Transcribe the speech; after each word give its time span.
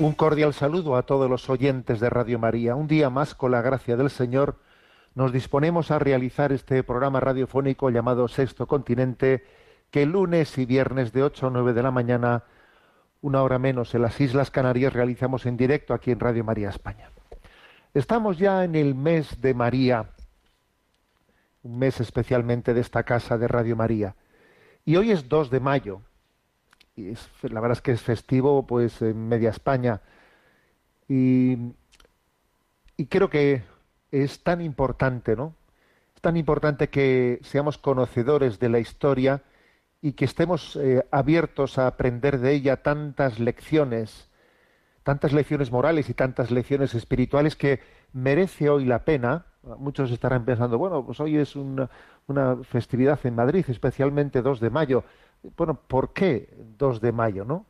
Un 0.00 0.12
cordial 0.12 0.52
saludo 0.52 0.96
a 0.96 1.04
todos 1.04 1.30
los 1.30 1.48
oyentes 1.48 2.00
de 2.00 2.10
Radio 2.10 2.36
María. 2.40 2.74
Un 2.74 2.88
día 2.88 3.10
más, 3.10 3.36
con 3.36 3.52
la 3.52 3.62
gracia 3.62 3.96
del 3.96 4.10
Señor, 4.10 4.56
nos 5.14 5.32
disponemos 5.32 5.92
a 5.92 6.00
realizar 6.00 6.50
este 6.50 6.82
programa 6.82 7.20
radiofónico 7.20 7.90
llamado 7.90 8.26
Sexto 8.26 8.66
Continente, 8.66 9.44
que 9.92 10.04
lunes 10.04 10.58
y 10.58 10.66
viernes 10.66 11.12
de 11.12 11.22
8 11.22 11.46
a 11.46 11.50
9 11.50 11.74
de 11.74 11.82
la 11.84 11.92
mañana, 11.92 12.42
una 13.20 13.44
hora 13.44 13.60
menos 13.60 13.94
en 13.94 14.02
las 14.02 14.20
Islas 14.20 14.50
Canarias, 14.50 14.92
realizamos 14.92 15.46
en 15.46 15.56
directo 15.56 15.94
aquí 15.94 16.10
en 16.10 16.18
Radio 16.18 16.42
María 16.42 16.70
España. 16.70 17.10
Estamos 17.94 18.36
ya 18.36 18.64
en 18.64 18.74
el 18.74 18.96
mes 18.96 19.40
de 19.40 19.54
María, 19.54 20.10
un 21.62 21.78
mes 21.78 22.00
especialmente 22.00 22.74
de 22.74 22.80
esta 22.80 23.04
casa 23.04 23.38
de 23.38 23.46
Radio 23.46 23.76
María. 23.76 24.16
Y 24.84 24.96
hoy 24.96 25.12
es 25.12 25.28
2 25.28 25.50
de 25.50 25.60
mayo, 25.60 26.00
y 26.96 27.10
es, 27.10 27.28
la 27.42 27.60
verdad 27.60 27.78
es 27.78 27.82
que 27.82 27.92
es 27.92 28.02
festivo 28.02 28.66
pues 28.66 29.02
en 29.02 29.28
media 29.28 29.50
España 29.50 30.00
y, 31.08 31.56
creo 33.08 33.28
que 33.28 33.62
es 34.10 34.42
tan 34.42 34.60
importante, 34.60 35.36
¿no? 35.36 35.54
Es 36.14 36.22
tan 36.22 36.36
importante 36.36 36.88
que 36.88 37.40
seamos 37.42 37.78
conocedores 37.78 38.58
de 38.58 38.68
la 38.68 38.78
historia 38.78 39.42
y 40.00 40.12
que 40.12 40.24
estemos 40.24 40.76
eh, 40.76 41.04
abiertos 41.10 41.78
a 41.78 41.86
aprender 41.86 42.38
de 42.38 42.52
ella 42.52 42.82
tantas 42.82 43.38
lecciones, 43.38 44.28
tantas 45.02 45.32
lecciones 45.32 45.70
morales 45.72 46.08
y 46.08 46.14
tantas 46.14 46.50
lecciones 46.50 46.94
espirituales 46.94 47.56
que 47.56 47.80
merece 48.12 48.68
hoy 48.70 48.84
la 48.84 49.04
pena. 49.04 49.46
Muchos 49.78 50.10
estarán 50.10 50.44
pensando, 50.44 50.78
bueno, 50.78 51.04
pues 51.04 51.20
hoy 51.20 51.36
es 51.38 51.56
una, 51.56 51.90
una 52.26 52.56
festividad 52.64 53.18
en 53.24 53.34
Madrid, 53.34 53.64
especialmente 53.68 54.42
2 54.42 54.60
de 54.60 54.70
mayo 54.70 55.04
bueno, 55.56 55.74
¿por 55.74 56.12
qué 56.12 56.54
2 56.78 57.00
de 57.00 57.12
mayo, 57.12 57.44
no? 57.44 57.66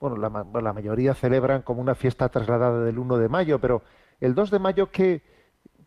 Bueno, 0.00 0.16
la, 0.16 0.28
la, 0.60 0.72
mayoría 0.72 1.14
celebran 1.14 1.62
como 1.62 1.80
una 1.80 1.94
fiesta 1.94 2.28
trasladada 2.28 2.84
del 2.84 2.98
1 2.98 3.18
de 3.18 3.28
mayo, 3.28 3.60
pero 3.60 3.82
el 4.20 4.34
2 4.34 4.50
de 4.50 4.58
mayo, 4.58 4.90
¿qué, 4.90 5.22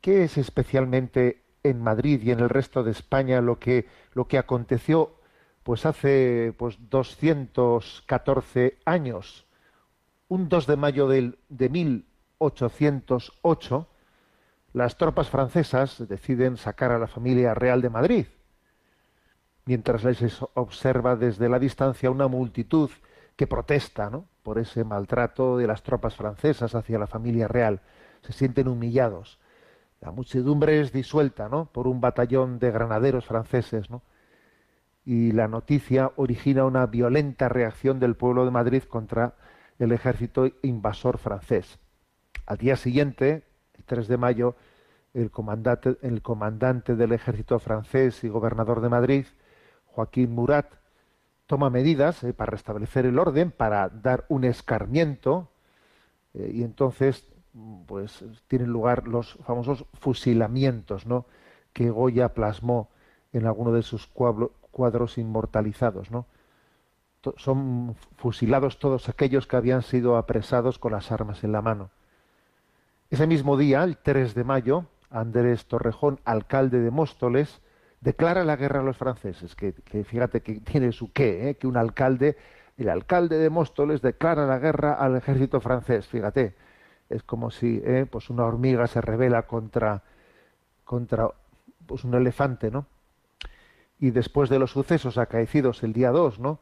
qué 0.02 0.24
es 0.24 0.38
especialmente 0.38 1.44
en 1.64 1.82
Madrid 1.82 2.22
y 2.24 2.32
en 2.32 2.40
el 2.40 2.50
resto 2.50 2.84
de 2.84 2.92
España 2.92 3.42
lo 3.42 3.60
que, 3.60 3.88
lo 4.14 4.28
que 4.28 4.38
aconteció 4.38 5.16
pues 5.64 5.86
hace 5.86 6.54
pues 6.58 6.78
214 6.90 8.80
años? 8.86 9.48
Un 10.28 10.50
2 10.50 10.68
de 10.68 10.76
mayo 10.76 11.08
del, 11.08 11.40
de 11.50 11.70
1808, 11.70 13.88
las 14.74 14.98
tropas 14.98 15.30
francesas 15.30 16.08
deciden 16.08 16.58
sacar 16.58 16.92
a 16.92 17.00
la 17.00 17.08
familia 17.08 17.54
real 17.54 17.82
de 17.82 17.90
Madrid 17.90 18.26
mientras 19.66 20.04
les 20.04 20.42
observa 20.54 21.16
desde 21.16 21.50
la 21.50 21.60
distancia 21.60 22.12
una 22.12 22.28
multitud 22.28 22.90
que 23.36 23.48
protesta 23.48 24.12
por 24.44 24.58
ese 24.60 24.84
maltrato 24.84 25.58
de 25.58 25.68
las 25.68 25.84
tropas 25.84 26.16
francesas 26.16 26.76
hacia 26.76 27.00
la 27.00 27.08
familia 27.08 27.48
real. 27.48 27.82
Se 28.22 28.34
sienten 28.34 28.68
humillados. 28.68 29.40
La 30.00 30.12
muchedumbre 30.12 30.80
es 30.80 30.92
disuelta 30.92 31.48
¿no? 31.48 31.66
por 31.66 31.88
un 31.88 32.02
batallón 32.02 32.60
de 32.60 32.72
granaderos 32.72 33.26
franceses. 33.26 33.88
Y 35.06 35.32
la 35.32 35.48
noticia 35.48 36.12
origina 36.16 36.66
una 36.66 36.86
violenta 36.86 37.50
reacción 37.50 38.00
del 38.00 38.16
pueblo 38.16 38.46
de 38.46 38.52
Madrid 38.52 38.84
contra 38.84 39.36
el 39.80 39.92
ejército 39.92 40.50
invasor 40.62 41.18
francés. 41.18 41.80
Al 42.46 42.58
día 42.58 42.76
siguiente, 42.76 43.44
el 43.74 43.84
3 43.86 44.08
de 44.08 44.18
mayo, 44.18 44.56
el 45.14 45.32
comandante, 45.32 45.98
el 46.02 46.22
comandante 46.22 46.96
del 46.96 47.12
ejército 47.14 47.60
francés 47.60 48.24
y 48.24 48.30
gobernador 48.30 48.82
de 48.82 48.90
Madrid, 48.90 49.26
Joaquín 49.94 50.34
Murat 50.34 50.68
toma 51.48 51.70
medidas 51.70 52.24
eh, 52.24 52.34
para 52.34 52.52
restablecer 52.52 53.06
el 53.06 53.20
orden, 53.20 53.52
para 53.52 53.90
dar 53.90 54.26
un 54.30 54.44
escarmiento, 54.44 55.50
eh, 56.34 56.52
y 56.54 56.64
entonces 56.64 57.28
pues 57.86 58.24
tienen 58.48 58.70
lugar 58.70 59.08
los 59.08 59.34
famosos 59.46 59.86
fusilamientos, 59.94 61.06
¿no? 61.06 61.26
que 61.74 61.90
Goya 61.90 62.34
plasmó 62.34 62.90
en 63.34 63.46
alguno 63.46 63.72
de 63.72 63.82
sus 63.82 64.08
cuadros 64.08 65.18
inmortalizados, 65.18 66.12
¿no? 66.12 66.26
Son 67.38 67.96
fusilados 68.18 68.80
todos 68.80 69.08
aquellos 69.08 69.46
que 69.46 69.56
habían 69.56 69.84
sido 69.84 70.18
apresados 70.18 70.80
con 70.80 70.92
las 70.92 71.12
armas 71.12 71.44
en 71.44 71.52
la 71.52 71.62
mano. 71.62 71.92
Ese 73.12 73.28
mismo 73.28 73.58
día, 73.58 73.84
el 73.84 73.98
3 73.98 74.34
de 74.34 74.44
mayo, 74.44 74.86
Andrés 75.10 75.68
Torrejón, 75.68 76.20
alcalde 76.26 76.80
de 76.80 76.90
Móstoles, 76.90 77.61
declara 78.02 78.44
la 78.44 78.56
guerra 78.56 78.80
a 78.80 78.84
los 78.84 78.98
franceses, 78.98 79.56
que, 79.56 79.74
fíjate 80.04 80.42
que 80.42 80.60
tiene 80.60 80.92
su 80.92 81.12
qué, 81.12 81.50
¿eh? 81.50 81.56
que 81.56 81.68
un 81.68 81.78
alcalde, 81.78 82.36
el 82.78 82.90
alcalde 82.90 83.38
de 83.38 83.50
Móstoles 83.50 84.02
declara 84.02 84.48
la 84.48 84.58
guerra 84.58 84.94
al 84.94 85.16
ejército 85.16 85.62
francés, 85.62 86.08
fíjate, 86.08 86.56
es 87.10 87.24
como 87.24 87.52
si 87.52 87.82
¿eh? 87.86 88.08
pues 88.10 88.30
una 88.30 88.46
hormiga 88.46 88.88
se 88.88 89.02
revela 89.02 89.44
contra, 89.44 90.02
contra 90.84 91.30
pues 91.86 92.04
un 92.04 92.16
elefante, 92.16 92.72
¿no? 92.72 92.88
Y 94.00 94.10
después 94.10 94.50
de 94.50 94.58
los 94.58 94.72
sucesos 94.72 95.20
acaecidos 95.20 95.84
el 95.84 95.94
día 95.94 96.10
2, 96.10 96.40
¿no? 96.40 96.60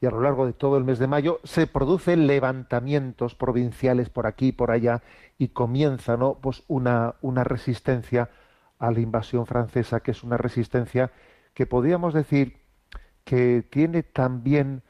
Y 0.00 0.06
a 0.06 0.10
lo 0.10 0.22
largo 0.22 0.46
de 0.46 0.54
todo 0.54 0.76
el 0.76 0.84
mes 0.84 0.98
de 0.98 1.06
mayo 1.06 1.38
se 1.44 1.66
producen 1.66 2.26
levantamientos 2.26 3.34
provinciales 3.34 4.08
por 4.08 4.26
aquí 4.26 4.48
y 4.48 4.52
por 4.52 4.70
allá 4.70 5.02
y 5.38 5.48
comienza, 5.48 6.16
¿no? 6.16 6.38
Pues 6.40 6.64
una, 6.66 7.14
una 7.20 7.44
resistencia 7.44 8.30
a 8.80 8.90
la 8.90 9.00
invasión 9.00 9.46
francesa, 9.46 10.00
que 10.00 10.10
es 10.10 10.24
una 10.24 10.36
resistencia 10.36 11.12
que 11.54 11.66
podríamos 11.66 12.14
decir 12.14 12.56
que 13.24 13.62
tiene 13.70 14.02
también 14.02 14.82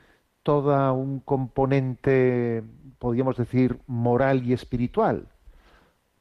todo 0.42 0.94
un 0.94 1.20
componente, 1.20 2.62
podríamos 2.98 3.36
decir, 3.36 3.80
moral 3.86 4.46
y 4.46 4.52
espiritual, 4.54 5.28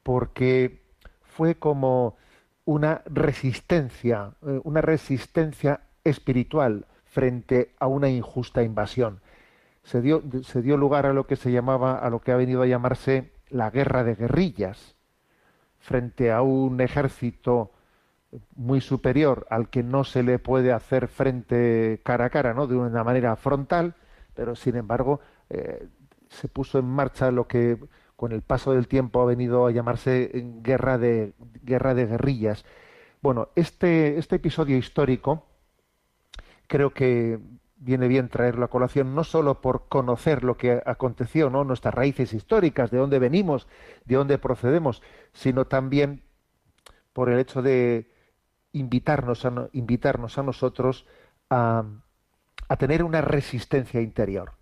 porque 0.02 0.82
fue 1.22 1.54
como 1.54 2.16
una 2.64 3.02
resistencia, 3.06 4.34
eh, 4.46 4.60
una 4.64 4.82
resistencia 4.82 5.80
espiritual 6.04 6.86
frente 7.04 7.74
a 7.78 7.86
una 7.86 8.08
injusta 8.08 8.62
invasión. 8.62 9.20
Se 9.82 10.02
dio, 10.02 10.22
se 10.42 10.60
dio 10.60 10.76
lugar 10.76 11.06
a 11.06 11.12
lo 11.12 11.26
que 11.26 11.36
se 11.36 11.52
llamaba, 11.52 11.98
a 11.98 12.10
lo 12.10 12.20
que 12.20 12.32
ha 12.32 12.36
venido 12.36 12.62
a 12.62 12.66
llamarse 12.66 13.32
la 13.48 13.70
guerra 13.70 14.04
de 14.04 14.14
guerrillas, 14.14 14.96
frente 15.80 16.30
a 16.30 16.42
un 16.42 16.80
ejército 16.80 17.72
muy 18.54 18.80
superior 18.80 19.46
al 19.50 19.68
que 19.70 19.82
no 19.82 20.04
se 20.04 20.22
le 20.22 20.38
puede 20.38 20.72
hacer 20.72 21.08
frente 21.08 22.00
cara 22.04 22.26
a 22.26 22.30
cara, 22.30 22.54
¿no? 22.54 22.66
De 22.66 22.76
una 22.76 23.02
manera 23.02 23.34
frontal, 23.36 23.94
pero 24.34 24.54
sin 24.54 24.76
embargo 24.76 25.20
eh, 25.48 25.88
se 26.28 26.48
puso 26.48 26.78
en 26.78 26.86
marcha 26.86 27.30
lo 27.30 27.48
que 27.48 27.78
con 28.14 28.32
el 28.32 28.42
paso 28.42 28.72
del 28.72 28.86
tiempo 28.86 29.20
ha 29.20 29.24
venido 29.24 29.66
a 29.66 29.72
llamarse 29.72 30.30
guerra 30.62 30.98
de 30.98 31.32
guerra 31.64 31.94
de 31.94 32.06
guerrillas. 32.06 32.64
Bueno, 33.22 33.48
este 33.56 34.18
este 34.18 34.36
episodio 34.36 34.76
histórico 34.76 35.46
creo 36.66 36.90
que 36.94 37.40
viene 37.80 38.08
bien 38.08 38.28
traerlo 38.28 38.66
a 38.66 38.68
colación 38.68 39.14
no 39.14 39.24
solo 39.24 39.60
por 39.60 39.88
conocer 39.88 40.44
lo 40.44 40.56
que 40.56 40.82
aconteció, 40.84 41.50
¿no? 41.50 41.64
nuestras 41.64 41.94
raíces 41.94 42.34
históricas, 42.34 42.90
de 42.90 42.98
dónde 42.98 43.18
venimos, 43.18 43.66
de 44.04 44.16
dónde 44.16 44.38
procedemos, 44.38 45.02
sino 45.32 45.66
también 45.66 46.22
por 47.12 47.30
el 47.30 47.38
hecho 47.38 47.62
de 47.62 48.12
invitarnos 48.72 49.44
a, 49.46 49.68
invitarnos 49.72 50.38
a 50.38 50.42
nosotros 50.42 51.06
a, 51.48 51.84
tener 52.78 53.02
una 53.02 53.20
resistencia 53.20 54.00
interior 54.00 54.52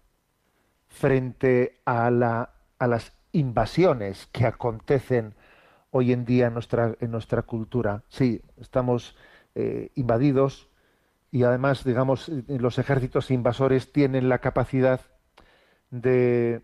frente 0.87 1.81
a, 1.85 2.11
la, 2.11 2.55
a 2.79 2.87
las 2.87 3.13
invasiones 3.33 4.29
que 4.33 4.47
acontecen 4.47 5.35
hoy 5.91 6.13
en 6.13 6.25
día 6.25 6.47
en 6.47 6.55
nuestra, 6.55 6.95
en 7.01 7.11
nuestra 7.11 7.43
cultura. 7.43 8.05
Sí, 8.09 8.41
estamos 8.57 9.15
eh, 9.55 9.91
invadidos 9.95 10.68
y 11.31 11.43
además, 11.43 11.85
digamos, 11.85 12.31
los 12.47 12.79
ejércitos 12.79 13.31
invasores 13.31 13.93
tienen 13.93 14.29
la 14.29 14.39
capacidad 14.39 15.01
de, 15.91 16.63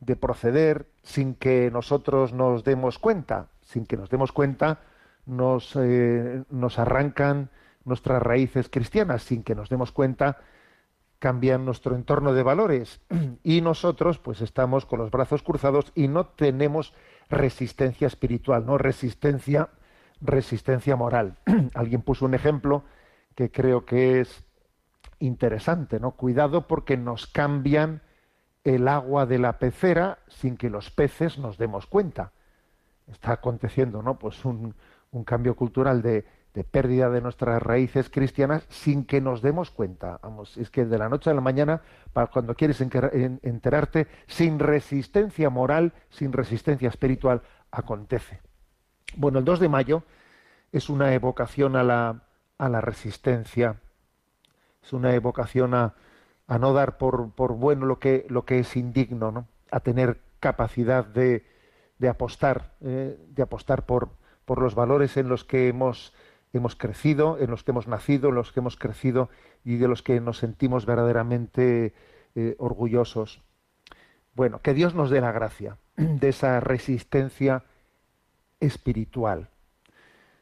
de 0.00 0.16
proceder 0.16 0.90
sin 1.02 1.34
que 1.34 1.70
nosotros 1.70 2.32
nos 2.32 2.64
demos 2.64 2.98
cuenta, 2.98 3.48
sin 3.62 3.86
que 3.86 3.96
nos 3.96 4.10
demos 4.10 4.32
cuenta, 4.32 4.80
nos, 5.26 5.76
eh, 5.76 6.44
nos 6.50 6.78
arrancan 6.78 7.50
nuestras 7.84 8.22
raíces 8.22 8.68
cristianas. 8.68 9.22
Sin 9.22 9.42
que 9.42 9.54
nos 9.54 9.68
demos 9.68 9.92
cuenta 9.92 10.38
cambian 11.18 11.64
nuestro 11.64 11.94
entorno 11.94 12.32
de 12.34 12.42
valores. 12.42 13.00
Y 13.44 13.60
nosotros 13.60 14.18
pues 14.18 14.40
estamos 14.40 14.86
con 14.86 14.98
los 14.98 15.10
brazos 15.10 15.42
cruzados 15.42 15.92
y 15.94 16.08
no 16.08 16.26
tenemos 16.26 16.94
resistencia 17.28 18.06
espiritual, 18.06 18.66
no 18.66 18.78
resistencia 18.78 19.70
resistencia 20.20 20.94
moral. 20.94 21.36
Alguien 21.74 22.02
puso 22.02 22.24
un 22.24 22.34
ejemplo 22.34 22.84
que 23.34 23.50
creo 23.50 23.84
que 23.84 24.20
es 24.20 24.44
interesante, 25.18 26.00
¿no? 26.00 26.12
Cuidado 26.12 26.66
porque 26.66 26.96
nos 26.96 27.26
cambian 27.26 28.02
el 28.64 28.88
agua 28.88 29.26
de 29.26 29.38
la 29.38 29.58
pecera 29.58 30.18
sin 30.28 30.56
que 30.56 30.70
los 30.70 30.90
peces 30.90 31.38
nos 31.38 31.58
demos 31.58 31.86
cuenta. 31.86 32.32
Está 33.06 33.32
aconteciendo, 33.32 34.02
¿no? 34.02 34.18
Pues 34.18 34.44
un, 34.44 34.74
cambio 35.24 35.54
cultural 35.54 36.02
de, 36.02 36.24
pérdida 36.70 37.10
de 37.10 37.20
nuestras 37.20 37.62
raíces 37.62 38.08
cristianas 38.08 38.66
sin 38.68 39.04
que 39.04 39.20
nos 39.20 39.42
demos 39.42 39.70
cuenta. 39.70 40.20
Es 40.56 40.70
que 40.70 40.84
de 40.84 40.98
la 40.98 41.08
noche 41.08 41.30
a 41.30 41.34
la 41.34 41.40
mañana, 41.40 41.82
para 42.12 42.28
cuando 42.28 42.54
quieres 42.54 42.80
enterarte, 42.80 44.06
sin 44.26 44.58
resistencia 44.58 45.50
moral, 45.50 45.92
sin 46.10 46.32
resistencia 46.32 46.88
espiritual, 46.88 47.42
acontece. 47.70 48.40
Bueno, 49.16 49.38
el 49.38 49.44
2 49.44 49.60
de 49.60 49.68
mayo 49.68 50.02
es 50.72 50.88
una 50.88 51.12
evocación 51.12 51.76
a 51.76 51.82
la, 51.82 52.22
a 52.62 52.68
la 52.68 52.80
resistencia, 52.80 53.80
es 54.84 54.92
una 54.92 55.16
evocación 55.16 55.74
a, 55.74 55.94
a 56.46 56.58
no 56.58 56.72
dar 56.72 56.96
por, 56.96 57.32
por, 57.32 57.54
bueno 57.54 57.86
lo 57.86 57.98
que, 57.98 58.24
lo 58.28 58.44
que 58.44 58.60
es 58.60 58.76
indigno, 58.76 59.32
¿no? 59.32 59.48
a 59.72 59.80
tener 59.80 60.20
capacidad 60.38 61.04
de, 61.04 61.44
de 61.98 62.08
apostar, 62.08 62.74
eh, 62.80 63.18
de 63.30 63.42
apostar 63.42 63.84
por, 63.84 64.10
por 64.44 64.62
los 64.62 64.76
valores 64.76 65.16
en 65.16 65.28
los 65.28 65.42
que 65.42 65.66
hemos, 65.66 66.14
hemos 66.52 66.76
crecido, 66.76 67.36
en 67.40 67.50
los 67.50 67.64
que 67.64 67.72
hemos 67.72 67.88
nacido, 67.88 68.28
en 68.28 68.36
los 68.36 68.52
que 68.52 68.60
hemos 68.60 68.76
crecido 68.76 69.28
y 69.64 69.78
de 69.78 69.88
los 69.88 70.04
que 70.04 70.20
nos 70.20 70.38
sentimos 70.38 70.86
verdaderamente 70.86 71.94
eh, 72.36 72.54
orgullosos. 72.58 73.42
Bueno, 74.36 74.60
que 74.62 74.72
Dios 74.72 74.94
nos 74.94 75.10
dé 75.10 75.20
la 75.20 75.32
gracia 75.32 75.78
de 75.96 76.28
esa 76.28 76.60
resistencia 76.60 77.64
espiritual. 78.60 79.48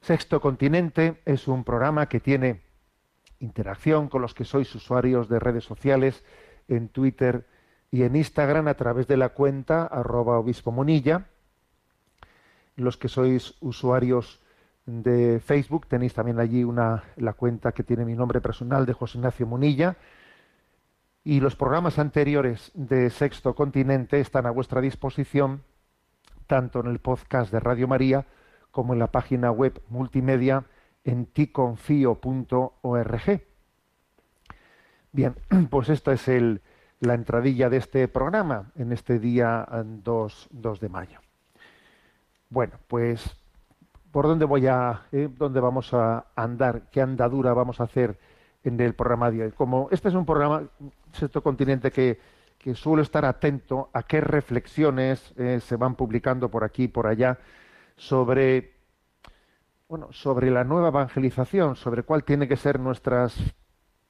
Sexto 0.00 0.40
Continente 0.40 1.20
es 1.26 1.46
un 1.46 1.62
programa 1.62 2.08
que 2.08 2.20
tiene 2.20 2.62
interacción 3.38 4.08
con 4.08 4.22
los 4.22 4.34
que 4.34 4.44
sois 4.44 4.74
usuarios 4.74 5.28
de 5.28 5.38
redes 5.38 5.64
sociales 5.64 6.24
en 6.68 6.88
Twitter 6.88 7.46
y 7.90 8.02
en 8.02 8.16
Instagram 8.16 8.68
a 8.68 8.74
través 8.74 9.06
de 9.08 9.16
la 9.16 9.30
cuenta 9.30 9.84
arroba 9.84 10.38
obispo 10.38 10.72
monilla. 10.72 11.26
Los 12.76 12.96
que 12.96 13.08
sois 13.08 13.56
usuarios 13.60 14.40
de 14.86 15.40
Facebook 15.40 15.86
tenéis 15.86 16.14
también 16.14 16.40
allí 16.40 16.64
una, 16.64 17.04
la 17.16 17.34
cuenta 17.34 17.72
que 17.72 17.82
tiene 17.82 18.04
mi 18.06 18.14
nombre 18.14 18.40
personal 18.40 18.86
de 18.86 18.94
José 18.94 19.18
Ignacio 19.18 19.46
Munilla. 19.46 19.96
Y 21.24 21.40
los 21.40 21.56
programas 21.56 21.98
anteriores 21.98 22.70
de 22.72 23.10
Sexto 23.10 23.54
Continente 23.54 24.20
están 24.20 24.46
a 24.46 24.50
vuestra 24.50 24.80
disposición 24.80 25.62
tanto 26.46 26.80
en 26.80 26.86
el 26.86 27.00
podcast 27.00 27.52
de 27.52 27.60
Radio 27.60 27.86
María 27.86 28.24
como 28.70 28.92
en 28.92 28.98
la 28.98 29.08
página 29.08 29.50
web 29.50 29.80
multimedia 29.88 30.64
en 31.04 31.26
ticonfio.org. 31.26 32.20
Bien, 35.12 35.34
pues 35.70 35.88
esta 35.88 36.12
es 36.12 36.28
el, 36.28 36.62
la 37.00 37.14
entradilla 37.14 37.68
de 37.68 37.78
este 37.78 38.06
programa 38.08 38.72
en 38.76 38.92
este 38.92 39.18
día 39.18 39.66
2, 39.84 40.48
2 40.50 40.80
de 40.80 40.88
mayo. 40.88 41.20
Bueno, 42.48 42.74
pues 42.88 43.36
¿por 44.10 44.26
dónde 44.26 44.44
voy 44.44 44.66
a, 44.66 45.02
eh, 45.12 45.28
dónde 45.36 45.60
vamos 45.60 45.94
a 45.94 46.26
andar? 46.34 46.90
¿Qué 46.90 47.00
andadura 47.00 47.52
vamos 47.52 47.80
a 47.80 47.84
hacer 47.84 48.18
en 48.64 48.80
el 48.80 48.94
programa 48.94 49.30
de 49.30 49.44
hoy? 49.44 49.52
Como 49.52 49.88
este 49.90 50.08
es 50.08 50.14
un 50.14 50.26
programa, 50.26 50.64
sexto 51.12 51.42
continente 51.42 51.90
que 51.90 52.18
que 52.60 52.74
suelo 52.74 53.02
estar 53.02 53.24
atento 53.24 53.88
a 53.94 54.02
qué 54.02 54.20
reflexiones 54.20 55.32
eh, 55.38 55.60
se 55.60 55.76
van 55.76 55.94
publicando 55.94 56.50
por 56.50 56.62
aquí 56.62 56.84
y 56.84 56.88
por 56.88 57.06
allá 57.06 57.38
sobre 58.00 58.80
bueno, 59.88 60.08
sobre 60.12 60.50
la 60.50 60.64
nueva 60.64 60.88
evangelización, 60.88 61.76
sobre 61.76 62.04
cuál 62.04 62.24
tiene 62.24 62.48
que 62.48 62.56
ser 62.56 62.80
nuestras 62.80 63.36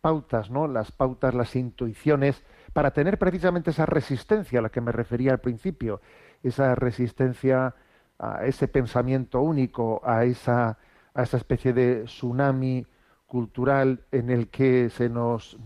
pautas, 0.00 0.50
¿no? 0.50 0.69
Las 0.69 0.92
pautas, 0.92 1.34
las 1.34 1.56
intuiciones 1.56 2.44
para 2.72 2.92
tener 2.92 3.19
precisamente 3.19 3.70
esa 3.70 3.87
resistencia 3.87 4.60
a 4.60 4.62
la 4.62 4.69
que 4.69 4.81
me 4.81 4.92
refería 4.92 5.32
al 5.32 5.40
principio, 5.40 6.00
esa 6.42 6.75
resistencia 6.75 7.75
a 8.19 8.44
ese 8.44 8.69
pensamiento 8.69 9.40
único, 9.40 10.00
a 10.04 10.25
esa 10.25 10.78
a 11.14 11.22
esa 11.25 11.38
especie 11.38 11.72
de 11.72 12.04
tsunami 12.04 12.86
cultural 13.26 14.04
en 14.12 14.31
el 14.31 14.48
que 14.50 14.88
se 14.90 15.08
nos 15.08 15.58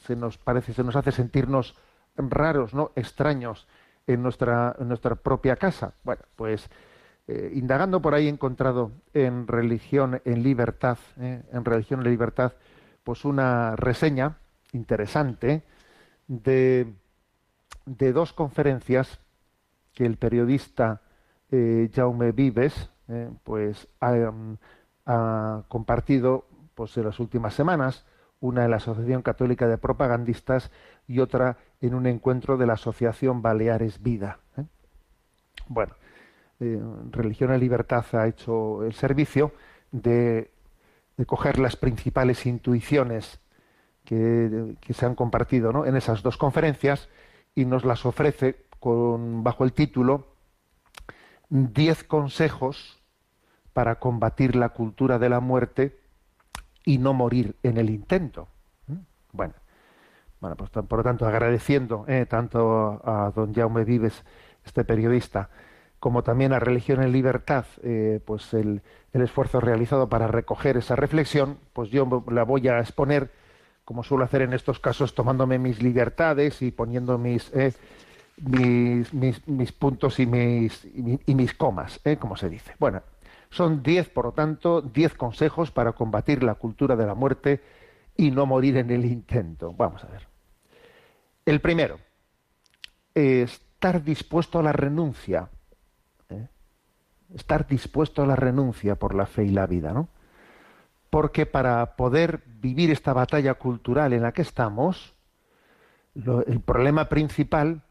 se 0.00 0.16
nos 0.16 0.38
parece 0.38 0.72
se 0.72 0.82
nos 0.82 0.96
hace 0.96 1.12
sentirnos 1.12 1.76
raros, 2.16 2.74
¿no? 2.74 2.90
extraños 2.96 3.68
en 4.06 4.22
nuestra, 4.22 4.74
en 4.78 4.88
nuestra 4.88 5.14
propia 5.14 5.56
casa. 5.56 5.94
Bueno, 6.02 6.22
pues 6.34 6.68
eh, 7.32 7.52
indagando 7.54 8.02
por 8.02 8.12
ahí 8.12 8.26
he 8.26 8.28
encontrado 8.28 8.90
en 9.14 9.46
Religión 9.46 10.20
en 10.24 10.42
Libertad, 10.42 10.98
¿eh? 11.20 11.44
en 11.52 11.64
Religión 11.64 12.00
en 12.00 12.10
Libertad, 12.10 12.54
pues 13.04 13.24
una 13.24 13.76
reseña 13.76 14.38
interesante 14.72 15.62
de, 16.26 16.92
de 17.86 18.12
dos 18.12 18.32
conferencias 18.32 19.20
que 19.94 20.06
el 20.06 20.16
periodista 20.16 21.02
eh, 21.52 21.88
Jaume 21.94 22.32
Vives 22.32 22.90
pues 23.44 23.86
ha, 24.00 24.32
ha, 25.06 25.62
compartido 25.68 26.48
pues 26.74 26.96
en 26.96 27.04
las 27.04 27.20
últimas 27.20 27.54
semanas 27.54 28.06
una 28.40 28.64
en 28.64 28.72
la 28.72 28.78
Asociación 28.78 29.22
Católica 29.22 29.68
de 29.68 29.78
Propagandistas 29.78 30.72
y 31.06 31.20
otra 31.20 31.58
en 31.80 31.94
un 31.94 32.06
encuentro 32.06 32.56
de 32.56 32.66
la 32.66 32.72
Asociación 32.72 33.40
Baleares 33.40 34.02
Vida. 34.02 34.38
Bueno, 35.68 35.94
eh, 36.60 36.80
Religión 37.10 37.54
y 37.54 37.58
Libertad 37.58 38.04
ha 38.12 38.26
hecho 38.26 38.84
el 38.84 38.92
servicio 38.92 39.52
de, 39.92 40.50
coger 41.26 41.58
las 41.58 41.76
principales 41.76 42.46
intuiciones 42.46 43.40
que, 44.04 44.76
se 44.90 45.06
han 45.06 45.14
compartido 45.14 45.84
en 45.84 45.96
esas 45.96 46.22
dos 46.22 46.36
conferencias 46.36 47.08
y 47.54 47.64
nos 47.64 47.84
las 47.84 48.06
ofrece 48.06 48.64
con, 48.78 49.42
bajo 49.42 49.64
el 49.64 49.72
título 49.72 50.26
Diez 51.48 52.04
consejos 52.04 53.02
para 53.72 53.98
combatir 53.98 54.54
la 54.54 54.68
cultura 54.68 55.18
de 55.18 55.28
la 55.28 55.40
muerte 55.40 55.98
y 56.84 56.98
no 56.98 57.12
morir 57.12 57.56
en 57.62 57.76
el 57.76 57.90
intento. 57.90 58.46
¿Mm? 58.86 58.98
Bueno, 59.32 59.54
bueno 60.40 60.56
pues 60.56 60.70
por 60.70 60.98
lo 60.98 61.02
tanto, 61.02 61.26
agradeciendo 61.26 62.04
eh, 62.06 62.26
tanto 62.26 63.00
a 63.04 63.32
don 63.34 63.52
Jaume 63.52 63.84
Vives, 63.84 64.24
este 64.64 64.84
periodista, 64.84 65.50
como 66.00 66.22
también 66.22 66.54
a 66.54 66.58
Religión 66.58 67.02
en 67.02 67.12
Libertad, 67.12 67.66
eh, 67.82 68.20
pues 68.24 68.54
el, 68.54 68.80
el, 69.12 69.22
esfuerzo 69.22 69.60
realizado 69.60 70.08
para 70.08 70.26
recoger 70.26 70.78
esa 70.78 70.96
reflexión, 70.96 71.58
pues 71.74 71.90
yo 71.90 72.24
la 72.30 72.42
voy 72.42 72.66
a 72.68 72.80
exponer, 72.80 73.30
como 73.84 74.02
suelo 74.02 74.24
hacer 74.24 74.40
en 74.40 74.54
estos 74.54 74.80
casos, 74.80 75.14
tomándome 75.14 75.58
mis 75.58 75.82
libertades 75.82 76.62
y 76.62 76.70
poniendo 76.70 77.18
mis, 77.18 77.52
eh, 77.54 77.74
mis, 78.38 79.12
mis, 79.46 79.72
puntos 79.72 80.18
y 80.18 80.26
mis, 80.26 80.86
y, 81.26 81.34
mis 81.34 81.52
comas, 81.52 82.00
como 82.18 82.34
se 82.34 82.48
dice. 82.48 82.74
Bueno, 82.78 83.02
son 83.50 83.82
diez, 83.82 84.08
por 84.08 84.24
lo 84.24 84.32
tanto, 84.32 84.80
diez 84.80 85.12
consejos 85.14 85.70
para 85.70 85.92
combatir 85.92 86.42
la 86.42 86.54
cultura 86.54 86.96
de 86.96 87.06
la 87.06 87.14
muerte 87.14 87.60
y 88.16 88.30
no 88.30 88.46
morir 88.46 88.78
en 88.78 88.90
el 88.90 89.04
intento. 89.04 89.74
Vamos 89.74 90.02
a 90.04 90.06
ver. 90.06 90.26
El 91.44 91.60
primero, 91.60 91.98
estar 93.14 94.02
dispuesto 94.02 94.58
a 94.58 94.62
la 94.62 94.72
renuncia. 94.72 95.50
Estar 97.34 97.66
dispuesto 97.66 98.22
a 98.22 98.26
la 98.26 98.36
renuncia 98.36 98.96
por 98.96 99.14
la 99.14 99.26
fe 99.26 99.44
y 99.44 99.50
la 99.50 99.66
vida, 99.66 99.92
¿no? 99.92 100.08
Porque 101.10 101.46
para 101.46 101.96
poder 101.96 102.42
vivir 102.46 102.90
esta 102.90 103.12
batalla 103.12 103.54
cultural 103.54 104.12
en 104.12 104.22
la 104.22 104.32
que 104.32 104.42
estamos, 104.42 105.14
el 106.14 106.60
problema 106.60 107.08
principal 107.08 107.82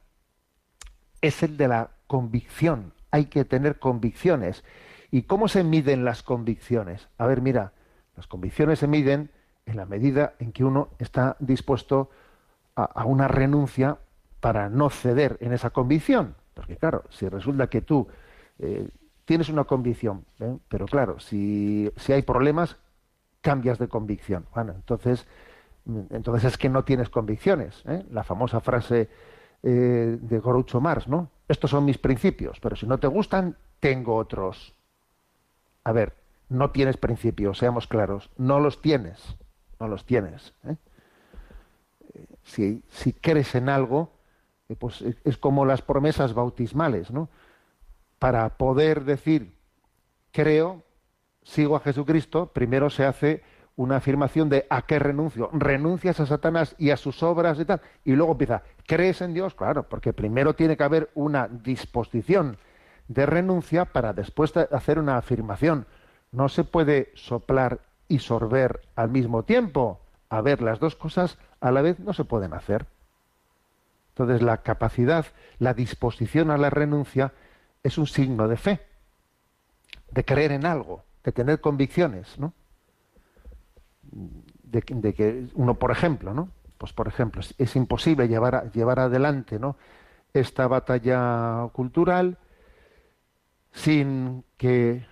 es 1.22 1.44
el 1.44 1.58
de 1.58 1.68
la 1.68 1.90
convicción. 2.08 2.94
Hay 3.12 3.26
que 3.26 3.46
tener 3.46 3.80
convicciones. 3.80 4.64
¿Y 5.12 5.24
cómo 5.24 5.48
se 5.48 5.64
miden 5.64 6.06
las 6.06 6.24
convicciones? 6.24 7.08
A 7.18 7.26
ver, 7.26 7.42
mira, 7.42 7.74
las 8.16 8.28
convicciones 8.28 8.80
se 8.80 8.88
miden 8.88 9.32
en 9.66 9.78
la 9.78 9.86
medida 9.86 10.34
en 10.40 10.52
que 10.52 10.64
uno 10.64 10.90
está 11.00 11.36
dispuesto 11.40 12.10
a, 12.76 13.06
una 13.06 13.28
renuncia 13.28 13.98
para 14.40 14.70
no 14.70 14.90
ceder 14.90 15.38
en 15.42 15.54
esa 15.54 15.72
convicción. 15.72 16.36
Porque 16.54 16.78
claro, 16.78 17.04
si 17.10 17.28
resulta 17.28 17.68
que 17.68 17.82
tú 17.82 18.08
eh, 18.60 18.88
tienes 19.30 19.50
una 19.50 19.66
convicción, 19.66 20.26
¿eh? 20.40 20.58
pero 20.70 20.88
claro, 20.88 21.20
si, 21.20 21.92
si 21.98 22.14
hay 22.14 22.24
problemas, 22.24 22.78
cambias 23.42 23.78
de 23.78 23.88
convicción. 23.88 24.48
Bueno, 24.56 24.74
entonces, 24.74 25.28
entonces 26.10 26.46
es 26.46 26.58
que 26.58 26.68
no 26.68 26.84
tienes 26.84 27.10
convicciones. 27.10 27.84
¿eh? 27.86 28.04
La 28.10 28.24
famosa 28.24 28.60
frase 28.60 29.08
de 29.62 30.42
Groucho 30.44 30.82
Marx, 30.82 31.08
¿no? 31.08 31.30
Estos 31.48 31.70
son 31.70 31.86
mis 31.86 32.00
principios, 32.00 32.60
pero 32.60 32.76
si 32.76 32.88
no 32.88 32.98
te 32.98 33.06
gustan, 33.06 33.56
tengo 33.80 34.16
otros. 34.16 34.74
A 35.84 35.92
ver, 35.92 36.16
no 36.48 36.72
tienes 36.72 36.98
principios, 36.98 37.60
seamos 37.60 37.86
claros, 37.86 38.32
no 38.36 38.60
los 38.60 38.82
tienes, 38.82 39.36
no 39.80 39.88
los 39.88 40.06
tienes. 40.06 40.56
¿eh? 40.64 40.76
Si, 42.42 42.82
si, 42.90 43.14
crees 43.14 43.54
en 43.54 43.70
algo, 43.70 44.12
eh, 44.70 44.76
pues 44.76 45.04
es 45.24 45.38
como 45.38 45.66
las 45.66 45.84
promesas 45.84 46.34
bautismales, 46.34 47.12
¿no? 47.12 47.30
Para 48.20 48.58
poder 48.58 49.06
decir 49.06 49.56
creo, 50.32 50.84
sigo 51.44 51.76
a 51.76 51.80
Jesucristo, 51.80 52.52
primero 52.54 52.90
se 52.90 53.06
hace 53.06 53.44
una 53.76 53.96
afirmación 53.96 54.50
de 54.50 54.68
a 54.70 54.82
qué 54.82 55.00
renuncio. 55.00 55.50
Renuncias 55.54 56.20
a 56.20 56.26
Satanás 56.26 56.76
y 56.78 56.90
a 56.90 56.98
sus 56.98 57.24
obras 57.24 57.58
y 57.60 57.66
tal. 57.66 57.82
Y 58.04 58.12
luego 58.12 58.34
empieza, 58.34 58.64
¿crees 58.86 59.22
en 59.22 59.34
Dios? 59.34 59.56
Claro, 59.56 59.84
porque 59.88 60.12
primero 60.12 60.54
tiene 60.54 60.76
que 60.76 60.84
haber 60.84 61.10
una 61.16 61.48
disposición 61.48 62.58
de 63.08 63.26
renuncia 63.26 63.86
para 63.86 64.12
después 64.12 64.56
hacer 64.58 65.00
una 65.00 65.18
afirmación. 65.18 65.88
No 66.32 66.50
se 66.50 66.66
puede 66.66 67.12
soplar 67.16 67.80
y 68.10 68.20
sorber 68.20 68.82
al 68.98 69.10
mismo 69.10 69.44
tiempo. 69.44 70.02
A 70.30 70.42
ver, 70.42 70.62
las 70.62 70.80
dos 70.80 70.98
cosas 70.98 71.38
a 71.62 71.72
la 71.72 71.82
vez 71.82 72.00
no 72.00 72.12
se 72.12 72.26
pueden 72.26 72.54
hacer. 72.54 72.86
Entonces 74.10 74.42
la 74.42 74.58
capacidad, 74.58 75.26
la 75.58 75.74
disposición 75.74 76.52
a 76.52 76.58
la 76.58 76.70
renuncia 76.70 77.32
es 77.84 77.98
un 77.98 78.08
signo 78.08 78.48
de 78.48 78.58
fe, 78.58 78.82
de 80.12 80.26
creer 80.26 80.52
en 80.52 80.66
algo, 80.66 81.04
de 81.24 81.32
tener 81.32 81.62
convicciones, 81.62 82.38
¿no? 82.40 82.54
de, 84.12 85.14
que 85.14 85.48
uno, 85.56 85.76
por 85.76 85.92
ejemplo, 85.92 86.34
¿no? 86.34 86.50
Pues 86.78 86.94
por 86.94 87.08
ejemplo, 87.08 87.42
es, 87.58 87.76
imposible 87.76 88.28
llevar, 88.28 88.72
llevar 88.72 89.00
adelante 89.00 89.60
esta 90.34 90.68
batalla 90.68 91.68
cultural 91.74 92.38
sin 93.72 94.46
que 94.58 95.06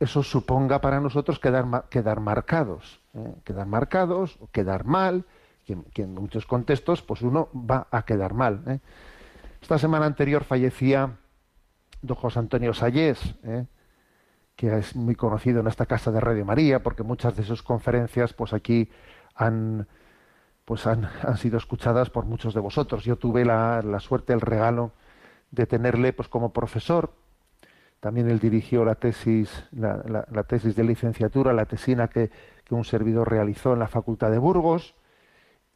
eso 0.00 0.22
suponga 0.22 0.80
para 0.80 1.00
nosotros 1.00 1.38
quedar, 1.38 1.88
quedar 1.88 2.20
marcados, 2.20 3.00
¿eh? 3.14 3.34
quedar 3.44 3.66
marcados, 3.66 4.36
o 4.40 4.48
quedar 4.48 4.84
mal, 4.84 5.24
que, 5.64 6.02
en 6.02 6.14
muchos 6.14 6.46
contextos 6.46 7.02
pues 7.02 7.22
uno 7.22 7.48
va 7.54 7.86
a 7.90 8.04
quedar 8.04 8.34
mal. 8.34 8.62
¿eh? 8.66 8.80
Esta 9.60 9.78
semana 9.78 10.06
anterior 10.06 10.44
fallecía 10.44 11.18
don 12.02 12.16
José 12.16 12.40
Antonio 12.40 12.74
Sayés, 12.74 13.36
¿eh? 13.44 13.66
que 14.56 14.78
es 14.78 14.94
muy 14.94 15.14
conocido 15.14 15.60
en 15.60 15.68
esta 15.68 15.86
casa 15.86 16.10
de 16.10 16.20
Radio 16.20 16.44
María, 16.44 16.82
porque 16.82 17.02
muchas 17.02 17.36
de 17.36 17.44
sus 17.44 17.62
conferencias, 17.62 18.34
pues 18.34 18.52
aquí 18.52 18.90
han, 19.34 19.88
pues 20.64 20.86
han, 20.86 21.08
han 21.22 21.36
sido 21.36 21.56
escuchadas 21.56 22.10
por 22.10 22.26
muchos 22.26 22.52
de 22.54 22.60
vosotros. 22.60 23.04
Yo 23.04 23.16
tuve 23.16 23.44
la, 23.44 23.80
la, 23.82 24.00
suerte, 24.00 24.32
el 24.32 24.40
regalo 24.40 24.92
de 25.50 25.66
tenerle, 25.66 26.12
pues 26.12 26.28
como 26.28 26.52
profesor. 26.52 27.12
También 28.00 28.28
él 28.28 28.40
dirigió 28.40 28.84
la 28.84 28.96
tesis, 28.96 29.64
la, 29.70 30.44
tesis 30.48 30.74
de 30.74 30.82
licenciatura, 30.82 31.52
la 31.52 31.66
tesina 31.66 32.08
que, 32.08 32.30
que, 32.64 32.74
un 32.74 32.84
servidor 32.84 33.30
realizó 33.30 33.74
en 33.74 33.78
la 33.78 33.86
Facultad 33.86 34.30
de 34.30 34.38
Burgos. 34.38 34.96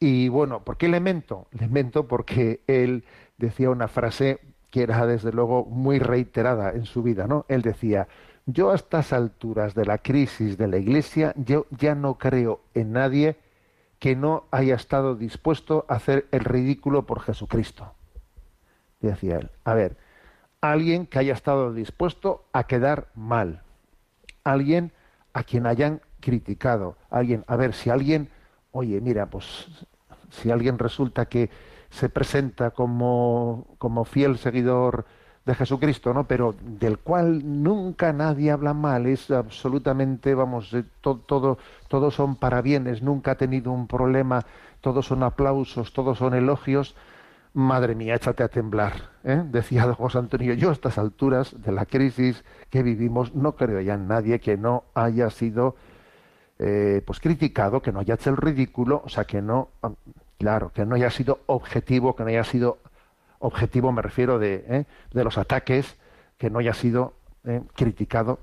Y 0.01 0.29
bueno, 0.29 0.65
¿por 0.65 0.77
qué 0.77 0.89
le 0.89 0.99
mento? 0.99 1.47
Le 1.53 1.69
mento 1.69 2.09
porque 2.09 2.63
él 2.67 3.05
decía 3.39 3.71
una 3.71 3.87
frase 3.87 4.41
que 4.71 4.83
era 4.83 5.07
desde 5.07 5.33
luego 5.33 5.65
muy 5.65 5.99
reiterada 5.99 6.73
en 6.73 6.85
su 6.85 7.03
vida, 7.03 7.27
¿no? 7.27 7.45
Él 7.49 7.63
decía, 7.63 8.09
yo 8.47 8.71
a 8.71 8.75
estas 8.75 9.13
alturas 9.13 9.75
de 9.75 9.85
la 9.85 9.99
crisis 9.99 10.57
de 10.57 10.69
la 10.69 10.79
Iglesia, 10.79 11.33
yo 11.37 11.67
ya 11.71 11.95
no 11.95 12.19
creo 12.19 12.61
en 12.75 12.93
nadie 12.93 13.37
que 13.99 14.15
no 14.15 14.45
haya 14.51 14.75
estado 14.75 15.15
dispuesto 15.15 15.85
a 15.89 15.95
hacer 15.95 16.27
el 16.31 16.45
ridículo 16.45 17.07
por 17.07 17.21
Jesucristo. 17.21 17.95
Decía 19.01 19.39
él. 19.39 19.51
A 19.65 19.75
ver, 19.75 19.97
alguien 20.61 21.07
que 21.07 21.19
haya 21.19 21.33
estado 21.33 21.73
dispuesto 21.73 22.45
a 22.53 22.65
quedar 22.65 23.09
mal, 23.15 23.63
alguien 24.45 24.93
a 25.33 25.43
quien 25.43 25.67
hayan 25.67 26.01
criticado, 26.21 26.97
alguien, 27.11 27.45
a 27.47 27.57
ver, 27.57 27.75
si 27.75 27.91
alguien, 27.91 28.31
oye, 28.73 29.01
mira, 29.01 29.27
pues 29.27 29.67
si 30.31 30.51
alguien 30.51 30.79
resulta 30.79 31.27
que 31.27 31.51
se 31.91 32.09
presenta 32.09 32.71
como, 32.71 33.67
como 33.79 34.05
fiel 34.05 34.39
seguidor 34.39 35.07
de 35.47 35.55
Jesucristo, 35.55 36.13
¿no? 36.13 36.25
Pero 36.25 36.55
del 36.61 36.99
cual 36.99 37.63
nunca 37.63 38.13
nadie 38.13 38.51
habla 38.51 38.75
mal, 38.75 39.07
es 39.07 39.31
absolutamente, 39.31 40.35
vamos, 40.35 40.75
eh, 40.75 40.85
todo, 41.01 41.59
todos 41.89 42.15
son 42.15 42.35
parabienes, 42.35 43.01
nunca 43.01 43.33
ha 43.33 43.35
tenido 43.37 43.71
un 43.71 43.87
problema, 43.87 44.45
todos 44.81 45.07
son 45.07 45.23
aplausos, 45.23 45.93
todos 45.93 46.19
son 46.19 46.35
elogios. 46.35 46.97
Madre 47.55 47.95
mía, 47.95 48.17
échate 48.17 48.43
a 48.43 48.49
temblar, 48.49 48.93
¿eh? 49.25 49.43
decía 49.47 49.91
José 49.95 50.19
Antonio. 50.19 50.53
Yo 50.55 50.69
a 50.71 50.73
estas 50.73 50.99
alturas 50.99 51.55
de 51.63 51.73
la 51.73 51.87
crisis 51.87 52.45
que 52.69 52.83
vivimos 52.83 53.35
no 53.35 53.53
creo 53.57 53.81
ya 53.81 53.95
en 53.95 54.09
nadie 54.09 54.41
que 54.41 54.59
no 54.59 54.85
haya 54.95 55.31
sido 55.31 55.77
eh, 56.59 57.03
pues 57.07 57.21
criticado, 57.21 57.81
que 57.81 57.93
no 57.93 58.01
haya 58.01 58.15
hecho 58.15 58.31
el 58.31 58.37
ridículo, 58.37 59.01
o 59.05 59.09
sea, 59.09 59.25
que 59.25 59.41
no, 59.41 59.69
claro, 60.39 60.73
que 60.73 60.85
no 60.85 60.95
haya 60.95 61.11
sido 61.11 61.41
objetivo, 61.47 62.17
que 62.17 62.23
no 62.23 62.29
haya 62.31 62.45
sido 62.45 62.79
objetivo 63.39 63.93
me 63.93 64.03
refiero 64.03 64.39
de, 64.39 64.65
¿eh? 64.69 64.85
de 65.13 65.25
los 65.25 65.39
ataques, 65.39 65.97
que 66.39 66.51
no 66.51 66.59
haya 66.59 66.75
sido 66.75 67.15
¿eh? 67.45 67.63
criticado. 67.75 68.41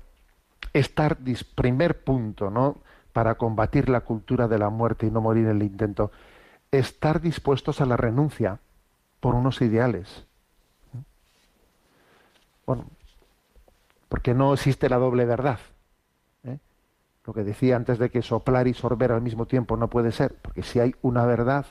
Estar, 0.72 1.18
primer 1.54 2.02
punto, 2.02 2.50
¿no? 2.50 2.78
Para 3.12 3.36
combatir 3.36 3.88
la 3.88 4.00
cultura 4.00 4.48
de 4.48 4.58
la 4.58 4.70
muerte 4.70 5.06
y 5.06 5.10
no 5.10 5.20
morir 5.20 5.44
en 5.44 5.56
el 5.56 5.62
intento, 5.62 6.10
estar 6.72 7.20
dispuestos 7.20 7.80
a 7.80 7.86
la 7.86 7.96
renuncia 7.96 8.58
por 9.20 9.34
unos 9.34 9.60
ideales. 9.60 10.24
Bueno, 12.66 12.86
porque 14.08 14.34
no 14.34 14.54
existe 14.54 14.88
la 14.88 14.96
doble 14.96 15.26
verdad. 15.26 15.58
¿eh? 16.44 16.58
Lo 17.24 17.32
que 17.34 17.44
decía 17.44 17.76
antes 17.76 17.98
de 17.98 18.10
que 18.10 18.22
soplar 18.22 18.66
y 18.66 18.74
sorber 18.74 19.12
al 19.12 19.20
mismo 19.20 19.46
tiempo 19.46 19.76
no 19.76 19.88
puede 19.88 20.12
ser, 20.12 20.34
porque 20.34 20.62
si 20.62 20.80
hay 20.80 20.94
una 21.02 21.24
verdad, 21.26 21.66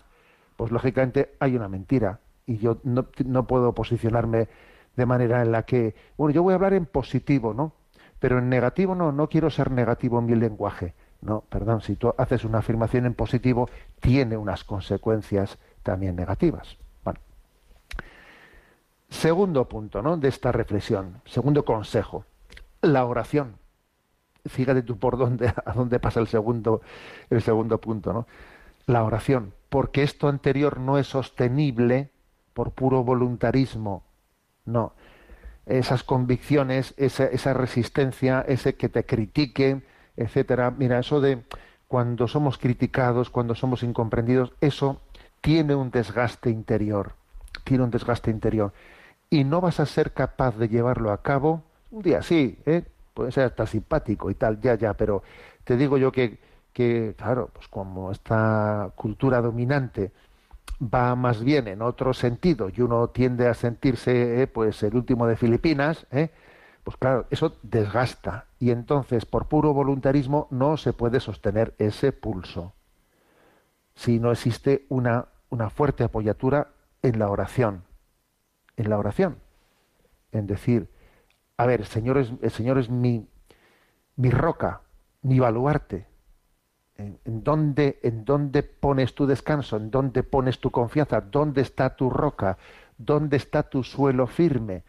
pues 0.55 0.71
lógicamente 0.71 1.35
hay 1.39 1.55
una 1.55 1.67
mentira 1.67 2.19
y 2.45 2.57
yo 2.57 2.77
no, 2.83 3.07
no, 3.25 3.47
puedo 3.47 3.73
posicionarme 3.73 4.47
de 4.95 5.05
manera 5.05 5.41
en 5.41 5.51
la 5.51 5.63
que, 5.63 5.95
bueno, 6.17 6.33
yo 6.33 6.43
voy 6.43 6.53
a 6.53 6.55
hablar 6.55 6.73
en 6.73 6.85
positivo, 6.85 7.53
¿no? 7.53 7.73
Pero 8.19 8.39
en 8.39 8.49
negativo 8.49 8.95
no, 8.95 9.11
no 9.11 9.27
quiero 9.27 9.49
ser 9.49 9.71
negativo 9.71 10.19
en 10.19 10.25
mi 10.25 10.35
lenguaje. 10.35 10.93
No, 11.21 11.41
perdón, 11.49 11.81
si 11.81 11.95
tú 11.95 12.13
haces 12.17 12.43
una 12.43 12.59
afirmación 12.59 13.05
en 13.05 13.13
positivo, 13.13 13.69
tiene 14.01 14.35
unas 14.35 14.63
consecuencias 14.63 15.57
también 15.81 16.15
negativas. 16.15 16.77
Bueno. 17.03 17.19
Segundo 19.09 19.67
punto, 19.69 20.01
¿no? 20.01 20.17
De 20.17 20.27
esta 20.27 20.51
reflexión, 20.51 21.21
segundo 21.25 21.63
consejo, 21.63 22.25
la 22.81 23.05
oración. 23.05 23.57
Fíjate 24.45 24.83
tú 24.83 24.97
por 24.97 25.17
dónde, 25.17 25.53
a 25.65 25.73
dónde 25.73 25.99
pasa 25.99 26.19
el 26.19 26.27
segundo, 26.27 26.81
el 27.29 27.41
segundo 27.41 27.79
punto, 27.79 28.11
¿no? 28.11 28.27
La 28.85 29.03
oración, 29.05 29.53
porque 29.73 30.03
esto 30.03 30.27
anterior 30.27 30.79
no 30.79 30.99
es 30.99 31.07
sostenible 31.07 32.11
por 32.53 32.73
puro 32.73 33.03
voluntarismo. 33.03 34.03
No. 34.65 34.93
Esas 35.65 36.03
convicciones, 36.03 36.93
esa, 36.97 37.53
resistencia, 37.55 38.45
ese 38.47 38.75
que 38.75 38.87
te 38.87 39.03
critiquen, 39.03 39.83
etcétera. 40.15 40.69
Mira, 40.69 40.99
eso 40.99 41.21
de 41.21 41.41
cuando 41.87 42.27
somos 42.27 42.59
criticados, 42.59 43.31
cuando 43.31 43.55
somos 43.55 43.81
incomprendidos, 43.81 44.53
eso 44.61 45.01
tiene 45.41 45.73
un 45.73 45.89
desgaste 45.89 46.51
interior. 46.51 47.13
Tiene 47.63 47.85
un 47.85 47.89
desgaste 47.89 48.29
interior. 48.29 48.73
Y 49.31 49.43
no 49.43 49.59
vas 49.59 49.79
a 49.79 49.87
ser 49.87 50.13
capaz 50.13 50.55
de 50.55 50.69
llevarlo 50.69 51.11
a 51.11 51.23
cabo 51.23 51.63
un 51.89 52.03
día 52.03 52.21
sí, 52.21 52.59
¿eh? 52.67 52.83
puede 53.15 53.31
ser 53.31 53.45
hasta 53.45 53.65
simpático 53.65 54.29
y 54.29 54.35
tal, 54.35 54.61
ya, 54.61 54.75
ya, 54.75 54.93
pero 54.93 55.23
te 55.63 55.77
digo 55.77 55.97
yo 55.97 56.11
que, 56.11 56.37
que 56.73 57.15
claro, 57.17 57.49
pues 57.53 57.67
como 57.67 58.11
esta 58.11 58.91
cultura 58.95 59.41
dominante 59.41 60.11
va 60.81 61.15
más 61.15 61.43
bien 61.43 61.67
en 61.67 61.81
otro 61.81 62.13
sentido 62.13 62.69
y 62.75 62.81
uno 62.81 63.09
tiende 63.09 63.47
a 63.47 63.53
sentirse 63.53 64.41
eh, 64.41 64.47
pues 64.47 64.83
el 64.83 64.95
último 64.95 65.27
de 65.27 65.37
Filipinas, 65.37 66.07
eh, 66.11 66.29
pues 66.83 66.97
claro, 66.97 67.27
eso 67.29 67.57
desgasta. 67.63 68.47
Y 68.59 68.71
entonces 68.71 69.25
por 69.25 69.47
puro 69.47 69.73
voluntarismo 69.73 70.47
no 70.51 70.77
se 70.77 70.93
puede 70.93 71.19
sostener 71.19 71.73
ese 71.77 72.11
pulso 72.11 72.73
si 73.95 74.19
no 74.19 74.31
existe 74.31 74.85
una, 74.89 75.27
una 75.49 75.69
fuerte 75.69 76.03
apoyatura 76.03 76.69
en 77.01 77.19
la 77.19 77.29
oración, 77.29 77.83
en 78.75 78.89
la 78.89 78.97
oración, 78.97 79.37
en 80.31 80.47
decir, 80.47 80.89
a 81.57 81.65
ver, 81.65 81.81
el 81.81 81.87
Señor 81.87 82.17
es, 82.17 82.31
el 82.41 82.51
Señor 82.51 82.77
es 82.77 82.89
mi, 82.89 83.27
mi 84.15 84.29
roca, 84.31 84.81
mi 85.21 85.39
baluarte, 85.39 86.07
¿En, 86.97 87.19
dónde, 87.25 87.99
¿En 88.03 88.23
dónde 88.23 88.63
pones 88.63 89.15
tu 89.15 89.25
descanso? 89.25 89.77
¿En 89.77 89.89
dónde 89.89 90.23
pones 90.23 90.59
tu 90.59 90.69
confianza? 90.69 91.21
¿Dónde 91.21 91.61
está 91.61 91.95
tu 91.95 92.09
roca? 92.09 92.57
¿Dónde 92.97 93.37
está 93.37 93.63
tu 93.63 93.83
suelo 93.83 94.27
firme? 94.27 94.83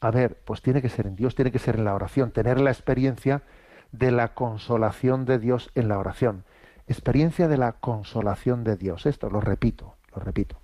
A 0.00 0.10
ver, 0.10 0.36
pues 0.44 0.62
tiene 0.62 0.80
que 0.82 0.88
ser 0.88 1.06
en 1.06 1.14
Dios, 1.14 1.34
tiene 1.34 1.52
que 1.52 1.58
ser 1.58 1.76
en 1.76 1.84
la 1.84 1.94
oración, 1.94 2.32
tener 2.32 2.58
la 2.60 2.70
experiencia 2.70 3.42
de 3.92 4.10
la 4.10 4.34
consolación 4.34 5.26
de 5.26 5.38
Dios 5.38 5.70
en 5.74 5.88
la 5.88 5.98
oración. 5.98 6.44
Experiencia 6.88 7.46
de 7.46 7.58
la 7.58 7.72
consolación 7.72 8.64
de 8.64 8.76
Dios. 8.76 9.06
Esto 9.06 9.30
lo 9.30 9.40
repito, 9.40 9.94
lo 10.14 10.22
repito. 10.22 10.58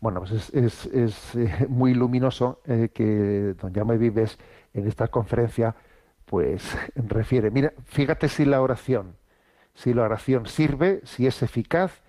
Bueno, 0.00 0.20
pues 0.20 0.50
es, 0.52 1.34
eh, 1.36 1.66
muy 1.68 1.94
luminoso 1.94 2.60
eh, 2.66 2.90
que 2.92 3.54
don 3.60 3.72
Jaume 3.72 3.96
Vives 3.96 4.36
en 4.74 4.88
esta 4.88 5.06
conferencia 5.06 5.76
pues 6.32 6.74
refiere, 6.94 7.50
mira, 7.50 7.74
fíjate 7.84 8.26
si 8.30 8.46
la 8.46 8.62
oración, 8.62 9.16
si 9.74 9.92
la 9.92 10.04
oración 10.04 10.46
sirve, 10.46 11.02
si 11.04 11.26
es 11.26 11.42
eficaz, 11.42 12.00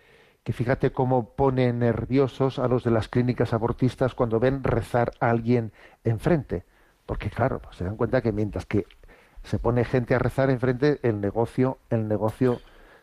que 0.45 0.53
fíjate 0.53 0.93
cómo 0.93 1.31
pone 1.31 1.73
nerviosos 1.73 2.57
a 2.57 2.69
los 2.69 2.85
de 2.85 2.91
las 2.91 3.09
clínicas 3.09 3.51
abortistas 3.51 4.15
cuando 4.15 4.39
ven 4.39 4.63
rezar 4.63 5.11
a 5.19 5.29
alguien 5.29 5.73
enfrente. 6.05 6.63
Porque 7.05 7.29
claro, 7.29 7.59
pues 7.59 7.75
se 7.75 7.83
dan 7.83 7.97
cuenta 7.97 8.21
que 8.21 8.31
mientras 8.31 8.65
que 8.65 8.85
se 9.43 9.59
pone 9.59 9.83
gente 9.83 10.15
a 10.15 10.19
rezar 10.19 10.49
enfrente, 10.49 10.99
el 11.03 11.19
negocio, 11.19 11.79
el 11.89 12.07
negocio 12.07 12.61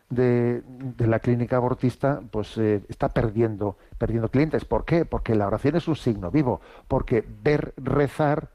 de, 0.09 0.63
la 0.97 1.19
clínica 1.19 1.57
abortista, 1.57 2.23
pues 2.31 2.57
eh, 2.57 2.81
está 2.89 3.09
perdiendo, 3.09 3.77
perdiendo 3.99 4.29
clientes. 4.29 4.65
¿Por 4.65 4.85
qué? 4.85 5.05
Porque 5.05 5.35
la 5.35 5.45
oración 5.45 5.75
es 5.75 5.87
un 5.87 5.95
signo 5.95 6.31
vivo. 6.31 6.61
Porque 6.87 7.23
ver 7.43 7.75
rezar, 7.77 8.49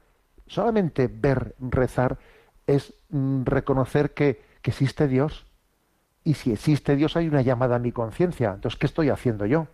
solamente 0.47 1.07
ver 1.07 1.55
rezar, 1.61 2.17
es 2.67 2.93
mm, 3.09 3.43
reconocer 3.45 4.13
que, 4.13 4.43
que 4.61 4.71
existe 4.71 5.07
Dios. 5.07 5.45
Y 6.23 6.35
si 6.35 6.51
existe 6.51 6.95
Dios, 6.95 7.15
hay 7.15 7.27
una 7.27 7.41
llamada 7.41 7.77
a 7.77 7.79
mi 7.79 7.91
conciencia. 7.91 8.53
Entonces, 8.53 8.79
¿qué 8.79 8.85
estoy 8.85 9.09
haciendo 9.09 9.45
yo? 9.45 9.67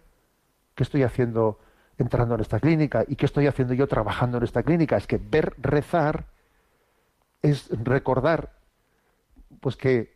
¿Qué 0.76 0.84
estoy 0.84 1.04
haciendo 1.04 1.60
entrando 1.98 2.36
en 2.36 2.42
esta 2.42 2.60
clínica? 2.60 3.04
¿Y 3.08 3.16
qué 3.16 3.26
estoy 3.26 3.48
haciendo 3.48 3.74
yo 3.74 3.88
trabajando 3.88 4.38
en 4.38 4.44
esta 4.44 4.64
clínica? 4.64 4.96
Es 4.96 5.08
que 5.08 5.18
ver 5.18 5.56
rezar 5.60 6.28
es 7.42 7.70
recordar 7.84 8.54
pues 9.60 9.76
que 9.76 10.14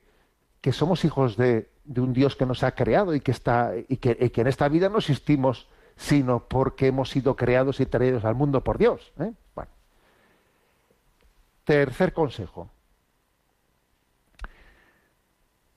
que 0.61 0.73
somos 0.73 1.05
hijos 1.05 1.37
de, 1.37 1.69
un 1.95 2.13
Dios 2.13 2.35
que 2.35 2.45
nos 2.45 2.63
ha 2.63 2.73
creado 2.73 3.15
y 3.15 3.21
que, 3.21 3.31
está, 3.31 3.71
y 3.87 3.95
que, 3.97 4.17
en 4.19 4.47
esta 4.47 4.67
vida 4.67 4.89
no 4.89 4.97
existimos 4.97 5.69
sino 5.95 6.47
porque 6.47 6.87
hemos 6.87 7.09
sido 7.09 7.35
creados 7.35 7.79
y 7.79 7.85
traídos 7.85 8.25
al 8.25 8.35
mundo 8.35 8.63
por 8.63 8.77
Dios. 8.77 9.13
¿eh? 9.19 9.31
Tercer 11.67 12.13
consejo. 12.13 12.69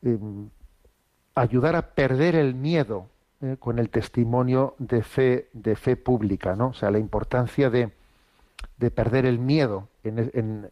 Em, 0.03 0.49
ayudar 1.35 1.75
a 1.75 1.83
perder 1.83 2.37
el 2.37 2.55
miedo 2.55 3.09
¿eh? 3.41 3.57
con 3.59 3.81
el 3.81 3.91
testimonio 3.91 4.77
de 4.79 5.03
fe, 5.03 5.49
de 5.53 5.75
fe 5.75 5.97
pública. 5.97 6.55
O 6.55 6.75
sea, 6.75 6.93
la 6.93 7.01
importancia 7.01 7.71
de, 7.71 7.91
de 8.77 8.91
perder 8.93 9.27
el 9.27 9.41
miedo 9.41 9.89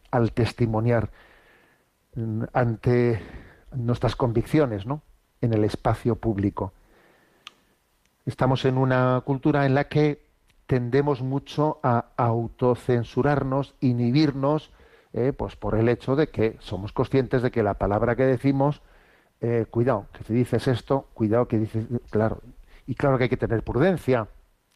al 0.09 0.31
testimoniar 0.31 1.09
ante 2.53 3.21
nuestras 3.73 4.15
convicciones 4.15 4.85
en 5.41 5.53
el 5.53 5.65
espacio 5.65 6.15
público. 6.15 6.71
Estamos 8.25 8.63
en 8.63 8.77
una 8.77 9.21
cultura 9.25 9.65
en 9.65 9.75
la 9.75 9.89
que 9.89 10.25
tendemos 10.65 11.21
mucho 11.21 11.81
a 11.83 12.05
autocensurarnos, 12.15 13.75
inhibirnos, 13.81 14.71
eh, 15.13 15.33
pues 15.33 15.55
por 15.55 15.75
el 15.75 15.89
hecho 15.89 16.15
de 16.15 16.29
que 16.29 16.57
somos 16.59 16.93
conscientes 16.93 17.41
de 17.41 17.51
que 17.51 17.63
la 17.63 17.75
palabra 17.75 18.15
que 18.15 18.25
decimos, 18.25 18.81
eh, 19.41 19.65
cuidado, 19.69 20.07
que 20.13 20.23
si 20.23 20.33
dices 20.33 20.67
esto, 20.67 21.07
cuidado 21.13 21.47
que 21.47 21.57
dices, 21.57 21.85
claro, 22.09 22.41
y 22.85 22.95
claro 22.95 23.17
que 23.17 23.25
hay 23.25 23.29
que 23.29 23.37
tener 23.37 23.63
prudencia. 23.63 24.27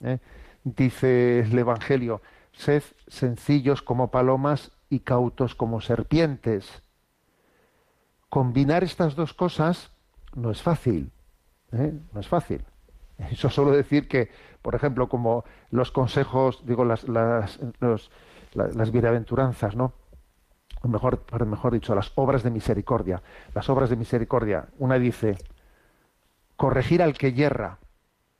¿eh? 0.01 0.19
Dice 0.63 1.41
el 1.41 1.57
Evangelio, 1.57 2.21
sed 2.51 2.83
sencillos 3.07 3.81
como 3.81 4.11
palomas 4.11 4.71
y 4.89 4.99
cautos 4.99 5.55
como 5.55 5.81
serpientes 5.81 6.83
combinar 8.33 8.83
estas 8.83 9.15
dos 9.15 9.31
cosas 9.35 9.91
no 10.33 10.49
es 10.49 10.59
fácil. 10.59 11.11
No 11.71 12.19
es 12.19 12.27
fácil. 12.27 12.65
Eso 13.29 13.47
solo 13.51 13.69
decir 13.69 14.07
que, 14.07 14.31
por 14.63 14.73
ejemplo, 14.73 15.07
como 15.07 15.45
los 15.69 15.91
consejos, 15.91 16.63
digo, 16.65 16.83
las, 16.83 17.07
las, 17.07 17.59
las 18.55 18.91
bienaventuranzas, 18.91 19.75
¿no? 19.75 19.93
Mejor, 20.83 21.23
mejor 21.45 21.73
dicho, 21.73 21.95
las 21.95 22.11
obras 22.15 22.43
de 22.43 22.51
misericordia. 22.51 23.21
Las 23.53 23.69
obras 23.69 23.89
de 23.89 23.95
misericordia. 23.95 24.67
Una 24.79 24.99
dice, 24.99 25.37
corregir 26.57 27.01
al 27.01 27.13
que 27.13 27.33
yerra. 27.33 27.79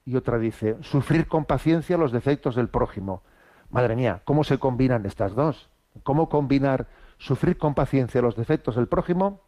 Y 0.05 0.17
otra 0.17 0.37
dice, 0.37 0.77
sufrir 0.81 1.27
con 1.27 1.45
paciencia 1.45 1.97
los 1.97 2.11
defectos 2.11 2.55
del 2.55 2.67
prójimo. 2.67 3.23
Madre 3.69 3.95
mía, 3.95 4.21
¿cómo 4.25 4.43
se 4.43 4.59
combinan 4.59 5.05
estas 5.05 5.33
dos? 5.33 5.69
¿Cómo 6.03 6.27
combinar 6.27 6.87
sufrir 7.17 7.57
con 7.57 7.73
paciencia 7.73 8.21
los 8.21 8.35
defectos 8.35 8.75
del 8.75 8.87
prójimo 8.87 9.41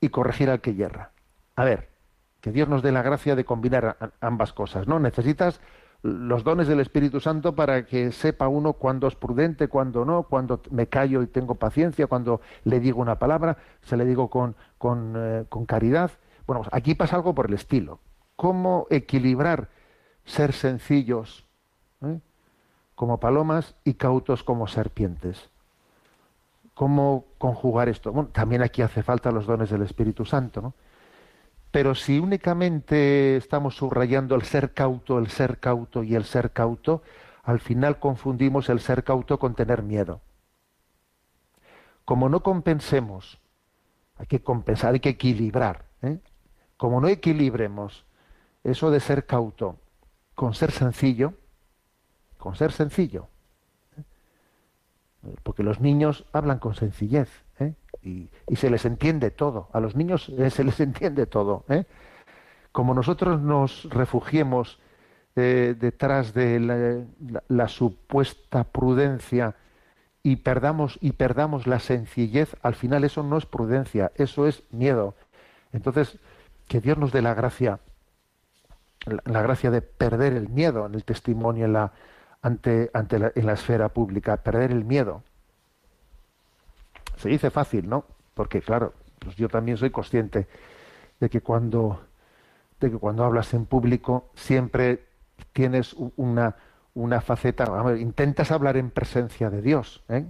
y 0.00 0.08
corregir 0.08 0.50
al 0.50 0.60
que 0.60 0.74
yerra. 0.74 1.12
A 1.54 1.64
ver, 1.64 1.90
que 2.40 2.50
Dios 2.50 2.68
nos 2.68 2.82
dé 2.82 2.90
la 2.90 3.02
gracia 3.02 3.36
de 3.36 3.44
combinar 3.44 4.12
ambas 4.20 4.52
cosas, 4.52 4.88
¿no? 4.88 4.98
Necesitas 4.98 5.60
los 6.02 6.44
dones 6.44 6.66
del 6.66 6.80
Espíritu 6.80 7.20
Santo 7.20 7.54
para 7.54 7.84
que 7.84 8.12
sepa 8.12 8.48
uno 8.48 8.72
cuándo 8.72 9.06
es 9.06 9.14
prudente, 9.14 9.68
cuándo 9.68 10.04
no, 10.04 10.22
cuándo 10.22 10.60
me 10.70 10.86
callo 10.86 11.22
y 11.22 11.26
tengo 11.26 11.56
paciencia, 11.56 12.06
cuando 12.06 12.40
le 12.64 12.80
digo 12.80 13.00
una 13.00 13.18
palabra, 13.18 13.58
se 13.82 13.96
le 13.96 14.04
digo 14.04 14.30
con, 14.30 14.56
con, 14.78 15.14
eh, 15.16 15.44
caridad. 15.66 16.10
Bueno, 16.46 16.62
pues 16.62 16.70
aquí 16.72 16.94
pasa 16.94 17.16
algo 17.16 17.34
por 17.34 17.46
el 17.46 17.54
estilo. 17.54 18.00
¿Cómo 18.36 18.86
equilibrar 18.90 19.68
ser 20.24 20.52
sencillos 20.52 21.44
eh, 22.02 22.18
como 22.94 23.20
palomas 23.20 23.74
y 23.84 23.94
cautos 23.94 24.42
como 24.42 24.66
serpientes? 24.68 25.50
¿Cómo 26.72 27.26
conjugar 27.36 27.90
esto? 27.90 28.10
Bueno, 28.10 28.30
también 28.32 28.62
aquí 28.62 28.80
hace 28.80 29.02
falta 29.02 29.30
los 29.30 29.44
dones 29.44 29.68
del 29.68 29.82
Espíritu 29.82 30.24
Santo, 30.24 30.62
¿no? 30.62 30.74
Pero 31.70 31.94
si 31.94 32.18
únicamente 32.18 33.36
estamos 33.36 33.76
subrayando 33.76 34.34
el 34.34 34.42
ser 34.42 34.72
cauto, 34.72 35.18
el 35.18 35.28
ser 35.28 35.60
cauto 35.60 36.02
y 36.02 36.14
el 36.14 36.24
ser 36.24 36.52
cauto, 36.52 37.02
al 37.42 37.60
final 37.60 37.98
confundimos 37.98 38.68
el 38.68 38.80
ser 38.80 39.04
cauto 39.04 39.38
con 39.38 39.54
tener 39.54 39.82
miedo. 39.82 40.20
Como 42.04 42.28
no 42.28 42.42
compensemos, 42.42 43.38
hay 44.16 44.26
que 44.26 44.42
compensar, 44.42 44.94
hay 44.94 45.00
que 45.00 45.10
equilibrar. 45.10 45.84
¿eh? 46.02 46.18
Como 46.76 47.00
no 47.00 47.08
equilibremos 47.08 48.04
eso 48.64 48.90
de 48.90 49.00
ser 49.00 49.26
cauto 49.26 49.76
con 50.34 50.54
ser 50.54 50.72
sencillo, 50.72 51.34
con 52.38 52.56
ser 52.56 52.72
sencillo, 52.72 53.28
porque 55.42 55.62
los 55.62 55.80
niños 55.80 56.24
hablan 56.32 56.58
con 56.58 56.74
sencillez 56.74 57.28
¿eh? 57.60 57.74
y, 58.02 58.28
se 58.56 58.70
les 58.70 58.84
entiende 58.84 59.30
todo. 59.30 59.68
A 59.72 59.80
los 59.80 59.94
niños 59.94 60.28
eh, 60.30 60.50
se 60.50 60.64
les 60.64 60.80
entiende 60.80 61.26
todo. 61.26 61.64
¿eh? 61.68 61.84
Como 62.72 62.94
nosotros 62.94 63.40
nos 63.40 63.88
refugiemos 63.90 64.80
detrás 65.34 66.34
de 66.34 67.06
la, 67.48 67.68
supuesta 67.68 68.64
prudencia 68.64 69.54
y 70.22 70.36
perdamos 70.36 70.98
y 71.00 71.12
perdamos 71.12 71.66
la 71.66 71.78
sencillez, 71.78 72.56
al 72.60 72.74
final 72.74 73.04
eso 73.04 73.22
no 73.22 73.38
es 73.38 73.46
prudencia, 73.46 74.12
eso 74.16 74.46
es 74.46 74.64
miedo. 74.70 75.14
Entonces, 75.72 76.18
que 76.68 76.80
Dios 76.80 76.98
nos 76.98 77.10
dé 77.10 77.22
la 77.22 77.32
gracia, 77.32 77.78
la 79.24 79.40
gracia 79.40 79.70
de 79.70 79.80
perder 79.80 80.34
el 80.34 80.50
miedo 80.50 80.84
en 80.84 80.94
el 80.94 81.04
testimonio, 81.04 81.64
en 81.64 81.72
la, 81.72 81.92
ante, 82.42 82.90
ante 82.92 83.32
en 83.34 83.46
la 83.46 83.52
esfera 83.54 83.88
pública, 83.88 84.36
perder 84.38 84.72
el 84.72 84.84
miedo. 84.84 85.22
Se 87.20 87.28
dice 87.28 87.50
fácil, 87.50 87.88
¿no? 87.88 88.04
Porque 88.34 88.60
claro, 88.60 88.94
pues 89.18 89.36
yo 89.36 89.48
también 89.48 89.76
soy 89.76 89.90
consciente 89.90 90.48
de 91.20 91.28
que 91.28 91.40
cuando 91.40 92.00
de 92.80 92.90
que 92.90 92.96
cuando 92.96 93.24
hablas 93.24 93.52
en 93.52 93.66
público 93.66 94.30
siempre 94.34 95.04
tienes 95.52 95.94
una, 96.16 96.56
una 96.94 97.20
faceta, 97.20 97.66
intentas 97.98 98.50
hablar 98.50 98.78
en 98.78 98.90
presencia 98.90 99.50
de 99.50 99.60
Dios, 99.60 100.02
¿eh? 100.08 100.24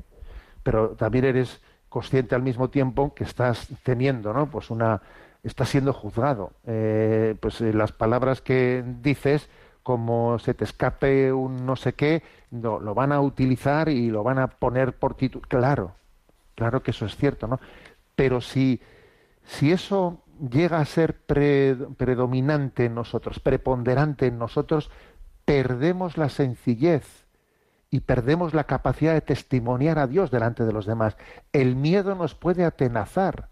pero 0.65 0.91
también 0.91 1.27
eres 1.27 1.61
consciente 1.89 2.35
al 2.35 2.43
mismo 2.43 2.69
tiempo 2.71 3.15
que 3.15 3.25
estás 3.25 3.69
teniendo, 3.85 4.33
¿no? 4.33 4.51
Pues 4.51 4.71
una, 4.71 5.01
estás 5.43 5.69
siendo 5.69 5.93
juzgado. 5.93 6.53
Eh, 6.67 7.37
pues 7.41 7.61
eh, 7.61 7.73
las 7.73 7.93
palabras 7.93 8.41
que 8.41 8.85
dices 9.01 9.49
como 9.83 10.39
se 10.39 10.55
te 10.55 10.65
escape 10.65 11.33
un 11.33 11.65
no 11.65 11.75
sé 11.77 11.95
qué, 11.95 12.23
lo 12.51 12.95
van 12.95 13.13
a 13.13 13.21
utilizar 13.21 13.89
y 13.89 14.11
lo 14.11 14.23
van 14.23 14.39
a 14.39 14.49
poner 14.49 14.93
por 14.93 15.15
título. 15.15 15.47
Claro, 15.49 15.95
claro 16.61 16.83
que 16.83 16.91
eso 16.91 17.07
es 17.07 17.17
cierto, 17.17 17.47
¿no? 17.47 17.59
Pero 18.15 18.43
si, 18.43 18.83
si 19.45 19.73
eso 19.73 20.23
llega 20.39 20.79
a 20.79 20.85
ser 20.85 21.23
predominante 21.25 22.85
en 22.85 22.95
nosotros, 22.95 23.41
preponderante 23.41 24.27
en 24.27 24.39
nosotros, 24.39 24.91
perdemos 25.47 26.19
la 26.19 26.29
sencillez 26.29 27.25
y 27.89 28.01
perdemos 28.01 28.53
la 28.53 28.65
capacidad 28.65 29.15
de 29.15 29.23
testimoniar 29.23 29.99
a 29.99 30.07
Dios 30.07 30.31
delante 30.31 30.67
de 30.67 30.73
los 30.75 30.85
demás. 30.85 31.17
El 31.55 31.77
miedo 31.77 32.15
nos 32.15 32.35
puede 32.35 32.67
atenazar, 32.67 33.49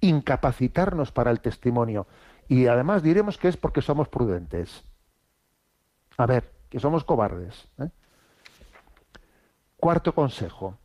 incapacitarnos 0.00 1.12
para 1.12 1.30
el 1.30 1.40
testimonio. 1.40 2.08
Y 2.48 2.66
además 2.66 3.04
diremos 3.04 3.38
que 3.38 3.46
es 3.46 3.56
porque 3.56 3.80
somos 3.80 4.08
prudentes. 4.08 4.84
A 6.16 6.26
ver, 6.26 6.50
que 6.68 6.80
somos 6.80 7.04
cobardes. 7.04 7.68
¿eh? 7.78 7.90
Cuarto 9.76 10.12
consejo. 10.16 10.79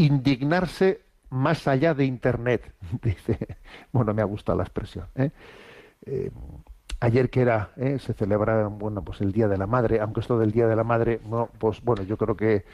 Indignarse 0.00 1.02
más 1.30 1.68
allá 1.68 1.94
de 1.94 2.04
Internet. 2.04 2.72
Dice, 3.02 3.38
bueno, 3.92 4.14
me 4.14 4.22
ha 4.22 4.26
gustado 4.26 4.58
la 4.58 4.64
expresión. 4.64 5.06
¿eh? 5.14 5.30
Eh, 6.06 6.30
ayer 7.00 7.30
que 7.30 7.42
era, 7.42 7.70
se 7.76 8.14
celebraba 8.14 8.68
bueno, 8.68 9.02
pues 9.02 9.20
el 9.20 9.32
Día 9.32 9.48
de 9.48 9.58
la 9.58 9.66
Madre, 9.66 10.00
aunque 10.00 10.20
esto 10.20 10.38
del 10.38 10.52
Día 10.52 10.66
de 10.66 10.76
la 10.76 10.84
Madre, 10.84 11.20
no, 11.28 11.48
pues 11.58 11.82
bueno, 11.82 12.02
yo 12.02 12.16
creo 12.16 12.36
que 12.36 12.64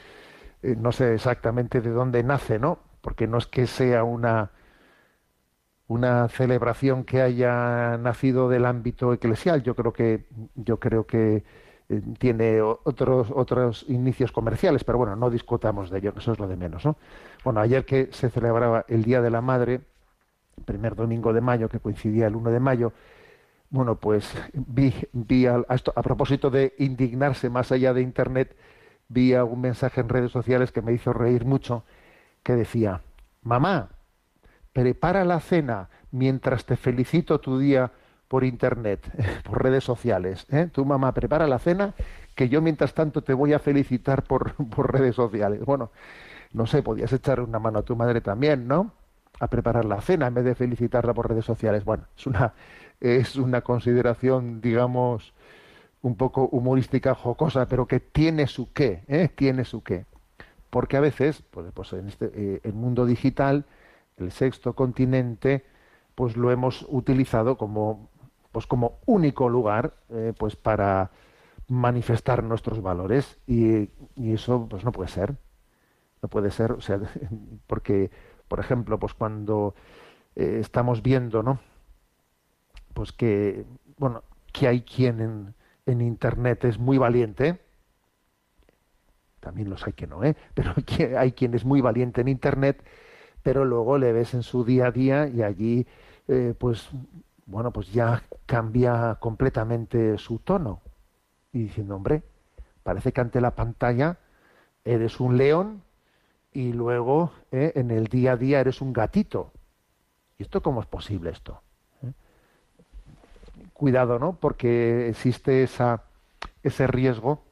eh, 0.63 0.77
no 0.77 0.93
sé 0.93 1.15
exactamente 1.15 1.81
de 1.81 1.91
dónde 1.91 2.23
nace, 2.23 2.59
¿no? 2.59 2.79
Porque 3.01 3.27
no 3.27 3.39
es 3.39 3.47
que 3.47 3.67
sea 3.67 4.05
una 4.05 4.51
una 5.89 6.29
celebración 6.29 7.05
que 7.05 7.23
haya 7.23 7.97
nacido 7.99 8.49
del 8.49 8.67
ámbito 8.67 9.13
eclesial. 9.13 9.63
Yo 9.63 9.75
creo 9.77 9.93
que 9.93 10.27
yo 10.57 10.81
creo 10.81 11.07
que 11.07 11.45
eh, 11.89 12.03
tiene 12.19 12.61
otros 12.61 13.31
otros 13.31 13.85
inicios 13.89 14.33
comerciales, 14.33 14.85
pero 14.85 14.99
bueno, 14.99 15.17
no 15.17 15.31
discutamos 15.31 15.91
de 15.91 15.99
ello, 15.99 16.13
eso 16.17 16.33
es 16.33 16.39
lo 16.39 16.49
de 16.49 16.57
menos, 16.57 16.85
¿no? 16.85 16.97
Bueno, 17.45 17.61
ayer 17.61 17.85
que 17.85 18.09
se 18.13 18.29
celebraba 18.31 18.85
el 18.89 19.05
Día 19.05 19.23
de 19.23 19.31
la 19.31 19.41
Madre, 19.41 19.81
primer 20.65 20.97
domingo 20.97 21.33
de 21.33 21.41
mayo, 21.41 21.69
que 21.69 21.81
coincidía 21.81 22.27
el 22.27 22.37
1 22.37 22.51
de 22.51 22.61
mayo, 22.61 22.93
bueno, 23.71 23.97
pues 23.97 24.33
vi, 24.53 24.95
vi 25.13 25.47
a, 25.47 25.65
esto, 25.71 25.93
a 25.95 26.03
propósito 26.03 26.51
de 26.51 26.75
indignarse 26.79 27.51
más 27.51 27.73
allá 27.73 27.93
de 27.93 28.03
Internet, 28.03 28.57
vi 29.09 29.35
un 29.35 29.61
mensaje 29.61 30.01
en 30.01 30.09
redes 30.09 30.33
sociales 30.33 30.73
que 30.73 30.83
me 30.83 30.93
hizo 30.93 31.13
reír 31.13 31.45
mucho, 31.45 31.85
que 32.43 32.55
decía, 32.55 33.03
mamá, 33.43 33.91
prepara 34.73 35.25
la 35.25 35.41
cena 35.41 35.89
mientras 36.11 36.65
te 36.65 36.77
felicito 36.77 37.41
tu 37.41 37.59
día 37.59 37.93
por 38.29 38.45
internet, 38.45 39.11
por 39.45 39.63
redes 39.63 39.85
sociales. 39.85 40.47
¿eh? 40.51 40.69
Tu 40.73 40.85
mamá 40.85 41.13
prepara 41.13 41.47
la 41.47 41.59
cena, 41.59 41.95
que 42.35 42.49
yo 42.49 42.61
mientras 42.61 42.95
tanto 42.95 43.23
te 43.23 43.35
voy 43.35 43.53
a 43.53 43.59
felicitar 43.59 44.25
por, 44.25 44.55
por 44.71 44.93
redes 44.93 45.15
sociales. 45.15 45.65
Bueno, 45.65 45.91
no 46.53 46.67
sé, 46.67 46.83
podías 46.83 47.13
echar 47.13 47.41
una 47.41 47.59
mano 47.59 47.81
a 47.81 47.83
tu 47.83 47.97
madre 47.97 48.21
también, 48.21 48.67
¿no? 48.67 48.93
A 49.41 49.49
preparar 49.49 49.85
la 49.85 50.01
cena 50.01 50.27
en 50.27 50.35
vez 50.35 50.45
de 50.45 50.55
felicitarla 50.55 51.13
por 51.13 51.29
redes 51.29 51.45
sociales. 51.45 51.85
Bueno, 51.85 52.05
es 52.17 52.27
una, 52.27 52.55
es 53.01 53.37
una 53.37 53.61
consideración, 53.61 54.61
digamos, 54.61 55.35
un 56.03 56.17
poco 56.17 56.49
humorística, 56.49 57.15
jocosa, 57.15 57.67
pero 57.67 57.87
que 57.87 58.01
tiene 58.01 58.47
su 58.47 58.73
qué, 58.73 59.03
¿eh? 59.09 59.29
Tiene 59.35 59.65
su 59.65 59.83
qué. 59.83 60.07
Porque 60.71 60.97
a 60.97 61.01
veces, 61.01 61.43
pues, 61.51 61.67
pues 61.75 61.93
en 61.93 62.09
este 62.09 62.31
eh, 62.35 62.61
el 62.65 62.73
mundo 62.73 63.07
digital, 63.07 63.65
el 64.17 64.33
sexto 64.33 64.75
continente, 64.75 65.65
pues 66.15 66.37
lo 66.37 66.51
hemos 66.51 66.87
utilizado 66.89 67.59
como 67.59 68.09
pues 68.57 68.67
como 68.67 69.01
único 69.05 69.51
lugar 69.51 69.93
eh, 70.09 70.33
pues 70.35 70.57
para 70.57 71.11
manifestar 71.69 72.43
nuestros 72.43 72.81
valores. 72.81 73.37
Y, 73.47 73.91
eso 74.17 74.67
pues 74.67 74.83
no 74.83 74.93
puede 74.93 75.11
ser. 75.11 75.37
No 76.23 76.31
puede 76.31 76.51
ser 76.51 76.73
o 76.73 76.81
sea 76.81 76.99
porque 77.67 78.11
por 78.49 78.59
ejemplo 78.59 78.99
pues 78.99 79.13
cuando 79.13 79.75
eh, 80.37 80.57
estamos 80.59 81.03
viendo 81.03 81.43
no 81.43 81.61
pues 82.95 83.13
que 83.13 83.67
bueno 83.99 84.23
que 84.55 84.69
hay 84.69 84.81
quien 84.81 85.55
en, 85.85 86.01
internet 86.01 86.65
es 86.65 86.79
muy 86.79 86.97
valiente. 86.97 87.61
También 89.39 89.69
los 89.69 89.87
hay 89.87 89.93
que 89.93 90.07
no 90.07 90.25
eh 90.25 90.35
pero 90.55 90.73
hay 91.19 91.33
quien 91.33 91.53
es 91.53 91.67
muy 91.67 91.83
valiente 91.83 92.23
en 92.23 92.29
internet 92.29 92.83
pero 93.43 93.67
luego 93.67 93.99
le 93.99 94.15
ves 94.15 94.33
en 94.33 94.43
su 94.43 94.65
día 94.65 94.87
a 94.87 94.93
día 94.93 95.29
y 95.29 95.43
allí 95.43 95.87
eh, 96.27 96.55
pues 96.59 96.91
bueno, 97.47 97.73
pues 97.73 97.93
ya 97.93 98.23
cambia 98.45 99.17
completamente 99.21 100.19
su 100.19 100.41
tono. 100.41 100.81
Y 101.53 101.65
diciendo, 101.65 101.97
hombre, 101.97 102.23
parece 102.83 103.13
que 103.13 103.21
ante 103.21 103.41
la 103.41 103.53
pantalla 103.53 104.19
eres 104.85 105.21
un 105.21 105.37
león 105.37 105.83
y 106.53 106.73
luego 106.73 107.33
eh, 107.53 107.73
en 107.77 107.91
el 107.91 108.09
día 108.09 108.33
a 108.33 108.37
día 108.37 108.61
eres 108.61 108.81
un 108.81 108.93
gatito. 108.93 109.53
¿Y 110.39 110.43
esto 110.43 110.61
cómo 110.61 110.81
es 110.81 110.87
posible 110.87 111.31
esto? 111.31 111.63
¿Eh? 112.03 112.13
Cuidado, 113.73 114.19
¿no? 114.19 114.35
Porque 114.35 115.09
existe 115.09 115.63
ese 115.63 116.87
riesgo 116.89 117.43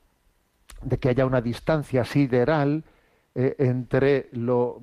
de 0.82 0.98
que 0.98 1.08
haya 1.08 1.24
una 1.24 1.40
distancia 1.40 2.04
sideral 2.04 2.84
entre, 3.36 4.28
lo, 4.32 4.80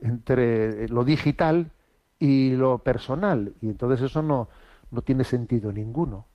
entre 0.00 0.88
lo 0.88 1.04
digital 1.04 1.70
y 2.20 2.50
lo 2.50 2.78
personal. 2.78 3.54
Y 3.60 3.70
entonces 3.70 4.02
eso 4.02 4.22
no, 4.22 4.48
no 4.92 5.02
tiene 5.02 5.24
sentido 5.24 5.72
ninguno. 5.72 6.26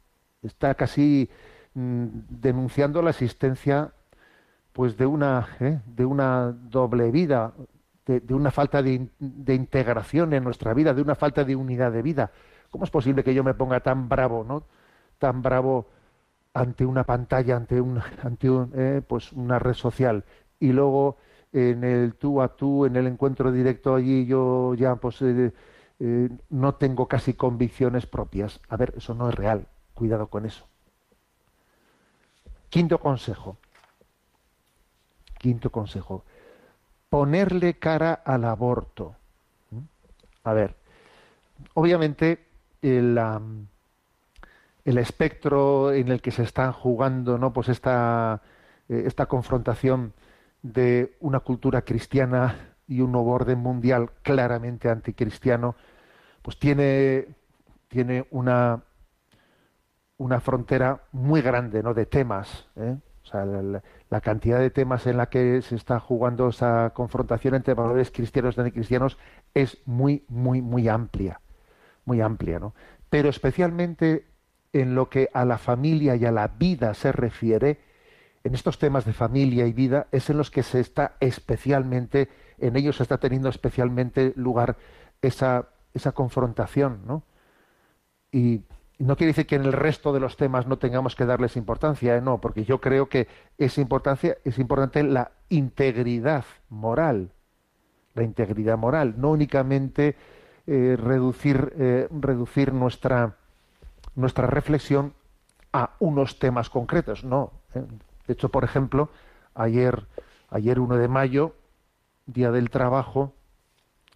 Está 0.41 0.75
casi 0.75 1.29
mm, 1.75 2.05
denunciando 2.29 3.01
la 3.01 3.11
existencia 3.11 3.93
pues 4.73 4.97
de 4.97 5.05
una, 5.05 5.47
¿eh? 5.61 5.79
de 5.85 6.03
una 6.03 6.51
doble 6.51 7.09
vida, 7.11 7.53
de, 8.05 8.33
una 8.33 8.51
falta 8.51 8.83
de, 8.83 9.07
de, 9.19 9.55
integración 9.55 10.33
en 10.33 10.43
nuestra 10.43 10.73
vida, 10.73 10.93
de 10.93 11.01
una 11.01 11.15
falta 11.15 11.45
de 11.45 11.55
unidad 11.55 11.93
de 11.93 12.01
vida. 12.01 12.31
¿Cómo 12.69 12.83
es 12.83 12.91
posible 12.91 13.23
que 13.23 13.33
yo 13.33 13.43
me 13.43 13.53
ponga 13.53 13.79
tan 13.79 14.09
bravo, 14.09 14.43
no? 14.43 14.63
Tan 15.17 15.41
bravo 15.41 15.87
ante 16.53 16.85
una 16.85 17.03
pantalla, 17.03 17.55
ante 17.55 17.79
un, 17.79 18.01
ante 18.23 18.49
un, 18.49 18.71
eh, 18.75 19.01
pues 19.07 19.31
una 19.31 19.59
red 19.59 19.73
social 19.73 20.25
y 20.59 20.71
luego 20.71 21.17
en 21.53 21.83
el 21.83 22.15
tú 22.15 22.41
a 22.41 22.55
tú, 22.55 22.85
en 22.85 22.95
el 22.95 23.07
encuentro 23.07 23.51
directo 23.51 23.95
allí 23.95 24.25
yo 24.25 24.73
ya 24.73 24.95
pues 24.95 25.21
eh, 25.21 25.53
eh, 25.99 26.29
no 26.49 26.75
tengo 26.75 27.07
casi 27.07 27.33
convicciones 27.33 28.05
propias. 28.05 28.59
A 28.69 28.77
ver, 28.77 28.93
eso 28.97 29.13
no 29.13 29.29
es 29.29 29.35
real. 29.35 29.67
Cuidado 29.93 30.27
con 30.27 30.45
eso. 30.45 30.67
Quinto 32.69 32.99
consejo. 32.99 33.57
Quinto 35.37 35.71
consejo. 35.71 36.25
Ponerle 37.09 37.75
cara 37.79 38.13
al 38.13 38.43
aborto. 38.45 39.15
A 40.43 40.53
ver, 40.53 40.75
obviamente 41.73 42.45
el, 42.81 43.19
el 44.83 44.97
espectro 44.97 45.91
en 45.93 46.09
el 46.09 46.21
que 46.21 46.31
se 46.31 46.43
están 46.43 46.71
jugando, 46.71 47.37
¿no? 47.37 47.53
Pues 47.53 47.69
esta, 47.69 48.41
eh, 48.89 49.03
esta 49.05 49.25
confrontación 49.27 50.13
de 50.61 51.15
una 51.19 51.39
cultura 51.39 51.83
cristiana 51.83 52.74
y 52.87 53.01
un 53.01 53.11
nuevo 53.11 53.31
orden 53.31 53.59
mundial 53.59 54.11
claramente 54.21 54.89
anticristiano, 54.89 55.75
pues 56.41 56.59
tiene, 56.59 57.27
tiene 57.87 58.27
una, 58.31 58.83
una 60.17 60.39
frontera 60.39 61.01
muy 61.11 61.41
grande 61.41 61.81
¿no? 61.83 61.93
de 61.93 62.05
temas. 62.05 62.67
¿eh? 62.75 62.97
O 63.23 63.27
sea, 63.27 63.45
la, 63.45 64.21
cantidad 64.21 64.59
de 64.59 64.69
temas 64.69 65.07
en 65.07 65.17
la 65.17 65.29
que 65.29 65.61
se 65.61 65.75
está 65.75 65.99
jugando 65.99 66.49
esa 66.49 66.91
confrontación 66.93 67.55
entre 67.55 67.73
valores 67.73 68.11
cristianos 68.11 68.55
y 68.55 68.61
anticristianos 68.61 69.17
es 69.53 69.79
muy, 69.85 70.23
muy, 70.29 70.61
muy 70.61 70.87
amplia. 70.87 71.41
Muy 72.05 72.21
amplia, 72.21 72.59
¿no? 72.59 72.75
Pero 73.09 73.29
especialmente 73.29 74.27
en 74.73 74.93
lo 74.93 75.09
que 75.09 75.29
a 75.33 75.43
la 75.43 75.57
familia 75.57 76.15
y 76.15 76.25
a 76.25 76.31
la 76.31 76.47
vida 76.49 76.93
se 76.93 77.11
refiere, 77.11 77.79
en 78.43 78.53
estos 78.53 78.77
temas 78.77 79.05
de 79.05 79.13
familia 79.13 79.65
y 79.65 79.73
vida, 79.73 80.07
es 80.11 80.29
en 80.29 80.37
los 80.37 80.51
que 80.51 80.61
se 80.61 80.79
está 80.79 81.15
especialmente 81.19 82.29
en 82.59 82.75
ellos 82.75 83.01
está 83.01 83.17
teniendo 83.17 83.49
especialmente 83.49 84.33
lugar 84.35 84.77
esa, 85.21 85.69
esa 85.93 86.11
confrontación, 86.11 87.01
¿no? 87.05 87.23
Y 88.31 88.63
no 88.97 89.15
quiere 89.17 89.31
decir 89.31 89.45
que 89.45 89.55
en 89.55 89.65
el 89.65 89.73
resto 89.73 90.13
de 90.13 90.19
los 90.19 90.37
temas 90.37 90.67
no 90.67 90.77
tengamos 90.77 91.15
que 91.15 91.25
darles 91.25 91.57
importancia, 91.57 92.15
¿eh? 92.15 92.21
no, 92.21 92.39
porque 92.39 92.63
yo 92.63 92.79
creo 92.79 93.09
que 93.09 93.27
es 93.57 93.77
importancia, 93.77 94.37
es 94.43 94.57
importante 94.57 95.03
la 95.03 95.31
integridad 95.49 96.45
moral, 96.69 97.31
la 98.13 98.23
integridad 98.23 98.77
moral, 98.77 99.15
no 99.17 99.31
únicamente 99.31 100.15
eh, 100.67 100.97
reducir, 100.97 101.73
eh, 101.77 102.07
reducir 102.11 102.73
nuestra, 102.73 103.35
nuestra 104.15 104.47
reflexión 104.47 105.13
a 105.73 105.91
unos 105.99 106.39
temas 106.39 106.69
concretos, 106.69 107.25
no. 107.25 107.51
De 107.73 108.33
hecho, 108.33 108.49
por 108.49 108.63
ejemplo, 108.63 109.09
ayer, 109.53 110.07
ayer 110.49 110.79
1 110.79 110.97
de 110.97 111.07
mayo, 111.09 111.53
Día 112.25 112.51
del 112.51 112.69
Trabajo, 112.69 113.33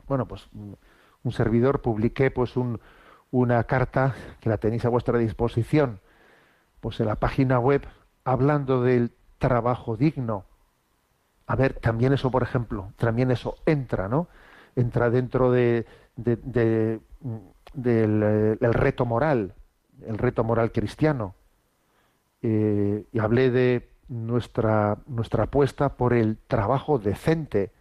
bueno, 0.07 0.27
pues 0.27 0.47
un 0.53 1.31
servidor 1.31 1.81
publiqué 1.81 2.31
pues 2.31 2.57
un, 2.57 2.79
una 3.31 3.63
carta 3.65 4.15
que 4.39 4.49
la 4.49 4.57
tenéis 4.57 4.85
a 4.85 4.89
vuestra 4.89 5.17
disposición, 5.17 5.99
pues 6.79 6.99
en 6.99 7.07
la 7.07 7.15
página 7.15 7.59
web 7.59 7.85
hablando 8.23 8.81
del 8.83 9.11
trabajo 9.37 9.95
digno. 9.95 10.45
A 11.45 11.55
ver, 11.55 11.73
también 11.73 12.13
eso, 12.13 12.31
por 12.31 12.43
ejemplo, 12.43 12.93
también 12.97 13.31
eso 13.31 13.55
entra, 13.65 14.07
¿no? 14.07 14.27
Entra 14.75 15.09
dentro 15.09 15.51
de, 15.51 15.85
del 16.15 17.01
el 17.73 18.73
reto 18.73 19.05
moral, 19.05 19.55
el 20.05 20.17
reto 20.17 20.43
moral 20.43 20.71
cristiano. 20.71 21.35
Eh, 22.41 23.05
y 23.11 23.19
hablé 23.19 23.51
de 23.51 23.89
nuestra, 24.07 24.97
nuestra 25.07 25.45
apuesta 25.45 25.97
por 25.97 26.13
el 26.13 26.37
trabajo 26.37 26.99
decente, 26.99 27.71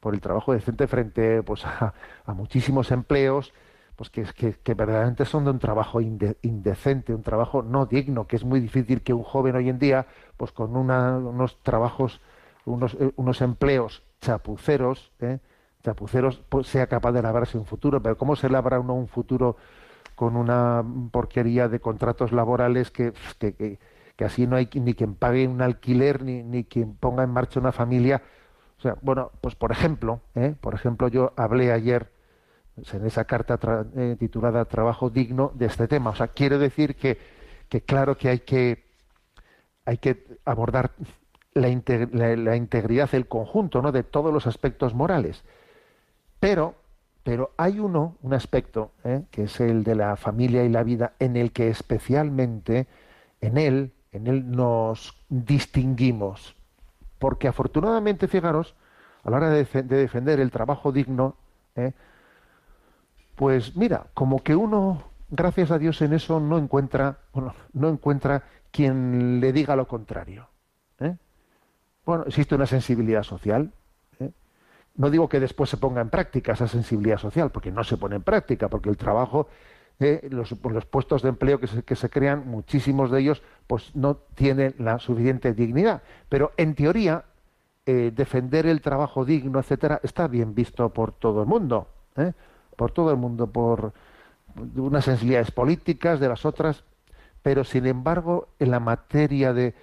por 0.00 0.14
el 0.14 0.20
trabajo 0.20 0.52
decente 0.52 0.86
frente 0.86 1.42
pues, 1.42 1.64
a, 1.66 1.92
muchísimos 2.26 2.90
empleos 2.90 3.52
pues 3.96 4.08
que, 4.08 4.24
que, 4.24 4.54
que, 4.54 4.72
verdaderamente 4.72 5.26
son 5.26 5.44
de 5.44 5.50
un 5.50 5.58
trabajo 5.58 6.00
indecente, 6.00 7.14
un 7.14 7.22
trabajo 7.22 7.62
no 7.62 7.84
digno, 7.84 8.26
que 8.26 8.36
es 8.36 8.44
muy 8.44 8.58
difícil 8.58 9.02
que 9.02 9.12
un 9.12 9.22
joven 9.22 9.56
hoy 9.56 9.68
en 9.68 9.78
día, 9.78 10.06
pues 10.38 10.52
con 10.52 10.74
unos 10.74 11.62
trabajos, 11.62 12.22
unos, 12.64 12.94
eh, 12.94 13.12
unos 13.16 13.42
empleos 13.42 14.02
chapuceros, 14.22 15.12
¿eh? 15.20 15.38
chapuceros, 15.84 16.42
pues 16.48 16.66
sea 16.66 16.86
capaz 16.86 17.12
de 17.12 17.20
labrarse 17.20 17.58
un 17.58 17.66
futuro. 17.66 18.02
Pero 18.02 18.16
¿cómo 18.16 18.36
se 18.36 18.48
labra 18.48 18.80
uno 18.80 18.94
un 18.94 19.06
futuro 19.06 19.58
con 20.14 20.34
una 20.34 20.82
porquería 21.10 21.68
de 21.68 21.80
contratos 21.80 22.32
laborales 22.32 22.90
que, 22.90 23.12
que, 23.38 23.78
que 24.16 24.24
así 24.24 24.46
no 24.46 24.56
hay 24.56 24.70
ni 24.74 24.94
quien 24.94 25.14
pague 25.14 25.46
un 25.46 25.60
alquiler, 25.60 26.22
ni, 26.22 26.42
ni 26.42 26.64
quien 26.64 26.94
ponga 26.94 27.22
en 27.22 27.30
marcha 27.30 27.60
una 27.60 27.72
familia 27.72 28.22
O 28.80 28.82
sea, 28.82 28.96
bueno, 29.02 29.30
pues 29.42 29.54
por 29.54 29.72
ejemplo, 29.72 30.22
¿eh? 30.34 30.54
por 30.58 30.72
ejemplo, 30.72 31.08
yo 31.08 31.34
hablé 31.36 31.70
ayer 31.70 32.10
en 32.94 33.04
esa 33.04 33.26
carta 33.26 33.58
eh, 33.94 34.16
titulada 34.18 34.64
Trabajo 34.64 35.10
digno 35.10 35.52
de 35.54 35.66
este 35.66 35.86
tema. 35.86 36.10
O 36.10 36.14
sea, 36.14 36.28
quiero 36.28 36.58
decir 36.58 36.96
que, 36.96 37.18
claro 37.84 38.16
que 38.16 38.30
hay 38.30 38.38
que 38.38 38.88
hay 39.84 39.98
que 39.98 40.38
abordar 40.46 40.92
la, 41.52 41.68
integridad, 41.68 43.14
el 43.14 43.28
conjunto, 43.28 43.82
de 43.92 44.02
todos 44.02 44.32
los 44.32 44.46
aspectos 44.46 44.94
morales. 44.94 45.44
Pero, 46.38 46.74
pero 47.22 47.50
hay 47.58 47.80
uno, 47.80 48.16
un 48.22 48.32
aspecto, 48.32 48.92
¿eh? 49.04 49.24
que 49.30 49.42
es 49.42 49.60
el 49.60 49.84
de 49.84 49.94
la 49.94 50.16
familia 50.16 50.64
y 50.64 50.70
la 50.70 50.84
vida, 50.84 51.12
en 51.18 51.36
el 51.36 51.52
que 51.52 51.68
especialmente 51.68 52.86
en 53.42 53.58
él, 53.58 53.92
en 54.12 54.26
él 54.26 54.50
nos 54.50 55.22
distinguimos. 55.28 56.56
Porque 57.20 57.46
afortunadamente, 57.46 58.26
fijaros, 58.26 58.74
a 59.22 59.30
la 59.30 59.36
hora 59.36 59.50
de, 59.50 59.64
defender 59.84 60.40
el 60.40 60.50
trabajo 60.50 60.90
digno, 60.90 61.36
¿eh? 61.76 61.92
pues 63.36 63.76
mira, 63.76 64.06
como 64.14 64.42
que 64.42 64.56
uno, 64.56 65.04
gracias 65.28 65.70
a 65.70 65.78
Dios 65.78 66.00
en 66.00 66.14
eso, 66.14 66.40
no 66.40 66.58
encuentra, 66.58 67.18
bueno, 67.32 67.54
no 67.74 67.90
encuentra 67.90 68.42
quien 68.70 69.38
le 69.38 69.52
diga 69.52 69.76
lo 69.76 69.86
contrario. 69.86 70.48
¿eh? 70.98 71.14
Bueno, 72.06 72.24
existe 72.26 72.54
una 72.54 72.66
sensibilidad 72.66 73.22
social. 73.22 73.70
¿eh? 74.18 74.30
No 74.96 75.10
digo 75.10 75.28
que 75.28 75.40
después 75.40 75.68
se 75.68 75.76
ponga 75.76 76.00
en 76.00 76.08
práctica 76.08 76.52
esa 76.52 76.68
sensibilidad 76.68 77.18
social, 77.18 77.50
porque 77.50 77.70
no 77.70 77.84
se 77.84 77.98
pone 77.98 78.16
en 78.16 78.22
práctica, 78.22 78.68
porque 78.68 78.88
el 78.88 78.96
trabajo, 78.96 79.48
¿eh? 80.00 80.26
los, 80.30 80.54
los, 80.62 80.86
puestos 80.86 81.22
de 81.22 81.28
empleo 81.28 81.60
que 81.60 81.66
se, 81.66 81.82
que 81.82 81.96
se 81.96 82.10
crean, 82.10 82.48
muchísimos 82.48 83.10
de 83.10 83.20
ellos, 83.20 83.42
pues 83.66 83.94
no 83.94 84.16
tienen 84.34 84.74
la 84.78 84.98
suficiente 84.98 85.52
dignidad. 85.52 86.02
Pero 86.28 86.52
en 86.56 86.74
teoría, 86.74 87.24
defender 87.86 88.66
el 88.66 88.80
trabajo 88.82 89.24
digno, 89.24 89.58
etcétera, 89.58 89.98
está 90.04 90.28
bien 90.28 90.54
visto 90.54 90.88
por 90.90 91.10
todo 91.10 91.42
el 91.42 91.48
mundo, 91.48 91.88
por 92.76 92.92
todo 92.92 93.10
el 93.10 93.16
mundo, 93.16 93.48
por 93.48 93.92
unas 94.76 95.04
sensibilidades 95.04 95.50
políticas, 95.50 96.20
de 96.20 96.28
las 96.28 96.44
otras, 96.44 96.84
pero 97.42 97.64
sin 97.64 97.86
embargo 97.86 98.48
en 98.58 98.70
la 98.70 98.80
materia 98.80 99.52
de, 99.52 99.74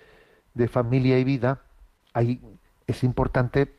familia 0.69 1.19
y 1.19 1.23
vida 1.23 1.61
ahí 2.13 2.41
es 2.87 3.03
importante 3.03 3.71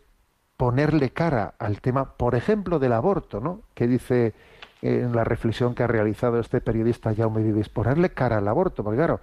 ponerle 0.57 1.11
cara 1.11 1.55
al 1.59 1.81
tema, 1.81 2.16
por 2.16 2.35
ejemplo, 2.35 2.79
del 2.79 2.92
aborto, 2.92 3.40
¿no? 3.40 3.62
Que 3.74 3.87
dice 3.87 4.35
en 4.83 5.14
la 5.14 5.25
reflexión 5.25 5.75
que 5.75 5.83
ha 5.83 5.87
realizado 5.87 6.38
este 6.38 6.61
periodista 6.61 7.14
Jaume 7.14 7.43
Vives, 7.43 7.69
ponerle 7.69 8.11
cara 8.11 8.38
al 8.38 8.49
aborto, 8.49 8.85
porque 8.85 8.99
claro, 8.99 9.21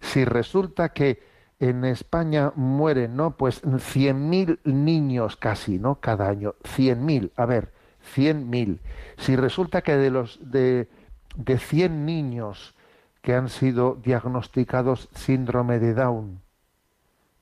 si 0.00 0.24
resulta 0.24 0.90
que 0.90 1.22
en 1.60 1.84
España 1.84 2.52
mueren, 2.54 3.16
¿no? 3.16 3.36
Pues 3.36 3.64
100.000 3.64 4.60
niños 4.64 5.36
casi, 5.36 5.78
¿no? 5.78 5.96
Cada 5.96 6.28
año, 6.28 6.54
100.000, 6.62 7.32
a 7.36 7.46
ver, 7.46 7.72
100.000. 8.14 8.78
Si 9.16 9.34
resulta 9.34 9.82
que 9.82 9.96
de 9.96 10.10
los 10.10 10.38
de, 10.40 10.88
de 11.36 11.58
100 11.58 12.06
niños 12.06 12.74
que 13.22 13.34
han 13.34 13.48
sido 13.48 13.96
diagnosticados 13.96 15.08
síndrome 15.14 15.78
de 15.80 15.94
Down 15.94 16.40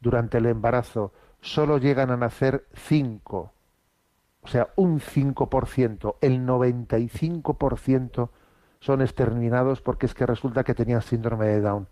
durante 0.00 0.38
el 0.38 0.46
embarazo 0.46 1.12
solo 1.40 1.79
llegan 1.79 2.11
a 2.11 2.16
nacer 2.16 2.66
5, 2.74 3.52
o 4.46 4.48
sea, 4.48 4.68
un 4.76 5.00
5%, 5.00 6.14
el 6.20 6.46
95% 6.46 8.28
son 8.78 9.02
exterminados 9.02 9.80
porque 9.80 10.06
es 10.06 10.14
que 10.14 10.24
resulta 10.24 10.62
que 10.62 10.72
tenían 10.72 11.02
síndrome 11.02 11.46
de 11.46 11.61
Down. 11.61 11.88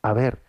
A 0.00 0.14
ver, 0.14 0.42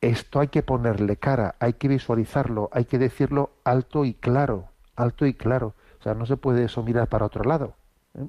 esto 0.00 0.40
hay 0.40 0.48
que 0.48 0.62
ponerle 0.62 1.18
cara, 1.18 1.54
hay 1.60 1.74
que 1.74 1.88
visualizarlo, 1.88 2.70
hay 2.72 2.86
que 2.86 2.96
decirlo 2.98 3.50
alto 3.62 4.06
y 4.06 4.14
claro, 4.14 4.70
alto 4.94 5.26
y 5.26 5.34
claro. 5.34 5.74
O 6.00 6.02
sea, 6.02 6.14
no 6.14 6.24
se 6.24 6.38
puede 6.38 6.64
eso 6.64 6.82
mirar 6.82 7.08
para 7.08 7.26
otro 7.26 7.44
lado. 7.44 7.74
¿eh? 8.14 8.26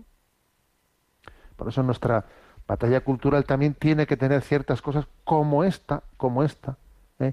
Por 1.55 1.69
eso 1.69 1.83
nuestra 1.83 2.25
batalla 2.67 2.99
cultural 2.99 3.45
también 3.45 3.75
tiene 3.75 4.07
que 4.07 4.17
tener 4.17 4.41
ciertas 4.41 4.81
cosas 4.81 5.07
como 5.23 5.63
esta, 5.63 6.03
como 6.17 6.43
esta, 6.43 6.75
¿eh? 7.19 7.31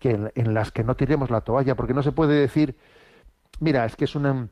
que 0.00 0.32
en, 0.34 0.52
las 0.52 0.72
que 0.72 0.82
no 0.82 0.96
tiremos 0.96 1.30
la 1.30 1.42
toalla, 1.42 1.76
porque 1.76 1.94
no 1.94 2.02
se 2.02 2.10
puede 2.10 2.34
decir, 2.34 2.76
mira, 3.60 3.84
es 3.84 3.94
que 3.94 4.06
es 4.06 4.16
una, 4.16 4.48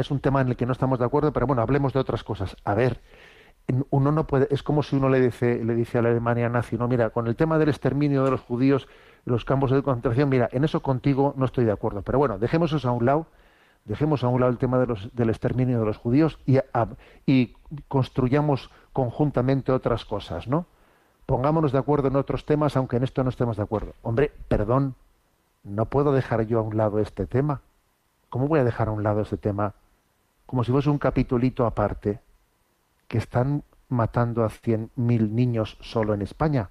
es 0.00 0.10
un 0.10 0.20
tema 0.20 0.40
en 0.40 0.48
el 0.48 0.56
que 0.56 0.66
no 0.66 0.72
estamos 0.72 0.98
de 0.98 1.04
acuerdo, 1.04 1.32
pero 1.32 1.46
bueno, 1.46 1.62
hablemos 1.62 1.92
de 1.92 2.00
otras 2.00 2.24
cosas. 2.24 2.56
A 2.64 2.74
ver, 2.74 3.00
uno 3.90 4.12
no 4.12 4.26
puede, 4.26 4.48
es 4.50 4.62
como 4.62 4.82
si 4.82 4.96
uno 4.96 5.08
le 5.08 5.20
dice, 5.20 5.64
le 5.64 5.74
dice 5.74 5.98
a 5.98 6.02
la 6.02 6.10
Alemania 6.10 6.48
nazi, 6.48 6.76
no, 6.76 6.88
mira, 6.88 7.10
con 7.10 7.26
el 7.26 7.36
tema 7.36 7.58
del 7.58 7.68
exterminio 7.68 8.24
de 8.24 8.30
los 8.30 8.40
judíos, 8.40 8.88
los 9.24 9.44
campos 9.44 9.70
de 9.70 9.82
concentración, 9.82 10.28
mira, 10.28 10.48
en 10.52 10.64
eso 10.64 10.80
contigo 10.80 11.34
no 11.36 11.44
estoy 11.44 11.64
de 11.64 11.72
acuerdo, 11.72 12.02
pero 12.02 12.18
bueno, 12.18 12.38
dejemos 12.38 12.72
eso 12.72 12.88
a 12.88 12.92
un 12.92 13.06
lado 13.06 13.26
dejemos 13.84 14.22
a 14.24 14.28
un 14.28 14.40
lado 14.40 14.52
el 14.52 14.58
tema 14.58 14.78
de 14.78 14.86
los, 14.86 15.14
del 15.14 15.30
exterminio 15.30 15.80
de 15.80 15.86
los 15.86 15.96
judíos 15.96 16.38
y, 16.46 16.58
y 17.26 17.54
construyamos 17.88 18.70
conjuntamente 18.92 19.72
otras 19.72 20.04
cosas, 20.04 20.48
¿no? 20.48 20.66
Pongámonos 21.26 21.72
de 21.72 21.78
acuerdo 21.78 22.08
en 22.08 22.16
otros 22.16 22.44
temas, 22.44 22.76
aunque 22.76 22.96
en 22.96 23.04
esto 23.04 23.22
no 23.22 23.30
estemos 23.30 23.56
de 23.56 23.62
acuerdo. 23.62 23.94
Hombre, 24.02 24.32
perdón, 24.48 24.96
no 25.62 25.86
puedo 25.86 26.12
dejar 26.12 26.46
yo 26.46 26.58
a 26.58 26.62
un 26.62 26.76
lado 26.76 26.98
este 26.98 27.26
tema. 27.26 27.60
¿Cómo 28.30 28.48
voy 28.48 28.58
a 28.60 28.64
dejar 28.64 28.88
a 28.88 28.92
un 28.92 29.02
lado 29.02 29.20
este 29.20 29.36
tema? 29.36 29.74
Como 30.50 30.64
si 30.64 30.72
fuese 30.72 30.90
un 30.90 30.98
capitulito 30.98 31.64
aparte, 31.64 32.18
que 33.06 33.18
están 33.18 33.62
matando 33.88 34.42
a 34.42 34.48
100.000 34.48 35.30
niños 35.30 35.78
solo 35.80 36.12
en 36.12 36.22
España. 36.22 36.70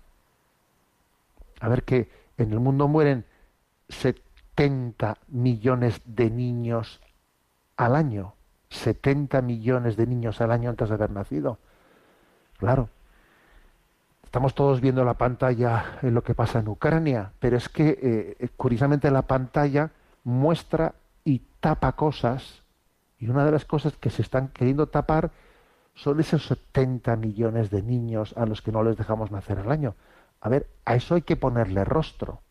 A 1.61 1.69
ver 1.69 1.83
que 1.83 2.11
en 2.37 2.51
el 2.51 2.59
mundo 2.59 2.89
mueren 2.89 3.23
70 3.87 5.19
millones 5.29 6.01
de 6.03 6.29
niños 6.29 6.99
al 7.77 7.95
año. 7.95 8.33
70 8.67 9.41
millones 9.43 9.95
de 9.95 10.07
niños 10.07 10.41
al 10.41 10.51
año 10.51 10.71
antes 10.71 10.89
de 10.89 10.95
haber 10.95 11.11
nacido. 11.11 11.57
Claro. 12.57 12.89
Estamos 14.25 14.55
todos 14.55 14.81
viendo 14.81 15.05
la 15.05 15.13
pantalla 15.13 15.99
en 16.01 16.13
lo 16.13 16.21
que 16.21 16.35
pasa 16.35 16.59
en 16.59 16.67
Ucrania, 16.67 17.31
pero 17.39 17.55
es 17.55 17.69
que 17.69 18.35
eh, 18.41 18.49
curiosamente 18.57 19.09
la 19.09 19.21
pantalla 19.21 19.91
muestra 20.25 20.95
y 21.23 21.43
tapa 21.61 21.93
cosas, 21.93 22.61
y 23.19 23.27
una 23.27 23.45
de 23.45 23.51
las 23.51 23.65
cosas 23.65 23.95
que 23.97 24.09
se 24.09 24.21
están 24.21 24.47
queriendo 24.47 24.87
tapar 24.87 25.31
son 25.93 26.19
esos 26.19 26.45
70 26.47 27.15
millones 27.17 27.69
de 27.69 27.83
niños 27.83 28.33
a 28.37 28.45
los 28.45 28.61
que 28.61 28.71
no 28.71 28.83
les 28.83 28.97
dejamos 28.97 29.31
nacer 29.31 29.59
al 29.59 29.71
año. 29.71 29.95
A 30.39 30.47
ver, 30.47 30.67
a 30.85 30.95
eso 30.95 31.15
hay 31.15 31.21
que 31.21 31.35
ponerle 31.35 31.83
rostro. 31.83 32.41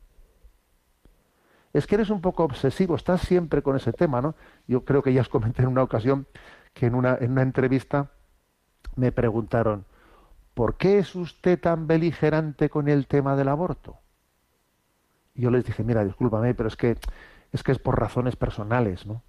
Es 1.73 1.87
que 1.87 1.95
eres 1.95 2.11
un 2.11 2.21
poco 2.21 2.45
obsesivo, 2.45 2.95
estás 2.95 3.23
siempre 3.23 3.63
con 3.63 3.77
ese 3.77 3.93
tema, 3.93 4.21
¿no? 4.21 4.35
Yo 4.67 4.85
creo 4.85 5.03
que 5.03 5.13
ya 5.13 5.23
os 5.23 5.29
comenté 5.29 5.63
en 5.63 5.69
una 5.69 5.83
ocasión 5.83 6.27
que 6.75 6.87
en 6.87 6.95
una, 6.95 7.17
en 7.19 7.33
una 7.33 7.43
entrevista 7.43 8.11
me 8.97 9.13
preguntaron, 9.13 9.87
¿por 10.55 10.77
qué 10.77 10.99
es 10.99 11.15
usted 11.15 11.59
tan 11.59 11.87
beligerante 11.87 12.69
con 12.69 12.89
el 12.89 13.07
tema 13.07 13.37
del 13.37 13.49
aborto? 13.49 13.99
Y 15.35 15.43
yo 15.43 15.51
les 15.51 15.65
dije, 15.65 15.85
mira, 15.85 16.05
discúlpame, 16.05 16.55
pero 16.55 16.69
es 16.69 16.77
que 16.77 16.97
es 17.53 17.63
que 17.63 17.73
es 17.73 17.79
por 17.79 17.99
razones 17.99 18.37
personales, 18.37 19.07
¿no? 19.07 19.23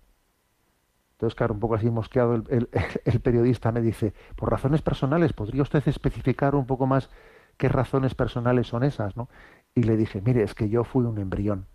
Entonces, 1.19 1.35
claro, 1.35 1.53
un 1.53 1.59
poco 1.59 1.75
así 1.75 1.89
mosqueado 1.89 2.33
el, 2.49 3.19
periodista 3.21 3.73
me 3.73 3.81
dice, 3.81 4.13
por 4.37 4.49
razones 4.49 4.81
personales, 4.81 5.33
¿podría 5.33 5.63
usted 5.63 5.85
especificar 5.85 6.55
un 6.55 6.65
poco 6.65 6.87
más 6.87 7.09
qué 7.57 7.67
razones 7.67 8.15
personales 8.15 8.67
son 8.67 8.85
esas, 8.85 9.17
¿no? 9.17 9.27
Y 9.75 9.83
le 9.83 9.97
dije, 9.97 10.21
mire, 10.21 10.43
es 10.43 10.55
que 10.55 10.69
yo 10.69 10.85
fui 10.85 11.03
un 11.03 11.17
embrión. 11.17 11.65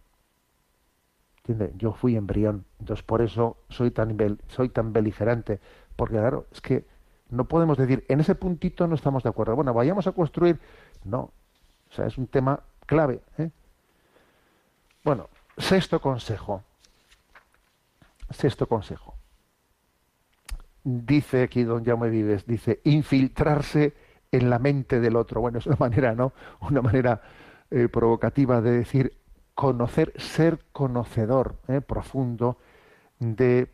¿Entiende? 1.37 1.75
Yo 1.77 1.93
fui 1.93 2.17
embrión. 2.17 2.65
Entonces, 2.81 3.05
por 3.05 3.21
eso 3.21 3.59
soy 3.69 3.91
tan, 3.91 4.17
soy 4.49 4.71
tan 4.71 4.95
beligerante. 4.95 5.61
Porque, 5.95 6.15
claro, 6.15 6.47
es 6.51 6.63
que 6.63 6.87
no 7.29 7.45
podemos 7.45 7.77
decir, 7.77 8.03
en 8.09 8.21
ese 8.21 8.35
puntito 8.35 8.87
no 8.87 8.95
estamos 8.95 9.25
de 9.25 9.29
acuerdo. 9.29 9.57
Bueno, 9.57 9.75
vayamos 9.75 10.07
a 10.07 10.13
construir. 10.13 10.59
No. 11.05 11.19
O 11.91 11.93
sea, 11.93 12.07
es 12.07 12.17
un 12.17 12.29
tema 12.29 12.61
clave. 12.87 13.21
¿eh? 13.37 13.51
Bueno, 15.05 15.29
sexto 15.59 16.01
consejo. 16.01 16.63
Sexto 18.31 18.67
consejo. 18.67 19.14
Dice 20.85 21.43
aquí 21.43 21.65
don 21.65 21.85
Jaume 21.85 22.11
Vives, 22.11 22.47
dice, 22.47 22.81
infiltrarse 22.85 23.95
en 24.31 24.51
la 24.51 24.59
mente 24.59 25.01
del 25.01 25.17
otro. 25.17 25.41
Bueno, 25.41 25.59
es 25.59 25.67
una 25.67 25.77
manera, 25.81 26.15
¿no? 26.15 26.33
Una 26.61 26.83
manera 26.83 27.23
eh, 27.71 27.89
provocativa 27.89 28.61
de 28.61 28.73
decir 28.73 29.17
conocer, 29.55 30.13
ser 30.17 30.59
conocedor 30.73 31.57
¿eh? 31.69 31.81
profundo 31.81 32.59
de 33.19 33.69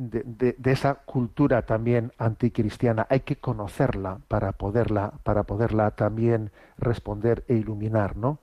de, 0.00 0.56
esa 0.64 0.94
cultura 0.94 1.66
también 1.66 2.12
anticristiana. 2.18 3.06
Hay 3.10 3.20
que 3.20 3.36
conocerla 3.36 4.20
para 4.28 4.52
poderla, 4.52 5.12
para 5.22 5.42
poderla 5.44 5.90
también 5.92 6.52
responder 6.78 7.44
e 7.48 7.54
iluminar, 7.54 8.16
¿no? 8.16 8.38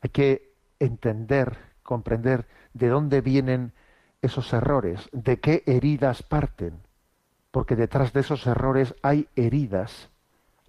Hay 0.00 0.10
que 0.10 0.54
entender, 0.78 1.56
comprender 1.82 2.46
de 2.74 2.88
dónde 2.88 3.20
vienen 3.20 3.72
esos 4.24 4.52
errores, 4.52 5.08
de 5.12 5.38
qué 5.38 5.62
heridas 5.66 6.22
parten, 6.22 6.80
porque 7.50 7.76
detrás 7.76 8.12
de 8.12 8.20
esos 8.20 8.46
errores 8.46 8.94
hay 9.02 9.28
heridas, 9.36 10.10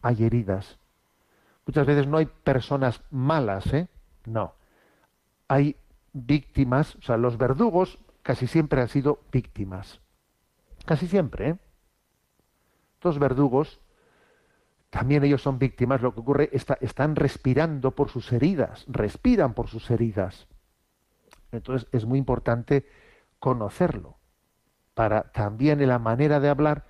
hay 0.02 0.26
heridas. 0.26 0.78
Muchas 1.66 1.88
veces 1.88 2.06
no 2.08 2.18
hay 2.18 2.26
personas 2.26 3.02
malas, 3.10 3.74
¿eh? 3.74 3.88
No. 4.26 4.54
Hay 5.48 5.78
víctimas, 6.14 6.96
o 6.96 7.02
sea, 7.02 7.18
los 7.18 7.38
verdugos 7.38 7.98
casi 8.22 8.46
siempre 8.48 8.82
han 8.82 8.90
sido 8.90 9.20
víctimas. 9.32 10.02
Casi 10.86 11.08
siempre, 11.08 11.50
¿eh? 11.50 11.58
Estos 12.96 13.20
verdugos, 13.20 13.80
también 14.90 15.24
ellos 15.24 15.42
son 15.42 15.60
víctimas, 15.60 16.02
lo 16.02 16.14
que 16.14 16.20
ocurre, 16.20 16.50
está, 16.52 16.78
están 16.82 17.16
respirando 17.16 17.92
por 17.92 18.10
sus 18.10 18.32
heridas, 18.34 18.86
respiran 18.88 19.54
por 19.54 19.68
sus 19.68 19.90
heridas. 19.90 20.48
Entonces 21.52 21.88
es 21.92 22.06
muy 22.06 22.20
importante 22.20 22.86
conocerlo, 23.46 24.18
para 24.96 25.32
también 25.32 25.80
en 25.80 25.90
la 25.90 26.00
manera 26.00 26.40
de 26.40 26.50
hablar, 26.50 26.86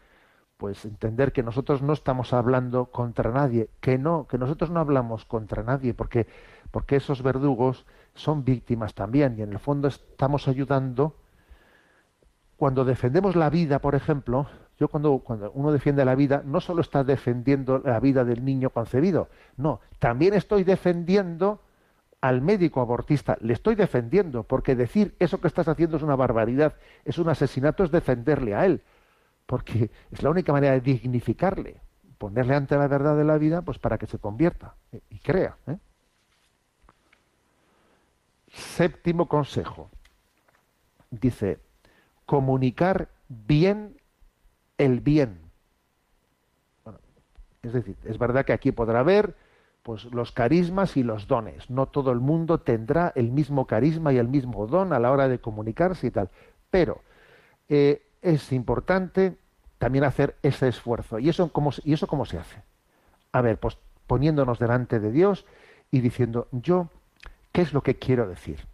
pues 0.56 0.86
entender 0.86 1.34
que 1.34 1.44
nosotros 1.44 1.82
no 1.82 1.91
estamos 1.91 2.32
hablando 2.32 2.86
contra 2.86 3.30
nadie, 3.30 3.70
que 3.82 3.98
no, 3.98 4.26
que 4.26 4.38
nosotros 4.38 4.70
no 4.70 4.80
hablamos 4.80 5.26
contra 5.26 5.63
nadie, 5.63 5.94
porque, 5.94 6.28
porque 6.72 6.96
esos 6.96 7.22
verdugos 7.24 7.86
son 8.13 8.46
víctimas 8.46 8.94
también, 8.94 9.36
y 9.38 9.41
en 9.41 9.52
el 9.52 9.60
fondo 9.60 9.89
estamos 9.89 10.48
ayudando. 10.48 11.18
Cuando 12.56 12.86
defendemos 12.86 13.36
la 13.36 13.50
vida, 13.50 13.80
por 13.80 13.94
ejemplo, 13.94 14.48
yo 14.80 14.88
cuando, 14.88 15.20
cuando 15.20 15.52
uno 15.56 15.74
defiende 15.74 16.06
la 16.06 16.15
vida, 16.15 16.41
no 16.46 16.62
solo 16.62 16.80
está 16.80 17.04
defendiendo 17.04 17.80
la 17.80 18.00
vida 18.00 18.24
del 18.24 18.46
niño 18.46 18.70
concebido, 18.70 19.28
no, 19.58 19.82
también 20.00 20.34
estoy 20.34 20.63
defendiendo 20.63 21.60
al 22.21 22.41
médico 22.41 22.82
abortista, 22.82 23.38
le 23.41 23.54
estoy 23.54 23.75
defendiendo, 23.75 24.43
porque 24.43 24.75
decir 24.75 25.15
eso 25.19 25.39
que 25.39 25.47
estás 25.47 25.67
haciendo 25.67 25.97
es 25.97 26.04
una 26.04 26.15
barbaridad, 26.15 26.75
es 27.04 27.17
un 27.17 27.30
asesinato, 27.30 27.84
es 27.84 27.91
defenderle 27.91 28.56
a 28.56 28.65
él, 28.65 28.82
porque 29.45 29.91
es 30.12 30.23
la 30.23 30.30
única 30.30 30.51
manera 30.51 30.73
de 30.73 30.82
dignificarle, 30.82 31.82
ponerle 32.17 32.56
ante 32.56 32.78
la 32.78 32.88
verdad 32.88 33.15
de 33.15 33.25
la 33.25 33.38
vida, 33.38 33.62
pues 33.62 33.78
para 33.78 33.97
que 33.97 34.08
se 34.08 34.17
convierta 34.17 34.75
y 35.10 35.19
crea. 35.19 35.58
¿eh? 35.67 35.78
Séptimo 38.51 39.28
consejo. 39.28 39.89
Dice, 41.12 41.60
comunicar 42.25 43.10
bien 43.30 43.97
el 44.78 44.99
bien. 44.99 45.39
es 47.62 47.73
decir, 47.73 47.97
es 48.04 48.17
verdad 48.17 48.45
que 48.45 48.54
aquí 48.54 48.71
podrá 48.71 48.99
haber 48.99 49.36
pues 49.86 50.06
los 50.06 50.32
carismas 50.32 50.98
y 50.98 51.04
los 51.04 51.28
dones. 51.28 51.69
No 51.69 51.86
todo 51.86 52.12
el 52.12 52.19
mundo 52.19 52.58
tendrá 52.58 53.13
el 53.13 53.32
mismo 53.32 53.67
carisma 53.67 54.12
y 54.12 54.17
el 54.17 54.28
mismo 54.28 54.65
don 54.65 54.93
a 54.93 55.00
la 55.00 55.12
hora 55.12 55.28
de 55.28 55.38
comunicarse 55.38 56.08
y 56.08 56.12
tal. 56.12 56.32
Pero 56.71 57.04
eh, 57.69 58.02
es 58.24 58.52
importante 58.52 59.38
también 59.78 60.04
hacer 60.04 60.38
ese 60.41 60.69
esfuerzo. 60.69 61.19
¿Y 61.19 61.30
eso, 61.30 61.52
cómo, 61.52 61.69
¿Y 61.84 61.93
eso 61.93 62.08
cómo 62.08 62.26
se 62.26 62.39
hace? 62.39 62.63
A 63.32 63.41
ver, 63.41 63.60
pues 63.60 63.78
poniéndonos 64.08 64.58
delante 64.58 65.00
de 65.00 65.12
Dios 65.12 65.45
y 65.91 66.00
diciendo, 66.00 66.48
yo, 66.52 66.89
¿qué 67.52 67.62
es 67.62 67.71
lo 67.71 67.84
que 67.84 68.00
quiero 68.00 68.28
decir? 68.28 68.65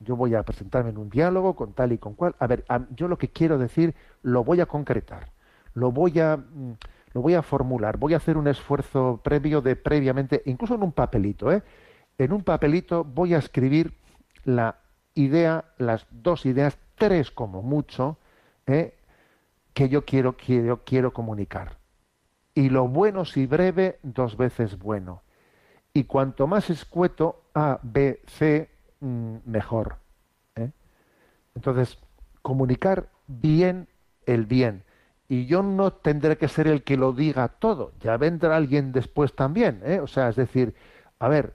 yo 0.00 0.16
voy 0.16 0.34
a 0.34 0.42
presentarme 0.44 0.90
en 0.90 0.98
un 0.98 1.10
diálogo 1.10 1.54
con 1.54 1.74
tal 1.74 1.92
y 1.92 1.98
con 1.98 2.14
cual. 2.14 2.34
A 2.38 2.46
ver, 2.46 2.64
yo 2.96 3.06
lo 3.06 3.18
que 3.18 3.28
quiero 3.28 3.58
decir 3.58 3.94
lo 4.22 4.44
voy 4.44 4.60
a 4.60 4.66
concretar, 4.66 5.30
lo 5.74 5.92
voy 5.92 6.18
a, 6.20 6.38
mm, 6.38 6.72
lo 7.12 7.22
voy 7.22 7.34
a 7.34 7.42
formular, 7.42 7.96
voy 7.96 8.14
a 8.14 8.18
hacer 8.18 8.36
un 8.36 8.48
esfuerzo 8.48 9.20
previo 9.22 9.60
de 9.60 9.76
previamente, 9.76 10.42
incluso 10.46 10.74
en 10.74 10.82
un 10.82 10.92
papelito, 10.92 11.52
¿eh? 11.52 11.62
En 12.18 12.32
un 12.32 12.42
papelito 12.42 13.04
voy 13.04 13.34
a 13.34 13.38
escribir 13.38 13.94
la 14.44 14.76
idea, 15.14 15.64
las 15.78 16.06
dos 16.10 16.46
ideas, 16.46 16.78
tres 16.96 17.30
como 17.30 17.62
mucho, 17.62 18.18
¿eh? 18.66 18.94
que 19.72 19.88
yo 19.88 20.04
quiero, 20.04 20.36
quiero, 20.36 20.84
quiero 20.84 21.12
comunicar. 21.12 21.78
Y 22.54 22.68
lo 22.68 22.88
bueno 22.88 23.24
si 23.24 23.46
breve, 23.46 23.98
dos 24.02 24.36
veces 24.36 24.78
bueno. 24.78 25.22
Y 25.94 26.04
cuanto 26.04 26.46
más 26.46 26.68
escueto, 26.70 27.42
A, 27.54 27.80
B, 27.82 28.20
C, 28.26 28.68
Mm, 29.00 29.36
mejor. 29.46 29.96
¿eh? 30.56 30.70
Entonces, 31.54 31.98
comunicar 32.42 33.08
bien 33.26 33.88
el 34.26 34.46
bien. 34.46 34.84
Y 35.30 35.46
yo 35.46 35.62
no 35.62 35.92
tendré 35.92 36.36
que 36.36 36.48
ser 36.48 36.66
el 36.66 36.82
que 36.82 36.96
lo 36.96 37.12
diga 37.12 37.46
todo, 37.46 37.92
ya 38.00 38.16
vendrá 38.16 38.56
alguien 38.56 38.90
después 38.90 39.32
también. 39.32 39.80
¿eh? 39.84 40.00
O 40.00 40.08
sea, 40.08 40.28
es 40.28 40.34
decir, 40.34 40.74
a 41.20 41.28
ver, 41.28 41.54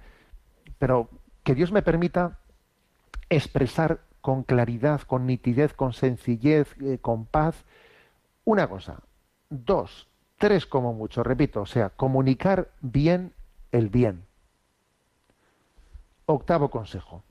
pero 0.79 1.09
que 1.43 1.55
Dios 1.55 1.73
me 1.73 1.81
permita 1.81 2.39
expresar 3.29 3.99
con 4.21 4.43
claridad, 4.43 5.01
con 5.01 5.27
nitidez, 5.27 5.73
con 5.73 5.91
sencillez, 5.91 6.73
eh, 6.81 6.99
con 7.01 7.25
paz, 7.25 7.65
una 8.45 8.69
cosa. 8.69 9.01
Dos, 9.49 10.07
tres 10.37 10.65
como 10.65 10.93
mucho, 10.93 11.21
repito, 11.21 11.61
o 11.61 11.65
sea, 11.65 11.89
comunicar 11.89 12.69
bien 12.79 13.33
el 13.73 13.89
bien. 13.89 14.23
Octavo 16.27 16.69
consejo 16.69 17.23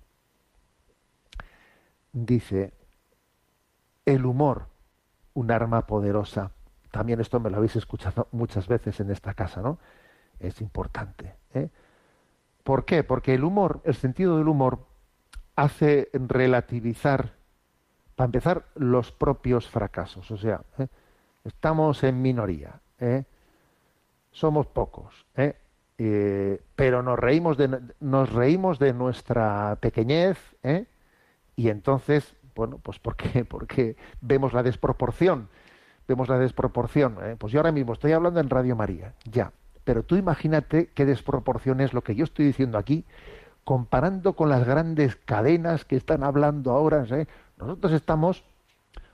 dice, 2.13 2.73
el 4.07 4.25
humor, 4.25 4.69
un 5.35 5.51
arma 5.51 5.87
poderosa. 5.87 6.51
También 6.91 7.21
esto 7.21 7.41
me 7.41 7.51
lo 7.51 7.57
habéis 7.57 7.77
escuchado 7.77 8.29
muchas 8.33 8.69
veces 8.69 8.99
en 9.01 9.11
esta 9.11 9.35
casa, 9.35 9.61
¿no? 9.61 9.79
Es 10.39 10.61
importante. 10.61 11.35
¿eh? 11.53 11.69
¿Por 12.63 12.85
qué? 12.85 13.05
Porque 13.05 13.35
el 13.35 13.45
humor, 13.45 13.81
el 13.85 13.95
sentido 13.95 14.39
del 14.39 14.49
humor, 14.49 14.87
hace 15.57 16.09
relativizar, 16.13 17.35
para 18.15 18.27
empezar, 18.27 18.65
los 18.77 19.13
propios 19.13 19.69
fracasos. 19.69 20.31
O 20.31 20.37
sea, 20.37 20.63
¿eh? 20.79 20.87
estamos 21.45 22.03
en 22.05 22.23
minoría, 22.23 22.81
¿eh? 23.01 23.25
somos 24.31 24.67
pocos, 24.67 25.27
pero 25.97 27.03
nos 27.03 27.19
reímos 27.19 27.57
de, 27.57 27.81
nos 28.01 28.33
reímos 28.33 28.79
de 28.79 28.93
nuestra 28.93 29.79
pequeñez. 29.81 30.39
Y 31.57 31.69
entonces, 31.69 32.35
bueno, 32.55 32.79
pues 32.83 32.99
¿por 32.99 33.17
qué? 33.17 33.45
Porque 33.49 33.97
vemos 34.21 34.53
la 34.53 34.63
desproporción, 34.63 35.49
vemos 36.09 36.29
la 36.29 36.39
desproporción. 36.39 37.19
¿eh? 37.23 37.37
Pues 37.39 37.53
yo 37.53 37.61
ahora 37.61 37.73
mismo 37.73 37.93
estoy 37.93 38.13
hablando 38.13 38.41
en 38.41 38.51
Radio 38.51 38.77
María, 38.77 39.15
ya, 39.25 39.53
pero 39.85 40.03
tú 40.03 40.17
imagínate 40.17 40.89
qué 40.95 41.05
desproporción 41.05 41.81
es 41.81 41.93
lo 41.93 42.03
que 42.03 42.15
yo 42.15 42.25
estoy 42.25 42.47
diciendo 42.47 42.79
aquí, 42.79 43.05
comparando 43.65 44.35
con 44.35 44.49
las 44.49 44.67
grandes 44.67 45.17
cadenas 45.17 45.85
que 45.85 45.97
están 45.97 46.23
hablando 46.23 46.73
ahora. 46.73 47.05
¿eh? 47.11 47.27
Nosotros 47.57 47.93
estamos 47.93 48.45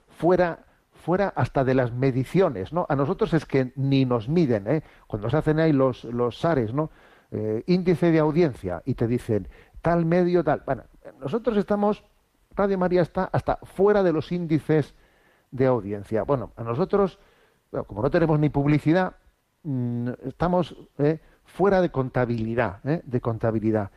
fuera 0.09 0.65
fuera 1.01 1.33
hasta 1.35 1.63
de 1.63 1.73
las 1.73 1.91
mediciones, 1.91 2.71
¿no? 2.71 2.85
A 2.87 2.95
nosotros 2.95 3.33
es 3.33 3.45
que 3.45 3.73
ni 3.75 4.05
nos 4.05 4.29
miden, 4.29 4.67
¿eh? 4.67 4.83
Cuando 5.07 5.29
se 5.29 5.37
hacen 5.37 5.59
ahí 5.59 5.73
los, 5.73 6.03
los 6.03 6.39
SARES, 6.39 6.73
¿no? 6.73 6.91
Eh, 7.31 7.63
índice 7.67 8.11
de 8.11 8.19
audiencia 8.19 8.83
y 8.85 8.93
te 8.93 9.07
dicen 9.07 9.47
tal 9.81 10.05
medio, 10.05 10.43
tal. 10.43 10.61
Bueno, 10.65 10.83
nosotros 11.19 11.57
estamos 11.57 12.03
Radio 12.55 12.77
María 12.77 13.01
está 13.01 13.29
hasta 13.31 13.57
fuera 13.63 14.03
de 14.03 14.13
los 14.13 14.31
índices 14.31 14.93
de 15.51 15.65
audiencia. 15.67 16.23
Bueno, 16.23 16.51
a 16.55 16.63
nosotros, 16.63 17.19
como 17.87 18.01
no 18.01 18.09
tenemos 18.09 18.39
ni 18.39 18.49
publicidad, 18.49 19.15
mm, 19.63 20.09
estamos 20.25 20.75
eh, 20.97 21.19
fuera 21.45 21.81
de 21.81 21.91
contabilidad, 21.91 22.79
eh, 22.85 23.01
de 23.05 23.21
contabilidad. 23.21 23.91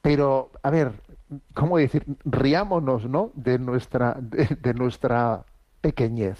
Pero, 0.00 0.50
a 0.62 0.70
ver, 0.70 0.92
¿cómo 1.54 1.78
decir? 1.78 2.04
Riámonos, 2.24 3.08
¿no? 3.08 3.30
De 3.34 3.58
nuestra, 3.58 4.16
de, 4.20 4.74
nuestra 4.74 5.44
pequeñez. 5.80 6.38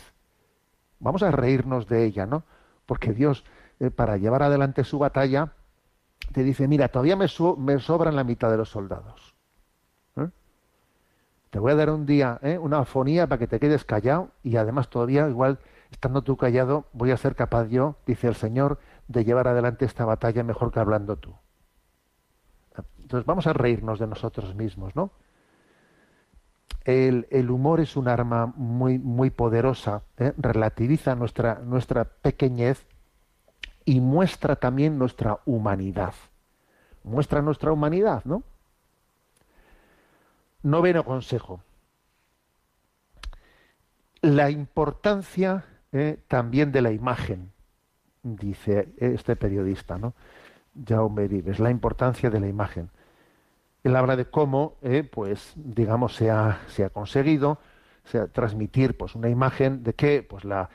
Vamos 0.98 1.22
a 1.22 1.30
reírnos 1.30 1.86
de 1.86 2.04
ella, 2.04 2.26
¿no? 2.26 2.44
Porque 2.86 3.12
Dios, 3.12 3.44
eh, 3.80 3.90
para 3.90 4.16
llevar 4.16 4.42
adelante 4.42 4.84
su 4.84 4.98
batalla, 4.98 5.52
te 6.32 6.42
dice, 6.42 6.68
mira, 6.68 6.88
todavía 6.88 7.16
me, 7.16 7.26
me 7.58 7.78
sobran 7.78 8.16
la 8.16 8.24
mitad 8.24 8.50
de 8.50 8.56
los 8.56 8.70
soldados 8.70 9.31
te 11.52 11.58
voy 11.58 11.72
a 11.72 11.74
dar 11.74 11.90
un 11.90 12.06
día 12.06 12.38
¿eh? 12.40 12.56
una 12.56 12.78
afonía 12.78 13.26
para 13.26 13.38
que 13.38 13.46
te 13.46 13.60
quedes 13.60 13.84
callado 13.84 14.30
y 14.42 14.56
además 14.56 14.88
todavía 14.88 15.28
igual 15.28 15.58
estando 15.90 16.22
tú 16.22 16.38
callado 16.38 16.86
voy 16.94 17.10
a 17.10 17.18
ser 17.18 17.34
capaz 17.34 17.66
yo, 17.66 17.96
dice 18.06 18.26
el 18.26 18.36
Señor, 18.36 18.78
de 19.06 19.22
llevar 19.22 19.48
adelante 19.48 19.84
esta 19.84 20.06
batalla 20.06 20.42
mejor 20.44 20.72
que 20.72 20.80
hablando 20.80 21.16
tú. 21.16 21.34
Entonces 23.02 23.26
vamos 23.26 23.46
a 23.46 23.52
reírnos 23.52 23.98
de 23.98 24.06
nosotros 24.06 24.54
mismos, 24.54 24.96
¿no? 24.96 25.10
El, 26.84 27.50
humor 27.50 27.80
es 27.80 27.98
un 27.98 28.08
arma 28.08 28.46
muy, 28.56 28.98
muy 28.98 29.28
poderosa, 29.28 30.04
¿eh? 30.16 30.32
relativiza 30.38 31.14
nuestra, 31.16 31.56
nuestra 31.56 32.04
pequeñez 32.04 32.86
y 33.84 34.00
muestra 34.00 34.56
también 34.56 34.98
nuestra 34.98 35.40
humanidad. 35.44 36.14
Muestra 37.04 37.42
nuestra 37.42 37.72
humanidad, 37.72 38.22
¿no? 38.24 38.42
Noveno 40.62 41.04
consejo. 41.04 41.60
La 44.20 44.50
importancia 44.50 45.64
eh, 45.92 46.18
también 46.28 46.70
de 46.70 46.82
la 46.82 46.92
imagen, 46.92 47.52
dice 48.22 48.88
este 48.98 49.34
periodista, 49.34 49.98
¿no? 49.98 50.14
Jaume 50.86 51.26
Vives, 51.26 51.58
la 51.58 51.70
importancia 51.70 52.30
de 52.30 52.40
la 52.40 52.48
imagen. 52.48 52.88
Él 53.82 53.96
habla 53.96 54.14
de 54.14 54.26
cómo, 54.26 54.76
eh, 54.82 55.02
pues, 55.02 55.52
digamos, 55.56 56.14
se 56.14 56.30
ha, 56.30 56.60
se 56.68 56.84
ha 56.84 56.90
conseguido 56.90 57.58
se 58.04 58.26
transmitir 58.28 58.96
pues, 58.96 59.14
una 59.14 59.28
imagen 59.28 59.82
de 59.82 59.94
que 59.94 60.22
pues, 60.22 60.44
la, 60.44 60.70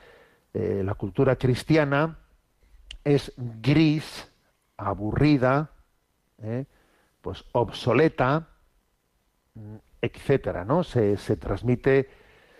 eh, 0.54 0.82
la 0.84 0.94
cultura 0.94 1.36
cristiana 1.36 2.18
es 3.04 3.32
gris, 3.36 4.30
aburrida, 4.76 5.70
pues 7.22 7.44
obsoleta, 7.52 8.48
etcétera, 10.00 10.64
¿no? 10.64 10.84
Se, 10.84 11.16
se 11.16 11.36
transmite, 11.36 12.08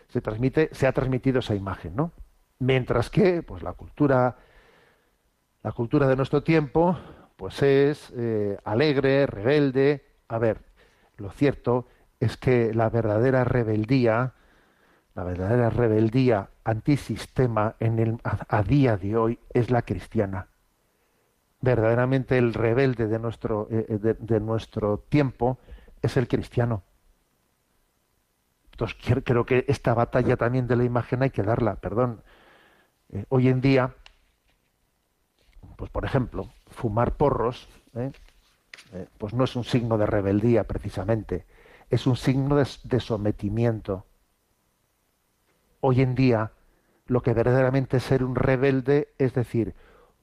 se 0.09 0.21
transmite, 0.21 0.71
se 0.73 0.87
ha 0.87 0.93
transmitido 0.93 1.41
esa 1.41 1.55
imagen, 1.55 1.95
¿no? 1.97 2.13
Mientras 2.59 3.11
que, 3.11 3.43
pues 3.43 3.63
la 3.63 3.73
cultura, 3.73 4.37
la 5.63 5.73
cultura 5.73 6.09
de 6.09 6.17
nuestro 6.17 6.43
tiempo, 6.43 6.99
pues 7.37 7.63
es 7.63 8.13
eh, 8.17 8.59
alegre, 8.65 9.27
rebelde. 9.27 10.05
A 10.27 10.39
ver, 10.39 10.63
lo 11.17 11.31
cierto 11.31 11.87
es 12.19 12.37
que 12.37 12.75
la 12.75 12.91
verdadera 12.91 13.45
rebeldía, 13.45 14.35
la 15.15 15.23
verdadera 15.23 15.71
rebeldía 15.71 16.51
antisistema 16.65 17.77
en 17.79 18.01
el, 18.01 18.19
a, 18.25 18.63
día 18.65 18.97
de 18.97 19.17
hoy 19.17 19.39
es 19.55 19.71
la 19.71 19.83
cristiana. 19.83 20.49
Verdaderamente 21.61 22.39
el 22.39 22.55
rebelde 22.55 23.07
de 23.07 23.19
nuestro, 23.21 23.69
eh, 23.71 23.87
eh, 23.89 24.17
de 24.19 24.41
nuestro 24.41 24.99
tiempo 25.09 25.59
es 26.03 26.17
el 26.17 26.27
cristiano. 26.27 26.83
Entonces 28.79 29.23
creo 29.25 29.45
que 29.45 29.65
esta 29.67 29.93
batalla 29.93 30.37
también 30.37 30.69
de 30.69 30.77
la 30.77 30.85
imagen 30.85 31.25
hay 31.25 31.31
que 31.31 31.43
darla, 31.43 31.75
perdón. 31.75 32.23
Eh, 33.09 33.25
hoy 33.29 33.49
en 33.49 33.61
día, 33.61 33.97
pues 35.75 35.91
por 35.91 36.05
ejemplo, 36.05 36.49
fumar 36.69 37.17
porros, 37.17 37.69
¿eh? 37.97 38.13
Eh, 38.93 39.09
pues 39.19 39.35
no 39.35 39.43
es 39.43 39.57
un 39.57 39.65
signo 39.65 39.99
de 39.99 40.07
rebeldía 40.07 40.63
precisamente, 40.63 41.45
es 41.91 42.07
un 42.07 42.15
signo 42.15 42.55
de, 42.55 42.69
de 42.85 43.01
sometimiento. 43.01 44.07
Hoy 45.81 46.01
en 46.01 46.15
día, 46.15 46.53
lo 47.09 47.21
que 47.21 47.35
verdaderamente 47.35 47.97
es 47.97 48.05
ser 48.05 48.23
un 48.23 48.37
rebelde 48.37 49.13
es 49.19 49.35
decir, 49.35 49.75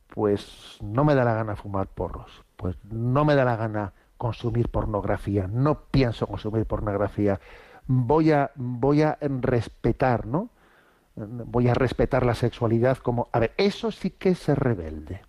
pues 0.08 0.78
no 0.82 1.03
me 1.03 1.14
da 1.14 1.26
la 1.26 1.34
gana 1.34 1.58
fumar 1.58 1.88
porros, 1.88 2.45
pues 2.56 2.78
no 2.86 3.26
me 3.26 3.36
da 3.36 3.43
la 3.43 3.58
gana 3.58 3.91
consumir 4.18 4.70
pornografía, 4.70 5.45
no 5.45 5.82
pienso 5.91 6.26
consumir 6.26 6.66
pornografía, 6.66 7.41
voy 7.88 8.31
a, 8.31 8.51
voy 8.55 9.01
a 9.01 9.17
respetar, 9.21 10.25
¿no? 10.25 10.49
Voy 11.15 11.69
a 11.69 11.73
respetar 11.73 12.25
la 12.25 12.36
sexualidad 12.36 12.97
como... 12.97 13.29
A 13.31 13.39
ver, 13.39 13.53
eso 13.57 13.91
sí 13.91 14.11
que 14.11 14.29
es 14.29 14.39
ser 14.39 14.59
rebelde. 14.59 15.21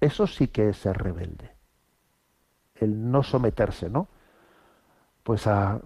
Eso 0.00 0.26
sí 0.26 0.48
que 0.48 0.70
es 0.70 0.78
ser 0.78 0.96
rebelde. 0.96 1.50
El 2.74 3.10
no 3.10 3.22
someterse, 3.22 3.90
¿no? 3.90 4.08
Pues 5.22 5.46
a, 5.46 5.80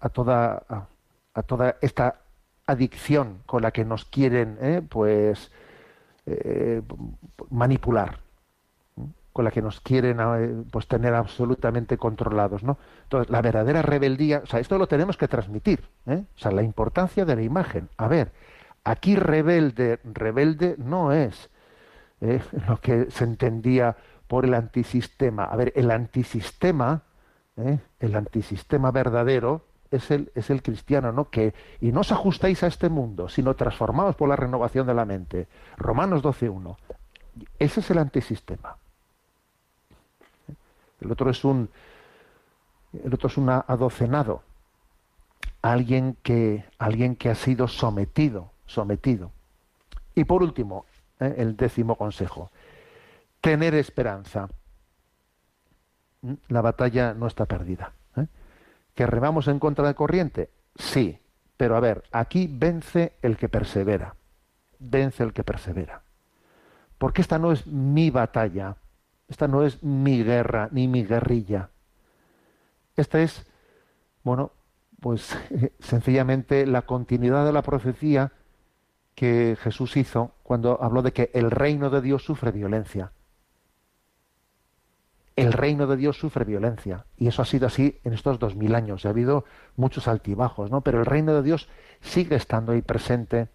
a, 0.00 0.08
toda, 0.08 0.88
a, 1.34 1.42
toda 1.42 1.76
esta 1.82 2.20
adicción 2.66 3.42
con 3.44 3.62
la 3.62 3.70
que 3.70 3.84
nos 3.84 4.04
quieren, 4.04 4.56
¿eh? 4.60 4.82
pues, 4.88 5.50
eh, 6.26 6.80
manipular 7.50 8.23
con 9.34 9.44
la 9.44 9.50
que 9.50 9.60
nos 9.60 9.80
quieren 9.80 10.20
eh, 10.20 10.62
pues 10.70 10.86
tener 10.86 11.12
absolutamente 11.12 11.98
controlados, 11.98 12.62
¿no? 12.62 12.78
Entonces, 13.02 13.30
la 13.30 13.42
verdadera 13.42 13.82
rebeldía, 13.82 14.42
o 14.44 14.46
sea, 14.46 14.60
esto 14.60 14.78
lo 14.78 14.86
tenemos 14.86 15.16
que 15.16 15.26
transmitir, 15.26 15.88
¿eh? 16.06 16.22
O 16.36 16.38
sea, 16.38 16.52
la 16.52 16.62
importancia 16.62 17.24
de 17.24 17.34
la 17.34 17.42
imagen. 17.42 17.88
A 17.96 18.06
ver, 18.06 18.30
aquí 18.84 19.16
rebelde, 19.16 19.98
rebelde 20.04 20.76
no 20.78 21.12
es 21.12 21.50
¿eh? 22.20 22.40
lo 22.68 22.80
que 22.80 23.10
se 23.10 23.24
entendía 23.24 23.96
por 24.28 24.44
el 24.44 24.54
antisistema. 24.54 25.46
A 25.46 25.56
ver, 25.56 25.72
el 25.74 25.90
antisistema, 25.90 27.02
el 27.56 28.14
antisistema 28.14 28.92
verdadero 28.92 29.62
es 29.90 30.12
el, 30.12 30.30
es 30.36 30.48
el 30.48 30.62
cristiano, 30.62 31.10
¿no? 31.10 31.28
Que, 31.28 31.54
y 31.80 31.90
no 31.90 32.02
os 32.02 32.12
ajustéis 32.12 32.62
a 32.62 32.68
este 32.68 32.88
mundo, 32.88 33.28
sino 33.28 33.54
transformados 33.54 34.14
por 34.14 34.28
la 34.28 34.36
renovación 34.36 34.86
de 34.86 34.94
la 34.94 35.04
mente. 35.04 35.48
Romanos 35.76 36.22
12.1. 36.22 36.76
Ese 37.58 37.80
es 37.80 37.90
el 37.90 37.98
antisistema. 37.98 38.76
El 41.00 41.12
otro 41.12 41.30
es 41.30 41.44
un, 41.44 41.68
el 43.04 43.12
otro 43.12 43.28
es 43.28 43.36
un 43.36 43.50
adocenado, 43.50 44.42
alguien 45.62 46.16
que, 46.22 46.64
alguien 46.78 47.16
que 47.16 47.30
ha 47.30 47.34
sido 47.34 47.68
sometido, 47.68 48.52
sometido. 48.66 49.32
Y 50.14 50.24
por 50.24 50.42
último, 50.42 50.86
¿eh? 51.20 51.34
el 51.38 51.56
décimo 51.56 51.96
consejo, 51.96 52.50
tener 53.40 53.74
esperanza. 53.74 54.48
La 56.48 56.62
batalla 56.62 57.12
no 57.12 57.26
está 57.26 57.44
perdida. 57.44 57.92
¿eh? 58.16 58.26
¿Que 58.94 59.06
remamos 59.06 59.48
en 59.48 59.58
contra 59.58 59.86
de 59.86 59.94
corriente? 59.94 60.50
Sí, 60.76 61.18
pero 61.56 61.76
a 61.76 61.80
ver, 61.80 62.04
aquí 62.12 62.48
vence 62.50 63.16
el 63.22 63.36
que 63.36 63.48
persevera. 63.48 64.14
Vence 64.78 65.22
el 65.22 65.32
que 65.32 65.44
persevera. 65.44 66.02
Porque 66.98 67.22
esta 67.22 67.38
no 67.38 67.52
es 67.52 67.66
mi 67.66 68.10
batalla, 68.10 68.76
esta 69.28 69.48
no 69.48 69.62
es 69.64 69.82
mi 69.82 70.22
guerra 70.22 70.68
ni 70.72 70.88
mi 70.88 71.04
guerrilla. 71.04 71.70
Esta 72.96 73.20
es, 73.20 73.46
bueno, 74.22 74.52
pues 75.00 75.36
sencillamente 75.80 76.66
la 76.66 76.82
continuidad 76.82 77.44
de 77.44 77.52
la 77.52 77.62
profecía 77.62 78.32
que 79.14 79.56
Jesús 79.60 79.96
hizo 79.96 80.32
cuando 80.42 80.82
habló 80.82 81.02
de 81.02 81.12
que 81.12 81.30
el 81.34 81.50
reino 81.50 81.90
de 81.90 82.00
Dios 82.00 82.24
sufre 82.24 82.52
violencia. 82.52 83.12
El 85.36 85.52
reino 85.52 85.86
de 85.86 85.96
Dios 85.96 86.16
sufre 86.16 86.44
violencia. 86.44 87.06
Y 87.16 87.26
eso 87.26 87.42
ha 87.42 87.44
sido 87.44 87.66
así 87.66 87.98
en 88.04 88.12
estos 88.12 88.38
dos 88.38 88.54
mil 88.54 88.74
años. 88.74 89.04
Ha 89.04 89.10
habido 89.10 89.44
muchos 89.76 90.06
altibajos, 90.06 90.70
¿no? 90.70 90.82
Pero 90.82 91.00
el 91.00 91.06
reino 91.06 91.34
de 91.34 91.42
Dios 91.42 91.68
sigue 92.00 92.36
estando 92.36 92.72
ahí 92.72 92.82
presente. 92.82 93.48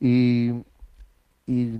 Y, 0.00 0.50
y 1.46 1.78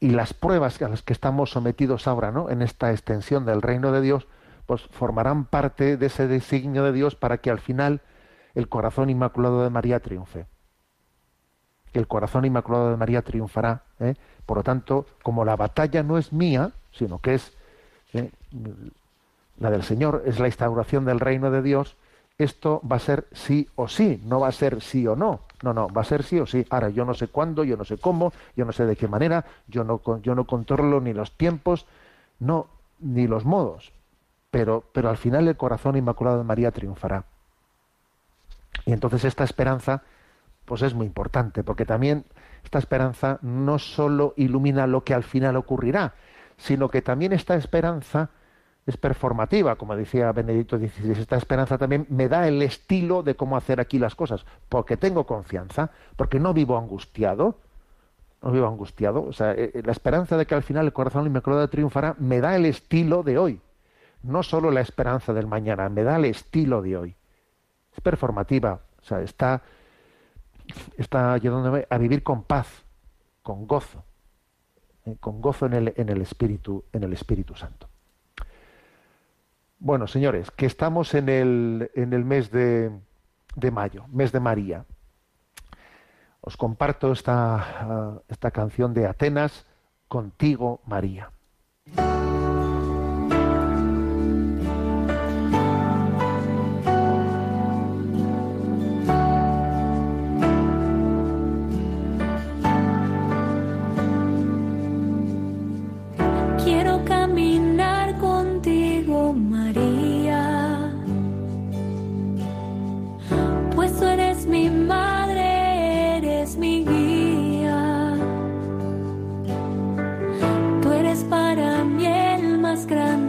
y 0.00 0.10
las 0.10 0.34
pruebas 0.34 0.80
a 0.82 0.88
las 0.88 1.02
que 1.02 1.12
estamos 1.12 1.50
sometidos 1.50 2.06
ahora, 2.06 2.30
¿no? 2.30 2.50
En 2.50 2.62
esta 2.62 2.92
extensión 2.92 3.44
del 3.44 3.62
reino 3.62 3.92
de 3.92 4.00
Dios, 4.00 4.28
pues 4.66 4.82
formarán 4.90 5.44
parte 5.44 5.96
de 5.96 6.06
ese 6.06 6.28
designio 6.28 6.84
de 6.84 6.92
Dios 6.92 7.16
para 7.16 7.38
que 7.38 7.50
al 7.50 7.58
final 7.58 8.02
el 8.54 8.68
corazón 8.68 9.10
inmaculado 9.10 9.64
de 9.64 9.70
María 9.70 10.00
triunfe. 10.00 10.46
El 11.92 12.06
corazón 12.06 12.44
inmaculado 12.44 12.90
de 12.90 12.96
María 12.96 13.22
triunfará. 13.22 13.82
¿eh? 13.98 14.14
Por 14.46 14.58
lo 14.58 14.62
tanto, 14.62 15.06
como 15.22 15.44
la 15.44 15.56
batalla 15.56 16.02
no 16.02 16.18
es 16.18 16.32
mía, 16.32 16.72
sino 16.92 17.18
que 17.20 17.34
es 17.34 17.56
¿eh? 18.12 18.30
la 19.58 19.70
del 19.70 19.82
Señor, 19.82 20.22
es 20.26 20.38
la 20.38 20.46
instauración 20.46 21.04
del 21.04 21.20
reino 21.20 21.50
de 21.50 21.62
Dios, 21.62 21.96
esto 22.38 22.80
va 22.90 22.96
a 22.96 23.00
ser 23.00 23.26
sí 23.32 23.68
o 23.74 23.88
sí, 23.88 24.22
no 24.24 24.40
va 24.40 24.48
a 24.48 24.52
ser 24.52 24.80
sí 24.80 25.06
o 25.06 25.16
no. 25.16 25.40
No, 25.62 25.74
no, 25.74 25.88
va 25.88 26.02
a 26.02 26.04
ser 26.04 26.22
sí 26.22 26.38
o 26.38 26.46
sí. 26.46 26.64
Ahora, 26.70 26.88
yo 26.88 27.04
no 27.04 27.12
sé 27.14 27.26
cuándo, 27.26 27.64
yo 27.64 27.76
no 27.76 27.84
sé 27.84 27.98
cómo, 27.98 28.32
yo 28.56 28.64
no 28.64 28.72
sé 28.72 28.86
de 28.86 28.94
qué 28.94 29.08
manera, 29.08 29.44
yo 29.66 29.82
no, 29.82 30.00
yo 30.22 30.34
no 30.36 30.46
controlo 30.46 31.00
ni 31.00 31.12
los 31.12 31.36
tiempos, 31.36 31.86
no, 32.38 32.68
ni 33.00 33.26
los 33.26 33.44
modos. 33.44 33.92
Pero, 34.52 34.84
pero 34.92 35.10
al 35.10 35.16
final 35.16 35.48
el 35.48 35.56
corazón 35.56 35.96
inmaculado 35.96 36.38
de 36.38 36.44
María 36.44 36.70
triunfará. 36.70 37.24
Y 38.86 38.92
entonces 38.92 39.24
esta 39.24 39.42
esperanza, 39.42 40.04
pues 40.64 40.82
es 40.82 40.94
muy 40.94 41.06
importante, 41.06 41.64
porque 41.64 41.84
también 41.84 42.24
esta 42.62 42.78
esperanza 42.78 43.40
no 43.42 43.80
solo 43.80 44.34
ilumina 44.36 44.86
lo 44.86 45.02
que 45.02 45.14
al 45.14 45.24
final 45.24 45.56
ocurrirá, 45.56 46.14
sino 46.56 46.88
que 46.88 47.02
también 47.02 47.32
esta 47.32 47.56
esperanza 47.56 48.30
es 48.88 48.96
performativa, 48.96 49.76
como 49.76 49.94
decía 49.94 50.32
Benedicto 50.32 50.78
XVI. 50.78 51.12
Esta 51.12 51.36
esperanza 51.36 51.76
también 51.76 52.06
me 52.08 52.26
da 52.26 52.48
el 52.48 52.62
estilo 52.62 53.22
de 53.22 53.34
cómo 53.34 53.58
hacer 53.58 53.80
aquí 53.80 53.98
las 53.98 54.14
cosas, 54.14 54.46
porque 54.70 54.96
tengo 54.96 55.26
confianza, 55.26 55.90
porque 56.16 56.40
no 56.40 56.54
vivo 56.54 56.78
angustiado, 56.78 57.58
no 58.40 58.50
vivo 58.50 58.66
angustiado. 58.66 59.24
O 59.24 59.32
sea, 59.34 59.52
eh, 59.52 59.72
eh, 59.74 59.82
la 59.84 59.92
esperanza 59.92 60.38
de 60.38 60.46
que 60.46 60.54
al 60.54 60.62
final 60.62 60.86
el 60.86 60.94
corazón 60.94 61.26
inmaculado 61.26 61.68
triunfará 61.68 62.16
me 62.18 62.40
da 62.40 62.56
el 62.56 62.64
estilo 62.64 63.22
de 63.22 63.36
hoy, 63.36 63.60
no 64.22 64.42
solo 64.42 64.70
la 64.70 64.80
esperanza 64.80 65.34
del 65.34 65.46
mañana, 65.46 65.90
me 65.90 66.02
da 66.02 66.16
el 66.16 66.24
estilo 66.24 66.80
de 66.80 66.96
hoy. 66.96 67.14
Es 67.94 68.00
performativa, 68.00 68.80
o 69.02 69.04
sea, 69.04 69.20
está, 69.20 69.60
está 70.96 71.34
ayudándome 71.34 71.86
a 71.90 71.98
vivir 71.98 72.22
con 72.22 72.42
paz, 72.42 72.86
con 73.42 73.66
gozo, 73.66 74.02
eh, 75.04 75.16
con 75.20 75.42
gozo 75.42 75.66
en 75.66 75.74
el, 75.74 75.94
en 75.94 76.08
el 76.08 76.22
Espíritu, 76.22 76.86
en 76.90 77.02
el 77.02 77.12
Espíritu 77.12 77.54
Santo. 77.54 77.86
Bueno, 79.80 80.06
señores, 80.08 80.50
que 80.50 80.66
estamos 80.66 81.14
en 81.14 81.28
el, 81.28 81.90
en 81.94 82.12
el 82.12 82.24
mes 82.24 82.50
de, 82.50 82.90
de 83.54 83.70
mayo, 83.70 84.06
mes 84.08 84.32
de 84.32 84.40
María. 84.40 84.84
Os 86.40 86.56
comparto 86.56 87.12
esta, 87.12 88.22
esta 88.28 88.50
canción 88.50 88.94
de 88.94 89.06
Atenas, 89.06 89.66
Contigo, 90.08 90.80
María. 90.86 91.30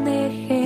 deje 0.05 0.59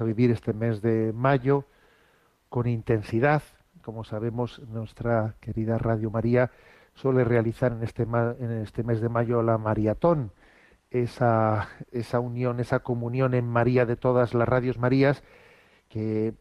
a 0.00 0.04
vivir 0.04 0.30
este 0.30 0.52
mes 0.52 0.82
de 0.82 1.12
mayo 1.12 1.64
con 2.48 2.66
intensidad. 2.66 3.42
Como 3.82 4.04
sabemos, 4.04 4.60
nuestra 4.68 5.34
querida 5.40 5.78
Radio 5.78 6.10
María 6.10 6.50
suele 6.94 7.24
realizar 7.24 7.72
en 7.72 7.82
este, 7.82 8.02
en 8.02 8.50
este 8.62 8.82
mes 8.84 9.00
de 9.00 9.08
mayo 9.08 9.42
la 9.42 9.58
maratón, 9.58 10.32
esa, 10.90 11.68
esa 11.90 12.20
unión, 12.20 12.60
esa 12.60 12.80
comunión 12.80 13.34
en 13.34 13.46
María 13.48 13.86
de 13.86 13.96
todas 13.96 14.34
las 14.34 14.48
radios 14.48 14.78
Marías, 14.78 15.22
que, 15.88 16.34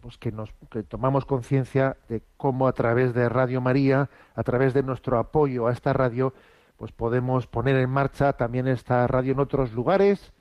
pues 0.00 0.18
que, 0.18 0.32
nos, 0.32 0.52
que 0.70 0.82
tomamos 0.82 1.24
conciencia 1.24 1.96
de 2.08 2.22
cómo 2.36 2.68
a 2.68 2.72
través 2.72 3.14
de 3.14 3.28
Radio 3.28 3.60
María, 3.60 4.10
a 4.34 4.42
través 4.42 4.74
de 4.74 4.82
nuestro 4.82 5.18
apoyo 5.18 5.68
a 5.68 5.72
esta 5.72 5.92
radio, 5.92 6.34
pues 6.76 6.92
podemos 6.92 7.46
poner 7.46 7.76
en 7.76 7.90
marcha 7.90 8.32
también 8.34 8.68
esta 8.68 9.06
radio 9.06 9.32
en 9.32 9.40
otros 9.40 9.72
lugares, 9.72 10.32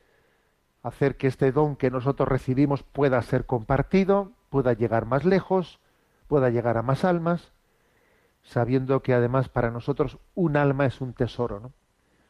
hacer 0.88 1.17
que 1.17 1.27
este 1.27 1.51
don 1.51 1.75
que 1.75 1.91
nosotros 1.91 2.27
recibimos 2.27 2.83
pueda 2.83 3.21
ser 3.21 3.45
compartido, 3.45 4.31
pueda 4.49 4.73
llegar 4.73 5.05
más 5.05 5.25
lejos, 5.25 5.79
pueda 6.27 6.49
llegar 6.49 6.77
a 6.77 6.81
más 6.81 7.05
almas, 7.05 7.51
sabiendo 8.43 9.01
que 9.01 9.13
además 9.13 9.49
para 9.49 9.71
nosotros 9.71 10.17
un 10.35 10.57
alma 10.57 10.85
es 10.85 11.01
un 11.01 11.13
tesoro, 11.13 11.59
¿no? 11.59 11.71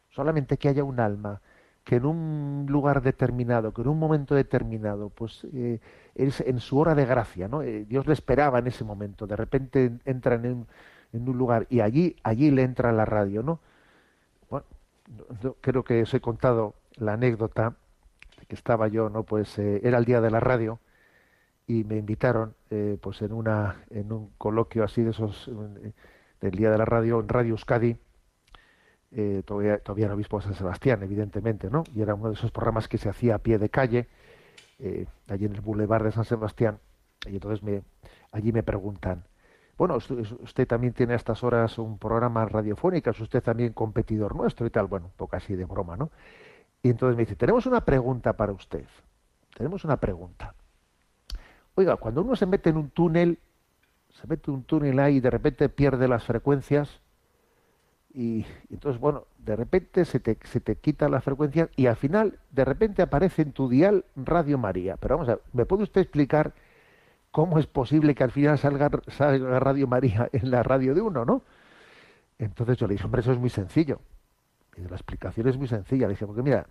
Solamente 0.10 0.58
que 0.58 0.70
haya 0.70 0.84
un 0.84 1.00
alma 1.00 1.42
que 1.84 1.96
en 1.96 2.06
un 2.06 2.66
lugar 2.68 3.02
determinado, 3.02 3.74
que 3.74 3.82
en 3.82 3.88
un 3.88 4.00
momento 4.00 4.36
determinado, 4.36 5.10
pues 5.10 5.48
eh, 5.54 5.80
es 6.16 6.42
en 6.42 6.60
su 6.60 6.78
hora 6.80 6.96
de 6.96 7.06
gracia, 7.06 7.48
¿no? 7.48 7.62
Eh, 7.62 7.86
Dios 7.88 8.08
le 8.08 8.14
esperaba 8.14 8.60
en 8.60 8.68
ese 8.68 8.84
momento, 8.84 9.26
de 9.26 9.38
repente 9.38 9.94
entra 10.04 10.36
en, 10.36 10.68
en, 11.14 11.30
un 11.30 11.38
lugar 11.38 11.66
y 11.70 11.80
allí, 11.80 12.18
allí 12.24 12.52
le 12.52 12.64
entra 12.64 12.92
la 12.92 13.06
radio, 13.06 13.42
¿no? 13.42 13.60
Bueno, 14.50 14.66
creo 15.62 15.84
que 15.84 16.02
os 16.02 16.14
he 16.14 16.20
contado 16.20 16.74
la 16.96 17.14
anécdota 17.14 17.76
que 18.48 18.56
estaba 18.56 18.88
yo, 18.88 19.10
¿no? 19.10 19.24
Pues 19.24 19.58
eh, 19.60 19.82
era 19.84 19.98
el 19.98 20.06
día 20.06 20.22
de 20.22 20.32
la 20.32 20.40
radio 20.40 20.80
y 21.68 21.84
me 21.84 21.98
invitaron, 21.98 22.56
eh, 22.70 22.98
pues 23.02 23.22
en 23.22 23.34
una 23.34 23.84
en 23.90 24.12
un 24.12 24.32
coloquio 24.38 24.84
así 24.84 25.04
de 25.04 25.12
esos 25.12 25.50
eh, 25.50 25.94
del 26.42 26.52
día 26.52 26.72
de 26.72 26.78
la 26.78 26.86
radio 26.86 27.20
en 27.20 27.28
Radio 27.30 27.52
Euskadi, 27.52 27.98
todavía 29.46 29.80
todavía 29.80 30.06
en 30.08 30.12
Obispo 30.12 30.38
de 30.40 30.46
San 30.46 30.54
Sebastián, 30.54 31.02
evidentemente, 31.04 31.70
¿no? 31.70 31.84
Y 31.96 32.02
era 32.02 32.14
uno 32.14 32.30
de 32.30 32.36
esos 32.36 32.52
programas 32.52 32.88
que 32.88 32.98
se 32.98 33.10
hacía 33.10 33.36
a 33.36 33.40
pie 33.40 33.58
de 33.58 33.70
calle, 33.70 34.08
allí 35.28 35.46
en 35.46 35.56
el 35.56 35.62
Boulevard 35.62 36.04
de 36.04 36.12
San 36.12 36.26
Sebastián, 36.26 36.80
y 37.26 37.36
entonces 37.36 37.64
me 37.64 37.82
allí 38.32 38.52
me 38.52 38.64
preguntan. 38.64 39.24
Bueno, 39.78 39.98
usted, 39.98 40.68
también 40.68 40.94
tiene 40.94 41.14
a 41.14 41.16
estas 41.18 41.44
horas 41.44 41.78
un 41.78 42.00
programa 42.00 42.46
radiofónico, 42.46 43.12
es 43.12 43.20
usted 43.20 43.44
también 43.44 43.74
competidor 43.74 44.36
nuestro 44.36 44.66
y 44.66 44.72
tal, 44.72 44.88
bueno, 44.88 45.08
un 45.08 45.12
poco 45.14 45.36
así 45.36 45.56
de 45.56 45.66
broma, 45.66 45.96
¿no? 45.96 46.10
Y 46.84 46.90
entonces 46.90 47.18
me 47.18 47.24
dice, 47.24 47.36
tenemos 47.36 47.66
una 47.66 47.82
pregunta 47.82 48.34
para 48.34 48.52
usted. 48.52 48.86
Tenemos 49.56 49.84
una 49.84 49.98
pregunta. 49.98 50.54
Oiga, 51.76 51.96
cuando 51.98 52.22
uno 52.22 52.36
se 52.36 52.46
mete 52.46 52.70
en 52.70 52.78
un 52.78 52.90
túnel, 52.90 53.40
se 54.10 54.28
mete 54.28 54.50
en 54.50 54.58
un 54.58 54.64
túnel 54.64 55.00
ahí 55.00 55.18
y 55.18 55.20
de 55.20 55.30
repente 55.30 55.70
pierde 55.70 56.08
las 56.08 56.24
frecuencias, 56.24 57.02
y, 58.18 58.48
entonces, 58.72 59.00
bueno, 59.00 59.28
de 59.38 59.56
repente 59.56 60.04
se 60.04 60.20
te, 60.20 60.40
se 60.44 60.60
te 60.60 60.76
quita 60.76 61.08
las 61.08 61.24
frecuencias 61.24 61.70
y 61.76 61.86
al 61.86 61.96
final, 61.96 62.40
de 62.50 62.66
repente 62.66 63.04
aparece 63.04 63.44
en 63.44 63.52
tu 63.52 63.70
dial 63.70 64.06
Radio 64.16 64.58
María. 64.58 64.98
Pero 64.98 65.18
vamos 65.18 65.30
a 65.30 65.36
ver, 65.36 65.44
¿me 65.54 65.66
puede 65.68 65.84
usted 65.84 66.02
explicar 66.02 66.54
cómo 67.30 67.60
es 67.60 67.68
posible 67.68 68.16
que 68.16 68.24
al 68.24 68.32
final 68.32 68.58
salga, 68.58 68.90
salga 69.10 69.60
Radio 69.60 69.86
María 69.86 70.30
en 70.32 70.50
la 70.50 70.64
radio 70.64 70.96
de 70.96 71.02
uno, 71.02 71.26
no? 71.26 71.44
Entonces 72.40 72.78
yo 72.78 72.88
le 72.88 72.96
dije, 72.96 73.06
hombre, 73.06 73.22
eso 73.22 73.32
es 73.32 73.38
muy 73.38 73.52
sencillo. 73.52 74.00
Y 74.78 74.82
la 74.88 74.96
explicación 74.96 75.48
es 75.48 75.58
muy 75.58 75.68
sencilla. 75.68 76.08
Dice, 76.08 76.26
porque 76.26 76.44
mira, 76.44 76.68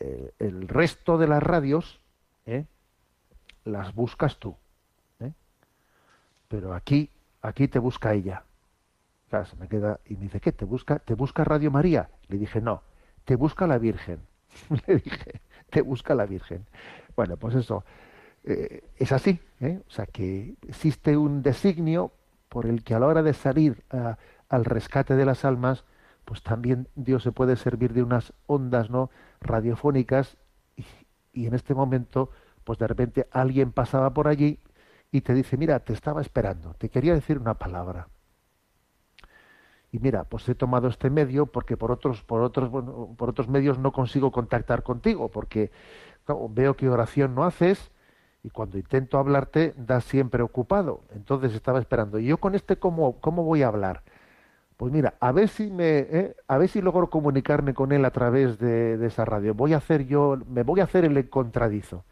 eh, 0.00 0.32
el 0.38 0.68
resto 0.68 1.18
de 1.18 1.26
las 1.26 1.42
radios 1.42 2.00
¿eh? 2.46 2.66
las 3.64 3.94
buscas 3.94 4.38
tú. 4.38 4.56
¿eh? 5.20 5.32
Pero 6.48 6.74
aquí, 6.74 7.10
aquí 7.42 7.68
te 7.68 7.78
busca 7.78 8.12
ella. 8.12 8.44
Claro, 9.30 9.46
se 9.46 9.56
me 9.56 9.66
queda 9.68 9.98
y 10.06 10.16
me 10.16 10.24
dice, 10.24 10.40
¿qué? 10.40 10.52
¿Te 10.52 10.64
busca, 10.64 10.98
¿Te 10.98 11.14
busca 11.14 11.42
Radio 11.44 11.70
María? 11.70 12.10
Le 12.28 12.38
dije, 12.38 12.60
no, 12.60 12.82
te 13.24 13.36
busca 13.36 13.66
la 13.66 13.78
Virgen. 13.78 14.20
Le 14.86 14.96
dije, 14.96 15.40
te 15.70 15.80
busca 15.80 16.14
la 16.14 16.26
Virgen. 16.26 16.66
Bueno, 17.16 17.36
pues 17.36 17.54
eso, 17.54 17.84
es 18.44 19.12
así. 19.12 19.40
O 19.60 19.90
sea, 19.90 20.04
que 20.04 20.56
existe 20.68 21.16
un 21.16 21.42
designio 21.42 22.12
por 22.50 22.66
el 22.66 22.84
que 22.84 22.94
a 22.94 22.98
la 22.98 23.06
hora 23.06 23.22
de 23.22 23.32
salir 23.32 23.82
al 24.48 24.64
rescate 24.64 25.16
de 25.16 25.24
las 25.24 25.44
almas, 25.44 25.84
pues 26.24 26.42
también 26.42 26.88
Dios 26.94 27.22
se 27.22 27.32
puede 27.32 27.56
servir 27.56 27.92
de 27.92 28.02
unas 28.02 28.32
ondas 28.46 28.90
no 28.90 29.10
radiofónicas 29.40 30.36
y, 31.32 31.46
en 31.46 31.54
este 31.54 31.74
momento 31.74 32.30
pues 32.64 32.78
de 32.78 32.86
repente 32.86 33.28
alguien 33.30 33.72
pasaba 33.72 34.14
por 34.14 34.28
allí 34.28 34.58
y 35.10 35.20
te 35.20 35.34
dice 35.34 35.56
mira 35.56 35.80
te 35.80 35.92
estaba 35.92 36.20
esperando 36.20 36.74
te 36.74 36.88
quería 36.88 37.14
decir 37.14 37.38
una 37.38 37.54
palabra 37.54 38.08
y 39.92 39.98
mira 39.98 40.24
pues 40.24 40.48
he 40.48 40.54
tomado 40.54 40.88
este 40.88 41.10
medio 41.10 41.46
porque 41.46 41.76
por 41.76 41.90
otros 41.92 42.22
por 42.22 42.42
otros 42.42 42.70
por 43.16 43.30
otros 43.30 43.48
medios 43.48 43.78
no 43.78 43.92
consigo 43.92 44.32
contactar 44.32 44.82
contigo 44.82 45.28
porque 45.28 45.70
veo 46.50 46.74
que 46.74 46.88
oración 46.88 47.34
no 47.34 47.44
haces 47.44 47.90
y 48.44 48.50
cuando 48.50 48.76
intento 48.76 49.18
hablarte 49.18 49.72
das 49.76 50.04
siempre 50.04 50.42
ocupado. 50.42 51.00
Entonces 51.14 51.54
estaba 51.54 51.78
esperando. 51.78 52.18
Y 52.18 52.26
yo 52.26 52.36
con 52.36 52.54
este 52.54 52.76
cómo 52.76 53.18
cómo 53.20 53.42
voy 53.42 53.62
a 53.62 53.68
hablar 53.68 54.02
Pues 54.76 54.92
mira, 54.92 55.14
a 55.20 55.32
ver 55.32 55.48
si 55.48 55.70
me, 55.70 55.98
¿eh? 55.98 56.36
a 56.48 56.58
ver 56.58 56.68
si 56.68 56.82
logro 56.82 57.08
comunicarme 57.08 57.74
con 57.74 57.92
él 57.92 58.04
a 58.04 58.10
través 58.10 58.58
de, 58.58 59.04
esa 59.06 59.24
radio. 59.24 59.54
Voy 59.54 59.72
a 59.72 59.76
hacer 59.76 60.06
yo, 60.06 60.36
me 60.48 60.62
voy 60.62 60.80
a 60.80 60.84
hacer 60.84 61.04
el 61.04 61.28
contradizo. 61.30 62.04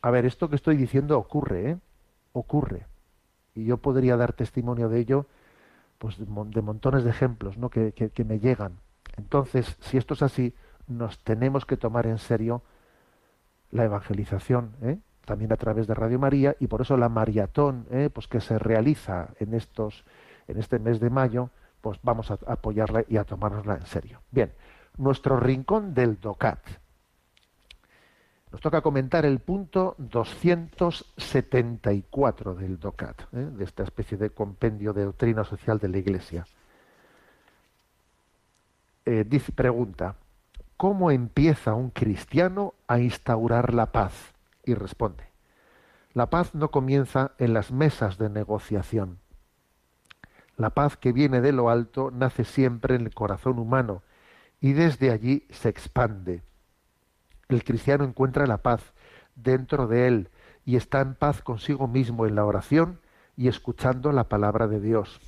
A 0.00 0.10
ver, 0.10 0.24
esto 0.24 0.48
que 0.48 0.56
estoy 0.56 0.76
diciendo 0.76 1.18
ocurre, 1.18 1.70
¿eh? 1.70 1.78
Ocurre. 2.32 2.86
Y 3.54 3.64
yo 3.64 3.78
podría 3.78 4.16
dar 4.16 4.32
testimonio 4.32 4.88
de 4.88 5.00
ello, 5.00 5.26
pues 5.98 6.16
de, 6.18 6.26
montones 6.62 7.04
de 7.04 7.10
ejemplos, 7.10 7.58
¿no? 7.58 7.68
Que, 7.68 7.92
que, 7.92 8.10
que, 8.10 8.24
me 8.24 8.38
llegan. 8.38 8.78
Entonces, 9.16 9.76
si 9.80 9.98
esto 9.98 10.14
es 10.14 10.22
así, 10.22 10.54
nos 10.86 11.18
tenemos 11.18 11.66
que 11.66 11.76
tomar 11.76 12.06
en 12.06 12.18
serio 12.18 12.62
la 13.70 13.84
evangelización, 13.84 14.72
¿eh? 14.82 14.98
también 15.24 15.52
a 15.52 15.56
través 15.56 15.86
de 15.86 15.94
Radio 15.94 16.18
María, 16.18 16.56
y 16.58 16.66
por 16.66 16.80
eso 16.80 16.96
la 16.96 17.08
maratón, 17.08 17.86
¿eh? 17.90 18.08
pues 18.12 18.26
que 18.26 18.40
se 18.40 18.58
realiza 18.58 19.28
en 19.38 19.54
estos, 19.54 20.04
en 20.46 20.58
este 20.58 20.78
mes 20.78 21.00
de 21.00 21.10
mayo, 21.10 21.50
pues 21.80 21.98
vamos 22.02 22.30
a 22.30 22.38
apoyarla 22.46 23.04
y 23.08 23.16
a 23.16 23.24
tomárnosla 23.24 23.76
en 23.76 23.86
serio. 23.86 24.20
Bien, 24.30 24.52
nuestro 24.96 25.38
rincón 25.38 25.94
del 25.94 26.20
DOCAT. 26.20 26.60
Nos 28.50 28.60
toca 28.60 28.80
comentar 28.80 29.24
el 29.26 29.40
punto 29.40 29.94
274 29.98 32.54
del 32.54 32.78
DOCAT, 32.78 33.22
¿eh? 33.34 33.50
de 33.52 33.64
esta 33.64 33.82
especie 33.82 34.16
de 34.16 34.30
compendio 34.30 34.94
de 34.94 35.04
doctrina 35.04 35.44
social 35.44 35.78
de 35.78 35.88
la 35.88 35.98
Iglesia. 35.98 36.46
Eh, 39.04 39.24
dice, 39.26 39.52
pregunta, 39.52 40.14
¿cómo 40.76 41.10
empieza 41.10 41.74
un 41.74 41.90
cristiano 41.90 42.74
a 42.86 43.00
instaurar 43.00 43.74
la 43.74 43.92
paz? 43.92 44.32
Y 44.64 44.72
responde, 44.74 45.24
la 46.14 46.30
paz 46.30 46.54
no 46.54 46.70
comienza 46.70 47.32
en 47.38 47.52
las 47.54 47.70
mesas 47.70 48.16
de 48.18 48.30
negociación. 48.30 49.18
La 50.58 50.70
paz 50.70 50.96
que 50.96 51.12
viene 51.12 51.40
de 51.40 51.52
lo 51.52 51.70
alto 51.70 52.10
nace 52.10 52.42
siempre 52.42 52.96
en 52.96 53.02
el 53.02 53.14
corazón 53.14 53.60
humano 53.60 54.02
y 54.60 54.72
desde 54.72 55.12
allí 55.12 55.46
se 55.50 55.68
expande. 55.68 56.42
El 57.48 57.62
cristiano 57.62 58.02
encuentra 58.02 58.44
la 58.44 58.58
paz 58.58 58.92
dentro 59.36 59.86
de 59.86 60.08
él 60.08 60.30
y 60.64 60.74
está 60.74 61.00
en 61.00 61.14
paz 61.14 61.42
consigo 61.42 61.86
mismo 61.86 62.26
en 62.26 62.34
la 62.34 62.44
oración 62.44 63.00
y 63.36 63.46
escuchando 63.46 64.10
la 64.10 64.28
palabra 64.28 64.66
de 64.66 64.80
Dios. 64.80 65.20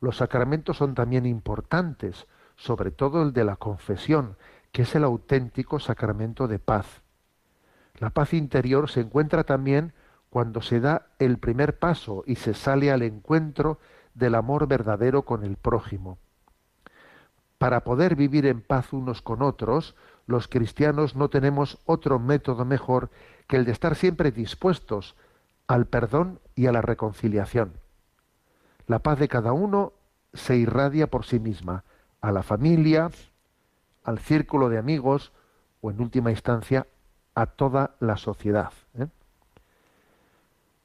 Los 0.00 0.18
sacramentos 0.18 0.76
son 0.76 0.94
también 0.94 1.26
importantes, 1.26 2.28
sobre 2.54 2.92
todo 2.92 3.24
el 3.24 3.32
de 3.32 3.42
la 3.42 3.56
confesión, 3.56 4.36
que 4.70 4.82
es 4.82 4.94
el 4.94 5.02
auténtico 5.02 5.80
sacramento 5.80 6.46
de 6.46 6.60
paz. 6.60 7.02
La 7.98 8.10
paz 8.10 8.32
interior 8.32 8.88
se 8.88 9.00
encuentra 9.00 9.42
también 9.42 9.92
cuando 10.30 10.62
se 10.62 10.78
da 10.78 11.08
el 11.18 11.38
primer 11.38 11.80
paso 11.80 12.22
y 12.26 12.36
se 12.36 12.54
sale 12.54 12.92
al 12.92 13.02
encuentro 13.02 13.80
del 14.14 14.34
amor 14.34 14.66
verdadero 14.66 15.22
con 15.22 15.44
el 15.44 15.56
prójimo. 15.56 16.18
Para 17.58 17.84
poder 17.84 18.16
vivir 18.16 18.46
en 18.46 18.62
paz 18.62 18.92
unos 18.92 19.20
con 19.20 19.42
otros, 19.42 19.94
los 20.26 20.48
cristianos 20.48 21.16
no 21.16 21.28
tenemos 21.28 21.78
otro 21.84 22.18
método 22.18 22.64
mejor 22.64 23.10
que 23.46 23.56
el 23.56 23.64
de 23.64 23.72
estar 23.72 23.96
siempre 23.96 24.30
dispuestos 24.30 25.16
al 25.66 25.86
perdón 25.86 26.40
y 26.54 26.66
a 26.66 26.72
la 26.72 26.82
reconciliación. 26.82 27.74
La 28.86 29.00
paz 29.00 29.18
de 29.18 29.28
cada 29.28 29.52
uno 29.52 29.92
se 30.32 30.56
irradia 30.56 31.08
por 31.08 31.24
sí 31.24 31.38
misma 31.38 31.84
a 32.20 32.32
la 32.32 32.42
familia, 32.42 33.10
al 34.04 34.18
círculo 34.18 34.68
de 34.68 34.78
amigos 34.78 35.32
o 35.80 35.90
en 35.90 36.00
última 36.00 36.30
instancia 36.30 36.86
a 37.34 37.46
toda 37.46 37.94
la 38.00 38.16
sociedad. 38.16 38.72
¿eh? 38.98 39.06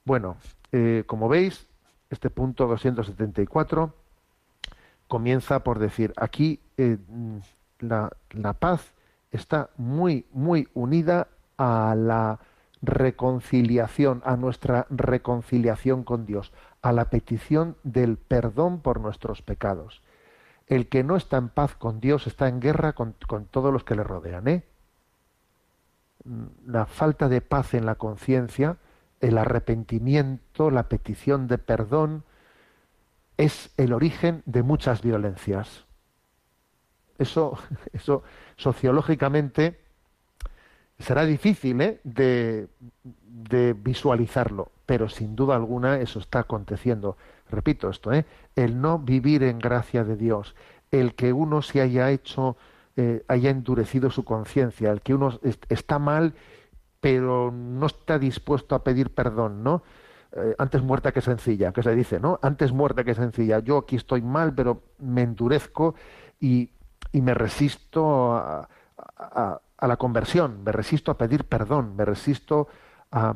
Bueno, 0.04 0.38
eh, 0.72 1.04
como 1.08 1.28
veis, 1.30 1.68
este 2.10 2.30
punto 2.30 2.68
274 2.68 3.94
comienza 5.08 5.64
por 5.64 5.80
decir, 5.80 6.14
aquí 6.18 6.60
eh, 6.78 6.98
la, 7.80 8.54
paz 8.54 8.94
está 9.32 9.70
muy, 9.78 10.26
muy 10.32 10.68
unida 10.74 11.28
a 11.58 11.96
la 11.98 12.40
reconciliación, 12.82 14.22
a 14.26 14.36
nuestra 14.36 14.88
reconciliación 14.90 16.04
con 16.04 16.26
Dios, 16.26 16.52
a 16.82 16.92
la 16.92 17.10
petición 17.10 17.76
del 17.84 18.18
perdón 18.18 18.80
por 18.80 19.00
nuestros 19.00 19.42
pecados. 19.42 20.02
El 20.68 20.88
que 20.88 21.04
no 21.04 21.16
está 21.16 21.38
en 21.38 21.50
paz 21.50 21.76
con 21.76 22.00
Dios 22.00 22.28
está 22.28 22.48
en 22.48 22.60
guerra 22.60 22.94
con, 22.94 23.16
con 23.28 23.46
todos 23.46 23.72
los 23.72 23.84
que 23.84 23.96
le 23.96 24.04
rodean. 24.04 24.48
¿eh? 24.48 24.64
La 26.66 26.86
falta 26.86 27.30
de 27.30 27.42
paz 27.42 27.74
en 27.76 27.86
la 27.86 27.96
conciencia, 27.96 28.78
el 29.22 29.38
arrepentimiento, 29.38 30.72
la 30.72 30.90
petición 30.90 31.48
de 31.48 31.58
perdón, 31.58 32.24
es 33.38 33.72
el 33.78 33.94
origen 33.94 34.44
de 34.46 34.64
muchas 34.64 35.02
violencias. 35.02 35.86
Eso, 37.18 37.58
eso 37.94 38.24
sociológicamente 38.56 39.80
será 41.00 41.26
difícil 41.26 41.82
¿eh? 41.82 42.00
de, 42.04 42.68
de, 43.04 43.74
visualizarlo, 43.74 44.72
pero 44.86 45.10
sin 45.10 45.36
duda 45.36 45.56
alguna 45.56 46.00
eso 46.00 46.20
está 46.20 46.40
aconteciendo. 46.40 47.18
Repito 47.50 47.90
esto, 47.90 48.14
¿eh? 48.14 48.26
el 48.56 48.80
no 48.80 49.00
vivir 49.00 49.44
en 49.44 49.60
gracia 49.60 50.04
de 50.04 50.16
Dios, 50.16 50.56
el 50.92 51.16
que 51.16 51.34
uno 51.34 51.62
se 51.62 51.82
haya 51.82 52.12
hecho, 52.12 52.58
eh, 52.96 53.24
haya 53.28 53.50
endurecido 53.50 54.10
su 54.10 54.24
conciencia, 54.24 54.92
el 54.92 55.02
que 55.02 55.14
uno 55.14 55.40
est 55.44 55.66
está 55.70 56.00
mal, 56.00 56.34
pero 57.06 57.52
no 57.52 57.86
está 57.86 58.18
dispuesto 58.18 58.74
a 58.74 58.84
pedir 58.84 59.14
perdón, 59.14 59.64
¿no? 59.64 59.84
Eh, 60.32 60.56
antes 60.58 60.82
muerta 60.82 61.12
que 61.12 61.22
sencilla, 61.22 61.72
que 61.72 61.84
se 61.84 61.94
dice, 61.94 62.20
¿no? 62.20 62.40
Antes 62.42 62.72
muerta 62.72 63.04
que 63.04 63.14
sencilla. 63.14 63.60
Yo 63.60 63.78
aquí 63.78 63.96
estoy 63.96 64.24
mal, 64.24 64.56
pero 64.56 64.82
me 64.98 65.22
endurezco 65.22 65.94
y, 66.40 66.72
y 67.12 67.22
me 67.22 67.36
resisto 67.36 68.34
a, 68.34 68.68
a, 69.18 69.88
la 69.88 69.98
conversión, 69.98 70.64
me 70.64 70.72
resisto 70.72 71.12
a 71.12 71.18
pedir 71.20 71.44
perdón, 71.44 71.96
me 71.96 72.06
resisto 72.06 72.70
a, 73.12 73.36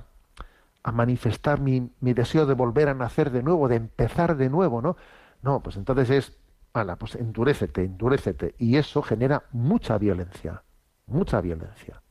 a 0.81 0.91
manifestar 0.91 1.61
mi, 1.61 1.91
mi, 1.99 2.13
deseo 2.13 2.47
de 2.47 2.55
volver 2.55 2.89
a 2.89 2.95
nacer 2.95 3.29
de 3.29 3.43
nuevo, 3.43 3.67
de 3.67 3.75
empezar 3.75 4.35
de 4.35 4.49
nuevo, 4.49 4.81
¿no? 4.81 4.97
No, 5.43 5.61
pues 5.61 5.75
entonces 5.75 6.09
es, 6.09 6.37
ala, 6.73 6.95
pues 6.95 7.13
endurécete, 7.13 7.83
endurécete. 7.83 8.55
Y 8.57 8.77
eso 8.77 9.03
genera 9.03 9.43
mucha 9.51 9.99
violencia, 9.99 10.63
mucha 11.05 11.39
violencia. 11.39 12.01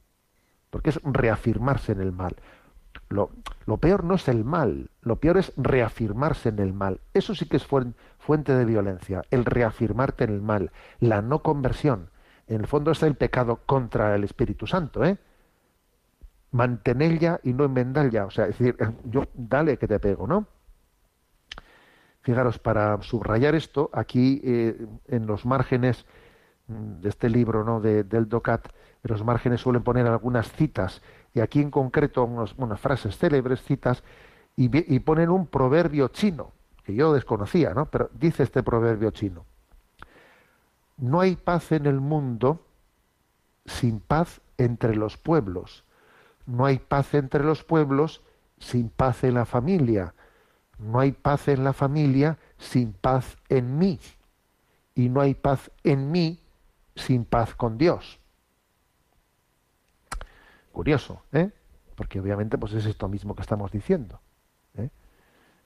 Porque 0.71 0.91
es 0.91 1.01
reafirmarse 1.03 1.93
en 1.93 2.01
el 2.01 2.13
mal. 2.13 2.37
Lo, 3.11 3.31
peor 3.79 4.05
no 4.05 4.15
es 4.15 4.29
el 4.29 4.45
mal, 4.45 4.91
lo 5.01 5.17
peor 5.17 5.39
es 5.39 5.53
reafirmarse 5.57 6.51
en 6.51 6.59
el 6.59 6.75
mal. 6.75 7.01
Eso 7.15 7.35
sí 7.35 7.47
que 7.47 7.57
es 7.57 7.67
fuente 8.19 8.55
de 8.55 8.65
violencia, 8.67 9.23
el 9.31 9.47
reafirmarte 9.47 10.25
en 10.25 10.31
el 10.31 10.43
mal, 10.43 10.73
la 11.01 11.23
no 11.23 11.43
conversión. 11.43 12.11
En 12.47 12.61
el 12.61 12.67
fondo 12.67 12.91
es 12.91 13.03
el 13.03 13.15
pecado 13.15 13.61
contra 13.65 14.15
el 14.15 14.25
Espíritu 14.25 14.67
Santo, 14.67 15.05
¿eh? 15.05 15.17
Mantenella 16.51 17.41
y 17.43 17.53
no 17.53 17.65
enmendalla. 17.65 18.27
O 18.27 18.31
sea, 18.31 18.47
es 18.47 18.59
decir, 18.59 18.77
yo 19.05 19.25
dale 19.35 19.79
que 19.79 19.89
te 19.89 20.01
pego, 20.01 20.27
¿no? 20.27 20.47
Fijaros, 22.23 22.59
para 22.59 23.01
subrayar 23.03 23.55
esto, 23.55 23.91
aquí 23.93 24.41
eh, 24.45 24.87
en 25.07 25.27
los 25.27 25.47
márgenes 25.47 26.05
mm, 26.67 27.01
de 27.01 27.09
este 27.09 27.31
libro, 27.31 27.65
¿no? 27.65 27.81
De, 27.81 28.05
del 28.05 28.29
DOCAT, 28.29 28.69
en 29.05 29.11
los 29.11 29.25
márgenes 29.25 29.61
suelen 29.61 29.83
poner 29.83 30.07
algunas 30.07 30.51
citas, 30.53 31.03
y 31.35 31.41
aquí 31.41 31.61
en 31.61 31.71
concreto 31.71 32.25
unas 32.25 32.81
frases 32.81 33.17
célebres, 33.17 33.63
citas, 33.63 34.03
y, 34.57 34.95
y 34.95 34.99
ponen 35.01 35.31
un 35.31 35.47
proverbio 35.47 36.09
chino, 36.09 36.53
que 36.85 36.95
yo 36.95 37.13
desconocía, 37.13 37.75
¿no? 37.75 37.87
Pero 37.87 38.11
dice 38.15 38.43
este 38.43 38.63
proverbio 38.63 39.11
chino 39.11 39.45
no 40.99 41.21
hay 41.21 41.37
paz 41.37 41.73
en 41.73 41.87
el 41.87 42.01
mundo 42.01 42.61
sin 43.65 44.01
paz 44.01 44.41
entre 44.59 44.97
los 44.97 45.17
pueblos. 45.17 45.85
No 46.47 46.67
hay 46.67 46.79
paz 46.79 47.15
entre 47.15 47.45
los 47.45 47.63
pueblos 47.63 48.23
sin 48.59 48.91
paz 48.91 49.25
en 49.25 49.35
la 49.35 49.45
familia. 49.45 50.15
No 50.79 50.99
hay 51.01 51.13
paz 51.13 51.49
en 51.49 51.65
la 51.65 51.73
familia 51.73 52.39
sin 52.59 52.93
paz 52.93 53.37
en 53.49 53.79
mí. 53.79 54.01
Y 54.95 55.09
no 55.09 55.21
hay 55.21 55.35
paz 55.35 55.71
en 55.85 56.11
mí 56.11 56.41
sin 56.97 57.25
paz 57.25 57.55
con 57.55 57.79
Dios. 57.79 58.19
Curioso, 60.79 61.23
¿eh? 61.33 61.51
Porque 61.97 62.21
obviamente 62.21 62.57
pues 62.57 62.73
es 62.73 62.87
esto 62.87 63.09
mismo 63.09 63.35
que 63.35 63.43
estamos 63.43 63.73
diciendo. 63.73 64.21
¿eh? 64.77 64.91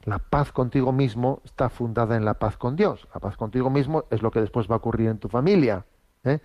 La 0.05 0.19
paz 0.19 0.53
contigo 0.53 0.91
mismo 0.91 1.43
está 1.45 1.69
fundada 1.69 2.17
en 2.17 2.25
la 2.25 2.39
paz 2.39 2.57
con 2.57 2.77
Dios. 2.77 3.07
La 3.13 3.21
paz 3.21 3.37
contigo 3.37 3.69
mismo 3.69 4.07
es 4.09 4.23
lo 4.23 4.31
que 4.31 4.41
después 4.41 4.71
va 4.71 4.77
a 4.77 4.79
ocurrir 4.79 5.11
en 5.11 5.19
tu 5.19 5.29
familia. 5.29 5.85
¿eh? 6.25 6.39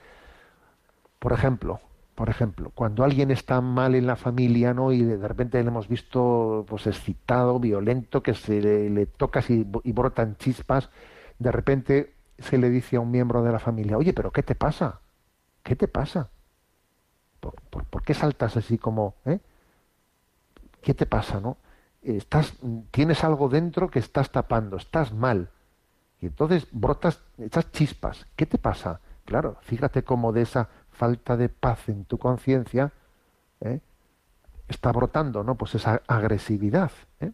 Por 1.18 1.32
ejemplo, 1.32 1.80
por 2.14 2.28
ejemplo, 2.28 2.74
cuando 2.76 3.06
alguien 3.06 3.32
está 3.32 3.62
mal 3.62 3.96
en 3.96 4.06
la 4.06 4.18
familia, 4.18 4.74
¿no? 4.74 4.92
Y 4.92 5.02
de 5.02 5.26
repente 5.26 5.64
le 5.64 5.70
hemos 5.70 5.88
visto 5.88 6.66
pues 6.68 6.88
excitado, 6.88 7.62
violento, 7.62 8.22
que 8.22 8.34
se 8.34 8.60
le, 8.60 9.06
tocas 9.06 9.50
y, 9.50 9.64
brotan 9.64 10.36
chispas, 10.36 10.90
de 11.40 11.54
repente 11.54 12.16
se 12.38 12.58
le 12.58 12.70
dice 12.70 12.98
a 12.98 13.00
un 13.00 13.12
miembro 13.12 13.44
de 13.44 13.54
la 13.54 13.60
familia, 13.60 13.98
oye, 13.98 14.12
pero 14.12 14.32
¿qué 14.32 14.44
te 14.44 14.56
pasa? 14.56 15.00
¿Qué 15.64 15.78
te 15.78 15.88
pasa? 15.88 16.32
¿Por, 17.70 18.04
qué 18.04 18.14
saltas 18.14 18.58
así 18.58 18.78
como, 18.78 19.16
eh? 19.26 19.40
¿Qué 20.82 20.94
te 20.94 21.06
pasa, 21.06 21.40
no? 21.40 21.58
estás, 22.02 22.54
tienes 22.92 23.24
algo 23.24 23.50
dentro 23.50 23.90
que 23.90 24.00
estás 24.00 24.32
tapando, 24.32 24.78
estás 24.78 25.14
mal. 25.14 25.50
Y 26.22 26.28
entonces 26.28 26.68
brotas, 26.72 27.22
echas 27.38 27.72
chispas. 27.72 28.26
¿Qué 28.36 28.46
te 28.46 28.58
pasa? 28.58 29.02
Claro, 29.26 29.58
fíjate 29.62 30.04
cómo 30.04 30.32
de 30.32 30.44
esa 30.44 30.70
falta 30.92 31.38
de 31.38 31.50
paz 31.50 31.90
en 31.90 32.06
tu 32.06 32.18
conciencia 32.18 32.92
¿eh? 33.62 33.82
está 34.68 34.92
brotando, 34.92 35.44
¿no? 35.44 35.56
Pues 35.56 35.76
esa 35.76 36.02
agresividad. 36.08 36.92
¿eh? 37.20 37.32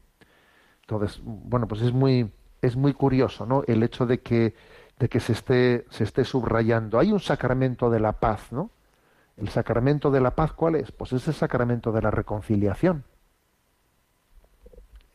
Entonces, 0.81 1.21
bueno, 1.23 1.67
pues 1.67 1.81
es 1.81 1.93
muy, 1.93 2.31
es 2.61 2.75
muy 2.75 2.93
curioso, 2.93 3.45
¿no? 3.45 3.63
El 3.67 3.83
hecho 3.83 4.05
de 4.05 4.21
que, 4.21 4.55
de 4.99 5.07
que 5.07 5.19
se 5.19 5.33
esté, 5.33 5.85
se 5.89 6.03
esté 6.03 6.25
subrayando. 6.25 6.99
Hay 6.99 7.11
un 7.11 7.19
sacramento 7.19 7.89
de 7.89 7.99
la 7.99 8.13
paz, 8.13 8.51
¿no? 8.51 8.71
El 9.37 9.49
sacramento 9.49 10.11
de 10.11 10.21
la 10.21 10.35
paz, 10.35 10.53
¿cuál 10.53 10.75
es? 10.75 10.91
Pues 10.91 11.13
es 11.13 11.27
el 11.27 11.33
sacramento 11.33 11.91
de 11.91 12.01
la 12.01 12.11
reconciliación. 12.11 13.03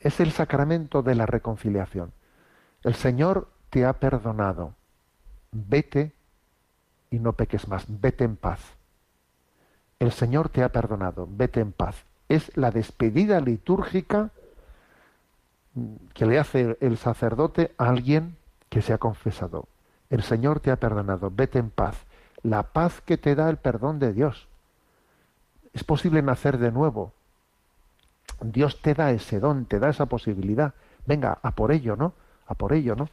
Es 0.00 0.20
el 0.20 0.32
sacramento 0.32 1.02
de 1.02 1.14
la 1.14 1.26
reconciliación. 1.26 2.12
El 2.82 2.94
Señor 2.94 3.48
te 3.70 3.84
ha 3.84 3.94
perdonado. 3.94 4.74
Vete 5.52 6.12
y 7.10 7.18
no 7.18 7.32
peques 7.32 7.68
más. 7.68 7.84
Vete 7.88 8.24
en 8.24 8.36
paz. 8.36 8.60
El 9.98 10.12
Señor 10.12 10.48
te 10.48 10.62
ha 10.62 10.68
perdonado. 10.70 11.28
Vete 11.30 11.60
en 11.60 11.72
paz. 11.72 12.04
Es 12.28 12.56
la 12.56 12.70
despedida 12.70 13.40
litúrgica 13.40 14.30
que 16.14 16.26
le 16.26 16.38
hace 16.38 16.76
el 16.80 16.98
sacerdote 16.98 17.74
a 17.78 17.88
alguien 17.88 18.36
que 18.68 18.82
se 18.82 18.92
ha 18.92 18.98
confesado. 18.98 19.68
El 20.10 20.22
Señor 20.22 20.60
te 20.60 20.70
ha 20.70 20.76
perdonado. 20.76 21.30
Vete 21.34 21.58
en 21.58 21.70
paz. 21.70 21.96
La 22.42 22.62
paz 22.62 23.00
que 23.00 23.18
te 23.18 23.34
da 23.34 23.48
el 23.50 23.56
perdón 23.56 23.98
de 23.98 24.12
Dios. 24.12 24.48
Es 25.72 25.84
posible 25.84 26.22
nacer 26.22 26.58
de 26.58 26.72
nuevo. 26.72 27.12
Dios 28.40 28.80
te 28.80 28.94
da 28.94 29.10
ese 29.10 29.40
don, 29.40 29.66
te 29.66 29.78
da 29.78 29.88
esa 29.88 30.06
posibilidad. 30.06 30.74
Venga, 31.06 31.38
a 31.42 31.52
por 31.52 31.72
ello, 31.72 31.96
¿no? 31.96 32.14
A 32.46 32.54
por 32.54 32.72
ello, 32.72 32.94
¿no? 32.94 33.08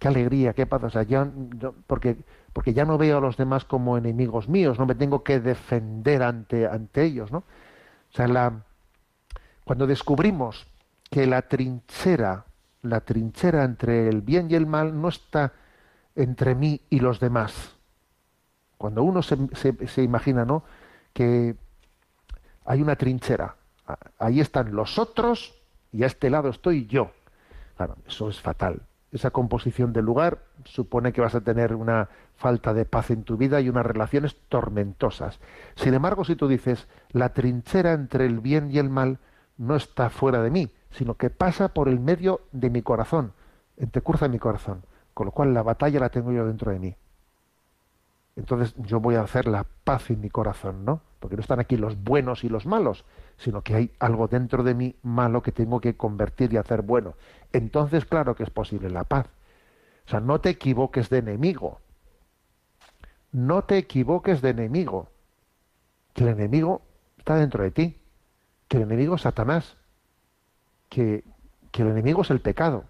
qué 0.00 0.08
alegría, 0.08 0.54
qué 0.54 0.66
paz. 0.66 0.82
O 0.82 0.90
sea, 0.90 1.04
ya, 1.04 1.30
porque, 1.86 2.16
porque 2.52 2.72
ya 2.72 2.84
no 2.84 2.98
veo 2.98 3.18
a 3.18 3.20
los 3.20 3.36
demás 3.36 3.64
como 3.64 3.96
enemigos 3.96 4.48
míos, 4.48 4.78
no 4.80 4.86
me 4.86 4.96
tengo 4.96 5.22
que 5.22 5.38
defender 5.38 6.24
ante, 6.24 6.66
ante 6.66 7.04
ellos, 7.04 7.30
¿no? 7.30 7.38
O 7.38 8.16
sea, 8.16 8.52
cuando 9.64 9.86
descubrimos 9.86 10.66
que 11.10 11.26
la 11.26 11.42
trinchera, 11.42 12.46
la 12.82 13.02
trinchera 13.02 13.62
entre 13.62 14.08
el 14.08 14.22
bien 14.22 14.50
y 14.50 14.54
el 14.54 14.66
mal 14.66 15.00
no 15.00 15.08
está 15.08 15.52
entre 16.16 16.56
mí 16.56 16.80
y 16.90 16.98
los 16.98 17.20
demás. 17.20 17.76
Cuando 18.80 19.02
uno 19.02 19.22
se, 19.22 19.36
se, 19.54 20.02
imagina, 20.02 20.46
¿no? 20.46 20.64
Que 21.12 21.54
hay 22.64 22.80
una 22.80 22.96
trinchera, 22.96 23.56
ahí 24.18 24.40
están 24.40 24.74
los 24.74 24.98
otros 24.98 25.54
y 25.92 26.02
a 26.02 26.06
este 26.06 26.30
lado 26.30 26.48
estoy 26.48 26.86
yo. 26.86 27.10
Claro, 27.76 27.96
eso 28.06 28.30
es 28.30 28.40
fatal 28.40 28.80
esa 29.12 29.30
composición 29.30 29.92
del 29.92 30.04
lugar 30.04 30.44
supone 30.64 31.12
que 31.12 31.20
vas 31.20 31.34
a 31.34 31.40
tener 31.40 31.74
una 31.74 32.08
falta 32.36 32.72
de 32.74 32.84
paz 32.84 33.10
en 33.10 33.24
tu 33.24 33.36
vida 33.36 33.60
y 33.60 33.68
unas 33.68 33.84
relaciones 33.84 34.36
tormentosas. 34.48 35.40
Sin 35.74 35.94
embargo, 35.94 36.24
si 36.24 36.36
tú 36.36 36.48
dices, 36.48 36.86
la 37.10 37.30
trinchera 37.32 37.92
entre 37.92 38.26
el 38.26 38.40
bien 38.40 38.70
y 38.70 38.78
el 38.78 38.88
mal 38.88 39.18
no 39.58 39.76
está 39.76 40.10
fuera 40.10 40.42
de 40.42 40.50
mí, 40.50 40.70
sino 40.90 41.14
que 41.14 41.30
pasa 41.30 41.68
por 41.68 41.88
el 41.88 42.00
medio 42.00 42.42
de 42.52 42.70
mi 42.70 42.82
corazón, 42.82 43.32
entrecurza 43.76 44.28
mi 44.28 44.38
corazón, 44.38 44.84
con 45.12 45.26
lo 45.26 45.32
cual 45.32 45.52
la 45.54 45.62
batalla 45.62 46.00
la 46.00 46.08
tengo 46.08 46.32
yo 46.32 46.46
dentro 46.46 46.70
de 46.70 46.78
mí. 46.78 46.96
Entonces 48.36 48.74
yo 48.78 49.00
voy 49.00 49.16
a 49.16 49.22
hacer 49.22 49.46
la 49.46 49.66
paz 49.84 50.10
en 50.10 50.20
mi 50.20 50.30
corazón, 50.30 50.84
¿no? 50.84 51.02
Porque 51.18 51.36
no 51.36 51.42
están 51.42 51.60
aquí 51.60 51.76
los 51.76 52.02
buenos 52.02 52.44
y 52.44 52.48
los 52.48 52.64
malos, 52.66 53.04
sino 53.36 53.62
que 53.62 53.74
hay 53.74 53.92
algo 53.98 54.28
dentro 54.28 54.62
de 54.62 54.74
mí 54.74 54.96
malo 55.02 55.42
que 55.42 55.52
tengo 55.52 55.80
que 55.80 55.96
convertir 55.96 56.52
y 56.52 56.56
hacer 56.56 56.82
bueno. 56.82 57.14
Entonces, 57.52 58.04
claro 58.04 58.34
que 58.34 58.44
es 58.44 58.50
posible 58.50 58.88
la 58.88 59.04
paz. 59.04 59.26
O 60.06 60.10
sea, 60.10 60.20
no 60.20 60.40
te 60.40 60.50
equivoques 60.50 61.10
de 61.10 61.18
enemigo. 61.18 61.80
No 63.32 63.62
te 63.62 63.76
equivoques 63.76 64.40
de 64.40 64.50
enemigo. 64.50 65.08
Que 66.14 66.24
el 66.24 66.30
enemigo 66.30 66.82
está 67.18 67.36
dentro 67.36 67.62
de 67.62 67.70
ti. 67.70 67.98
Que 68.68 68.78
el 68.78 68.84
enemigo 68.84 69.16
es 69.16 69.22
Satanás. 69.22 69.76
Que, 70.88 71.24
que 71.70 71.82
el 71.82 71.88
enemigo 71.88 72.22
es 72.22 72.30
el 72.30 72.40
pecado. 72.40 72.84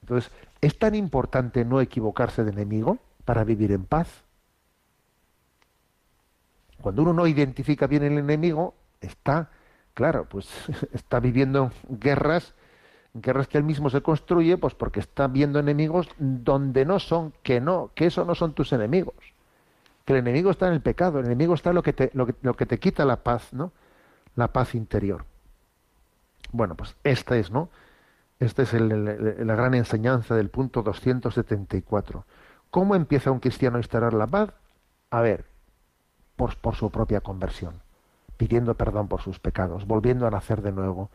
Entonces, 0.00 0.32
¿es 0.60 0.78
tan 0.78 0.94
importante 0.94 1.64
no 1.64 1.80
equivocarse 1.80 2.44
de 2.44 2.50
enemigo 2.50 2.98
para 3.24 3.44
vivir 3.44 3.70
en 3.72 3.84
paz? 3.84 4.23
Cuando 6.84 7.00
uno 7.00 7.14
no 7.14 7.26
identifica 7.26 7.86
bien 7.86 8.02
el 8.02 8.18
enemigo, 8.18 8.74
está 9.00 9.48
claro, 9.94 10.26
pues 10.28 10.46
está 10.92 11.18
viviendo 11.18 11.70
guerras, 11.88 12.54
guerras 13.14 13.48
que 13.48 13.56
él 13.56 13.64
mismo 13.64 13.88
se 13.88 14.02
construye, 14.02 14.58
pues 14.58 14.74
porque 14.74 15.00
está 15.00 15.26
viendo 15.26 15.58
enemigos 15.58 16.10
donde 16.18 16.84
no 16.84 16.98
son, 16.98 17.32
que 17.42 17.58
no, 17.58 17.90
que 17.94 18.04
eso 18.04 18.26
no 18.26 18.34
son 18.34 18.52
tus 18.52 18.74
enemigos. 18.74 19.14
Que 20.04 20.12
el 20.12 20.18
enemigo 20.18 20.50
está 20.50 20.66
en 20.66 20.74
el 20.74 20.82
pecado, 20.82 21.20
el 21.20 21.24
enemigo 21.24 21.54
está 21.54 21.70
en 21.70 21.76
lo 21.76 21.82
que 21.82 21.94
te, 21.94 22.10
lo 22.12 22.26
que, 22.54 22.66
te 22.66 22.78
quita 22.78 23.06
la 23.06 23.16
paz, 23.22 23.54
¿no? 23.54 23.72
La 24.36 24.52
paz 24.52 24.74
interior. 24.74 25.24
Bueno, 26.52 26.74
pues 26.74 26.96
esta 27.02 27.38
es, 27.38 27.50
¿no? 27.50 27.70
Esta 28.38 28.60
es 28.60 28.74
la 28.74 29.54
gran 29.54 29.72
enseñanza 29.72 30.36
del 30.36 30.50
punto 30.50 30.82
274. 30.82 32.26
¿Cómo 32.70 32.94
empieza 32.94 33.30
un 33.30 33.40
cristiano 33.40 33.78
a 33.78 33.80
instalar 33.80 34.12
la 34.12 34.26
paz? 34.26 34.52
A 35.08 35.22
ver, 35.22 35.53
por, 36.36 36.74
su 36.74 36.90
propia 36.90 37.20
conversión 37.20 37.74
pidiendo 38.36 38.74
perdón 38.74 39.08
por 39.08 39.22
sus 39.22 39.38
pecados, 39.38 39.86
volviendo 39.86 40.26
a 40.26 40.30
nacer 40.30 40.60
de 40.60 40.72
nuevo, 40.72 41.10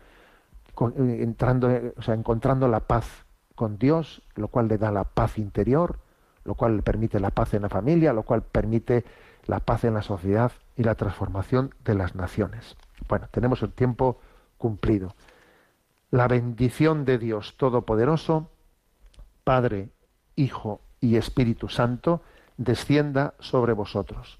eh, 0.95 1.19
entrando, 1.21 1.69
eh, 1.69 1.93
o 1.97 2.01
sea, 2.01 2.13
encontrando 2.13 2.67
la 2.67 2.79
paz 2.79 3.25
con 3.55 3.77
Dios, 3.77 4.21
lo 4.35 4.47
cual 4.47 4.69
le 4.69 4.77
da 4.77 4.91
la 4.91 5.03
paz 5.03 5.37
interior, 5.37 5.99
lo 6.45 6.55
cual 6.55 6.77
le 6.77 6.81
permite 6.81 7.19
la 7.19 7.31
paz 7.31 7.53
en 7.53 7.63
la 7.63 7.69
familia, 7.69 8.13
lo 8.13 8.23
cual 8.23 8.41
permite 8.41 9.03
la 9.45 9.59
paz 9.59 9.83
en 9.83 9.93
la 9.93 10.01
sociedad 10.01 10.51
y 10.77 10.83
la 10.83 10.95
transformación 10.95 11.75
de 11.83 11.95
las 11.95 12.15
naciones. 12.15 12.77
Bueno, 13.07 13.27
tenemos 13.31 13.61
el 13.63 13.73
tiempo 13.73 14.19
cumplido. 14.57 15.13
La 16.11 16.27
bendición 16.27 17.05
de 17.05 17.17
Dios 17.17 17.55
Todopoderoso, 17.57 18.49
Padre, 19.43 19.89
Hijo 20.35 20.81
y 21.01 21.17
Espíritu 21.17 21.67
Santo, 21.67 22.21
descienda 22.57 23.33
sobre 23.39 23.73
vosotros. 23.73 24.39